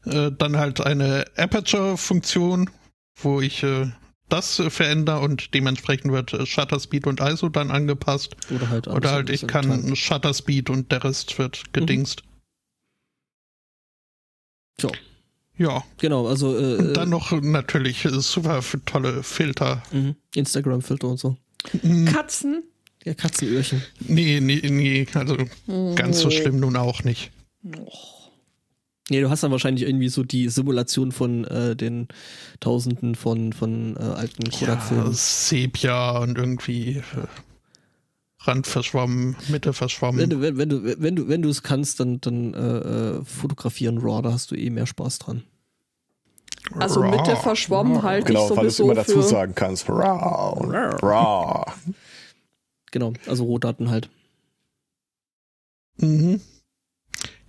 Äh, 0.07 0.31
dann 0.39 0.57
halt 0.57 0.81
eine 0.81 1.25
Aperture-Funktion, 1.37 2.71
wo 3.17 3.41
ich 3.41 3.63
äh, 3.63 3.91
das 4.29 4.59
äh, 4.59 4.71
verändere 4.71 5.21
und 5.21 5.55
dementsprechend 5.55 6.13
wird 6.13 6.33
äh, 6.33 6.47
Shutter 6.47 6.79
Speed 6.81 7.07
und 7.07 7.21
ISO 7.21 7.49
dann 7.49 7.71
angepasst. 7.71 8.37
Oder 8.55 8.71
halt 8.71 8.89
Oder 8.89 9.13
halt 9.13 9.31
ich 9.31 9.47
kann. 9.47 9.97
Shutter 9.97 10.35
Speed 10.35 10.71
und 10.71 10.93
der 10.93 11.05
Rest 11.05 11.39
wird 11.39 11.73
gedingst. 11.73 12.23
So, 14.81 14.91
Ja, 15.57 15.85
genau, 15.99 16.27
also 16.27 16.57
äh, 16.59 16.77
und 16.77 16.95
dann 16.95 17.11
noch 17.11 17.31
natürlich 17.41 18.05
äh, 18.05 18.21
super 18.21 18.61
tolle 18.87 19.23
Filter. 19.23 19.83
mhm. 19.93 20.17
Instagram-Filter 20.35 21.09
und 21.09 21.19
so. 21.19 21.37
Katzen? 22.13 22.65
Ja, 23.05 23.15
Katzenöhrchen. 23.15 23.83
Nee, 24.01 24.41
nee, 24.41 24.61
nee, 24.65 25.07
also 25.15 25.37
ganz 25.95 26.21
so 26.21 26.31
schlimm 26.31 26.59
nun 26.61 26.77
auch 26.77 27.05
nicht. 27.05 27.31
Nee, 29.11 29.21
du 29.21 29.29
hast 29.29 29.43
dann 29.43 29.51
wahrscheinlich 29.51 29.87
irgendwie 29.87 30.09
so 30.09 30.23
die 30.25 30.49
Simulation 30.49 31.13
von 31.13 31.45
äh, 31.45 31.77
den 31.77 32.09
Tausenden 32.61 33.15
von, 33.15 33.53
von 33.53 33.97
äh, 33.97 34.01
alten 34.01 34.45
Ja, 34.51 34.59
Kodak-Filmen. 34.59 35.13
Sepia 35.13 36.19
und 36.19 36.39
irgendwie 36.39 36.97
äh, 36.97 37.03
Rand 38.47 38.67
verschwommen, 38.67 39.37
Mitte 39.49 39.69
wenn 39.69 39.75
verschwommen. 39.75 40.31
du, 40.31 40.41
wenn, 40.41 40.59
wenn 40.59 40.69
du, 40.69 41.01
wenn 41.01 41.17
du, 41.17 41.29
wenn 41.29 41.43
du 41.43 41.49
es 41.49 41.63
kannst, 41.63 42.01
dann, 42.01 42.21
dann 42.21 42.55
äh, 42.55 42.59
äh, 43.19 43.25
fotografieren 43.25 43.99
RAW, 43.99 44.23
da 44.23 44.33
hast 44.33 44.51
du 44.51 44.55
eh 44.55 44.71
mehr 44.71 44.87
Spaß 44.87 45.19
dran. 45.19 45.45
Also 46.79 47.01
Raw. 47.01 47.11
Mitte 47.11 47.37
verschwommen 47.37 48.03
halte 48.03 48.29
Genau, 48.29 48.51
ich 48.51 48.57
weil 48.57 48.65
du 48.65 48.69
es 48.69 48.81
immer 48.81 48.95
dazu 48.95 49.21
sagen 49.21 49.55
kannst. 49.55 49.89
Raw, 49.89 50.97
raw. 51.03 51.73
Genau, 52.91 53.13
also 53.27 53.45
Rohdaten 53.45 53.91
halt. 53.91 54.09
Mhm. 55.99 56.41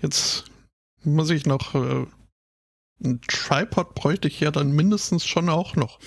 Jetzt 0.02 0.46
muss 1.04 1.30
ich 1.30 1.46
noch 1.46 1.76
äh, 1.76 2.06
ein 3.04 3.22
Tripod 3.28 3.96
bräuchte 3.96 4.28
ich 4.28 4.40
ja 4.40 4.52
dann 4.52 4.72
mindestens 4.72 5.26
schon 5.26 5.50
auch 5.50 5.76
noch. 5.76 6.00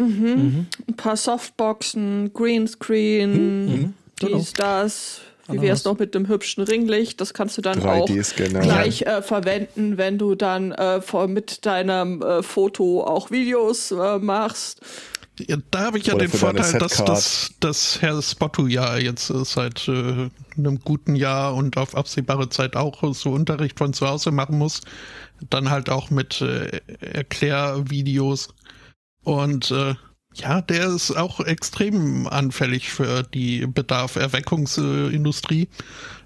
Mhm. 0.00 0.24
Mhm. 0.26 0.66
Ein 0.88 0.96
paar 0.96 1.16
Softboxen, 1.16 2.32
Greenscreen, 2.32 3.64
Mhm. 3.66 3.94
Genau. 4.18 4.38
dies, 4.38 4.52
das. 4.52 5.20
Wie 5.46 5.52
Aller 5.52 5.62
wär's 5.62 5.80
was. 5.80 5.84
noch 5.92 5.98
mit 5.98 6.14
dem 6.14 6.28
hübschen 6.28 6.62
Ringlicht? 6.62 7.20
Das 7.20 7.34
kannst 7.34 7.58
du 7.58 7.62
dann 7.62 7.82
auch 7.82 8.06
3D-Scanner. 8.08 8.60
gleich 8.60 9.02
äh, 9.02 9.20
verwenden, 9.22 9.96
wenn 9.98 10.16
du 10.18 10.34
dann 10.36 10.70
äh, 10.72 11.00
vor, 11.00 11.26
mit 11.26 11.66
deinem 11.66 12.22
äh, 12.22 12.42
Foto 12.42 13.02
auch 13.04 13.30
Videos 13.30 13.90
äh, 13.90 14.18
machst. 14.18 14.80
Ja, 15.48 15.56
da 15.70 15.86
habe 15.86 15.98
ich 15.98 16.06
ja 16.06 16.14
Oder 16.14 16.26
den 16.26 16.32
Vorteil, 16.38 16.78
dass, 16.78 17.02
dass, 17.04 17.50
dass 17.60 18.02
Herr 18.02 18.20
Spotto 18.20 18.66
ja 18.66 18.98
jetzt 18.98 19.30
äh, 19.30 19.42
seit 19.44 19.88
äh, 19.88 20.28
einem 20.58 20.80
guten 20.84 21.16
Jahr 21.16 21.54
und 21.54 21.78
auf 21.78 21.96
absehbare 21.96 22.50
Zeit 22.50 22.76
auch 22.76 23.02
so 23.14 23.30
Unterricht 23.30 23.78
von 23.78 23.92
zu 23.94 24.06
Hause 24.06 24.32
machen 24.32 24.58
muss. 24.58 24.82
Dann 25.48 25.70
halt 25.70 25.88
auch 25.88 26.10
mit 26.10 26.42
äh, 26.42 26.80
Erklärvideos. 27.00 28.50
Und 29.22 29.70
äh, 29.70 29.94
ja, 30.34 30.60
der 30.60 30.88
ist 30.88 31.16
auch 31.16 31.40
extrem 31.40 32.26
anfällig 32.26 32.90
für 32.90 33.22
die 33.22 33.66
Bedarf-Erweckungsindustrie. 33.66 35.68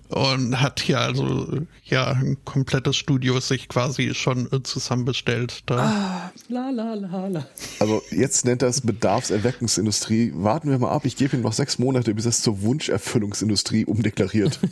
Und 0.09 0.61
hat 0.61 0.81
hier 0.81 1.01
also 1.01 1.61
ja 1.83 2.09
ein 2.09 2.37
komplettes 2.45 2.95
Studio 2.95 3.41
sich 3.41 3.69
quasi 3.69 4.15
schon 4.15 4.53
äh, 4.53 4.63
zusammenbestellt. 4.63 5.63
Da. 5.67 5.77
Ah, 5.77 6.33
La 6.49 6.71
la 6.71 6.95
la 6.95 7.27
la. 7.27 7.47
Also 7.81 8.03
jetzt 8.11 8.45
nennt 8.45 8.63
er 8.63 8.69
es 8.69 8.83
Bedarfserweckungsindustrie. 8.83 10.33
Warten 10.37 10.71
wir 10.71 10.79
mal 10.79 10.91
ab, 10.91 11.07
ich 11.07 11.17
gebe 11.17 11.37
ihm 11.37 11.43
noch 11.43 11.55
sechs 11.55 11.79
Monate, 11.79 12.15
bis 12.15 12.27
es 12.27 12.43
zur 12.43 12.63
Wunscherfüllungsindustrie 12.63 13.87
umdeklariert. 13.87 14.61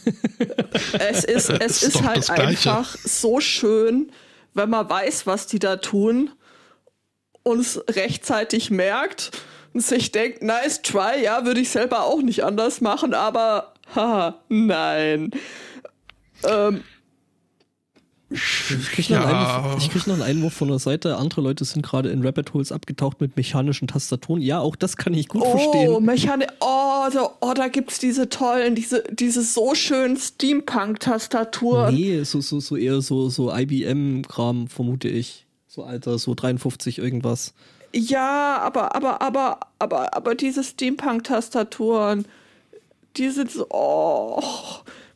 Es 0.98 1.24
ist, 1.24 1.50
es 1.50 1.82
Ist 1.82 1.96
ist 1.96 2.02
halt 2.02 2.30
einfach 2.30 2.96
so 3.04 3.40
schön, 3.40 4.10
wenn 4.54 4.70
man 4.70 4.88
weiß, 4.88 5.26
was 5.26 5.46
die 5.46 5.58
da 5.58 5.76
tun 5.76 6.30
und 7.42 7.60
es 7.60 7.82
rechtzeitig 7.88 8.70
merkt 8.70 9.30
und 9.72 9.82
sich 9.82 10.12
denkt, 10.12 10.42
nice 10.42 10.82
try, 10.82 11.22
ja, 11.22 11.44
würde 11.44 11.60
ich 11.60 11.70
selber 11.70 12.04
auch 12.04 12.22
nicht 12.22 12.44
anders 12.44 12.80
machen, 12.80 13.14
aber 13.14 13.72
haha, 13.94 14.40
nein. 14.48 15.30
Ähm, 16.44 16.82
Ich 18.30 18.90
krieg, 18.92 19.10
noch 19.10 19.26
einen 19.26 19.30
Ja. 19.30 19.56
Einwurf, 19.58 19.76
ich 19.78 19.90
krieg 19.90 20.06
noch 20.06 20.14
einen 20.14 20.22
Einwurf 20.22 20.54
von 20.54 20.68
der 20.68 20.78
Seite. 20.78 21.16
Andere 21.16 21.42
Leute 21.42 21.64
sind 21.64 21.82
gerade 21.82 22.08
in 22.10 22.24
Rabbit 22.24 22.54
Holes 22.54 22.72
abgetaucht 22.72 23.20
mit 23.20 23.36
mechanischen 23.36 23.88
Tastaturen. 23.88 24.40
Ja, 24.40 24.60
auch 24.60 24.74
das 24.76 24.96
kann 24.96 25.12
ich 25.14 25.28
gut 25.28 25.42
oh, 25.44 25.50
verstehen. 25.50 26.04
Mechanik, 26.04 26.48
oh, 26.60 27.08
da, 27.12 27.30
oh, 27.40 27.52
da 27.54 27.68
gibt's 27.68 27.98
diese 27.98 28.28
tollen, 28.30 28.74
diese, 28.74 29.04
diese 29.10 29.42
so 29.42 29.74
schönen 29.74 30.16
Steampunk-Tastaturen. 30.16 31.94
Nee, 31.94 32.22
so, 32.22 32.40
so, 32.40 32.60
so 32.60 32.76
eher 32.76 33.02
so, 33.02 33.28
so 33.28 33.54
IBM-Kram, 33.54 34.68
vermute 34.68 35.08
ich. 35.08 35.46
So 35.74 35.84
alter, 35.84 36.18
so 36.18 36.34
53 36.34 36.98
irgendwas. 36.98 37.54
Ja, 37.94 38.58
aber, 38.58 38.94
aber, 38.94 39.22
aber, 39.22 39.60
aber, 39.78 40.14
aber 40.14 40.34
diese 40.34 40.62
Steampunk-Tastaturen, 40.62 42.26
die 43.16 43.30
sind 43.30 43.50
so, 43.50 43.66
oh, 43.70 44.42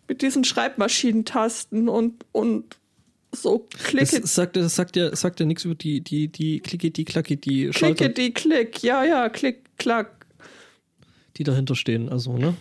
mit 0.09 0.23
diesen 0.23 0.45
Schreibmaschinentasten 0.45 1.91
und, 1.91 2.25
und 2.33 2.79
so 3.33 3.67
Das 3.71 3.83
klicke, 3.85 4.27
sagt, 4.27 4.57
das 4.57 4.75
sagt 4.75 4.97
ja, 4.97 5.15
sagt 5.15 5.41
ja 5.41 5.45
nichts 5.45 5.67
über 5.67 5.75
die, 5.75 6.01
die, 6.01 6.29
die 6.29 6.61
Klicke, 6.61 6.91
die 6.91 7.05
Klacke, 7.05 7.37
die 7.37 7.71
Schalter, 7.75 8.07
klicke, 8.07 8.15
die 8.15 8.33
Klick, 8.33 8.83
ja, 8.83 9.05
ja, 9.05 9.29
klick, 9.29 9.77
klack. 9.77 10.25
die 11.37 11.45
dahinter 11.45 11.75
stehen. 11.75 12.09
Also, 12.09 12.33
ne? 12.39 12.57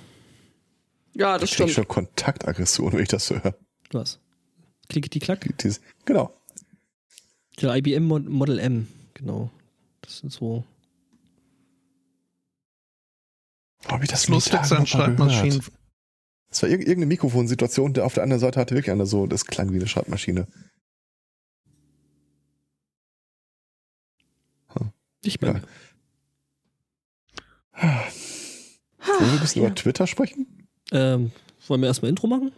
Ja, 1.14 1.38
das 1.38 1.48
Ich 1.50 1.54
stimmt. 1.56 1.72
schon 1.72 1.88
Kontaktaggression, 1.88 2.92
wenn 2.92 3.04
ich 3.04 3.08
das 3.08 3.30
höre. 3.30 3.56
Was? 3.94 4.20
Klicke, 4.90 5.10
die 5.10 5.20
Klack? 5.20 5.48
Dieses, 5.62 5.80
genau. 6.04 6.34
Der 7.62 7.76
IBM 7.76 8.04
Mod 8.04 8.28
Model 8.28 8.60
M, 8.60 8.88
genau. 9.14 9.50
Das 10.02 10.20
sind 10.20 10.32
so. 10.32 10.64
Wo 13.84 13.90
hab 13.90 14.04
ich 14.04 14.10
das 14.10 14.28
Lustig 14.28 14.52
die 14.52 14.68
Tage 14.68 14.78
an 14.78 14.88
Schreibmaschinen. 14.88 15.62
Das 16.50 16.64
war 16.64 16.70
irg 16.70 16.82
irgendeine 16.82 17.08
Mikrofonsituation, 17.08 17.94
der 17.94 18.06
auf 18.06 18.14
der 18.14 18.24
anderen 18.24 18.40
Seite 18.40 18.60
hatte 18.60 18.76
wirklich 18.76 18.92
eine 18.92 19.06
so, 19.06 19.28
das 19.28 19.46
klang 19.46 19.72
wie 19.72 19.76
eine 19.76 19.88
Schreibmaschine. 19.88 20.48
Ich 25.26 25.40
bin. 25.40 25.62
Ja. 27.76 28.04
Wollen 29.08 29.20
wir 29.20 29.34
ein 29.34 29.40
bisschen 29.40 29.62
ja. 29.64 29.68
über 29.68 29.76
Twitter 29.76 30.08
sprechen? 30.08 30.68
Ähm, 30.92 31.32
wollen 31.68 31.82
wir 31.82 31.88
erstmal 31.88 32.10
Intro 32.10 32.28
machen? 32.28 32.52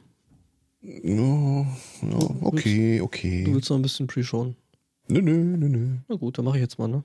No, 0.82 1.66
no, 2.02 2.38
okay, 2.42 3.00
Du 3.00 3.06
okay. 3.06 3.46
willst 3.50 3.70
noch 3.70 3.78
ein 3.78 3.82
bisschen 3.82 4.08
Pre-Showen. 4.08 4.56
Nö, 5.10 5.22
nö, 5.22 5.58
nö, 5.58 5.68
nö. 5.70 5.98
Na 6.10 6.16
gut, 6.16 6.38
dann 6.38 6.46
mache 6.46 6.58
ich 6.58 6.62
jetzt 6.62 6.78
mal, 6.80 6.88
ne? 6.88 7.04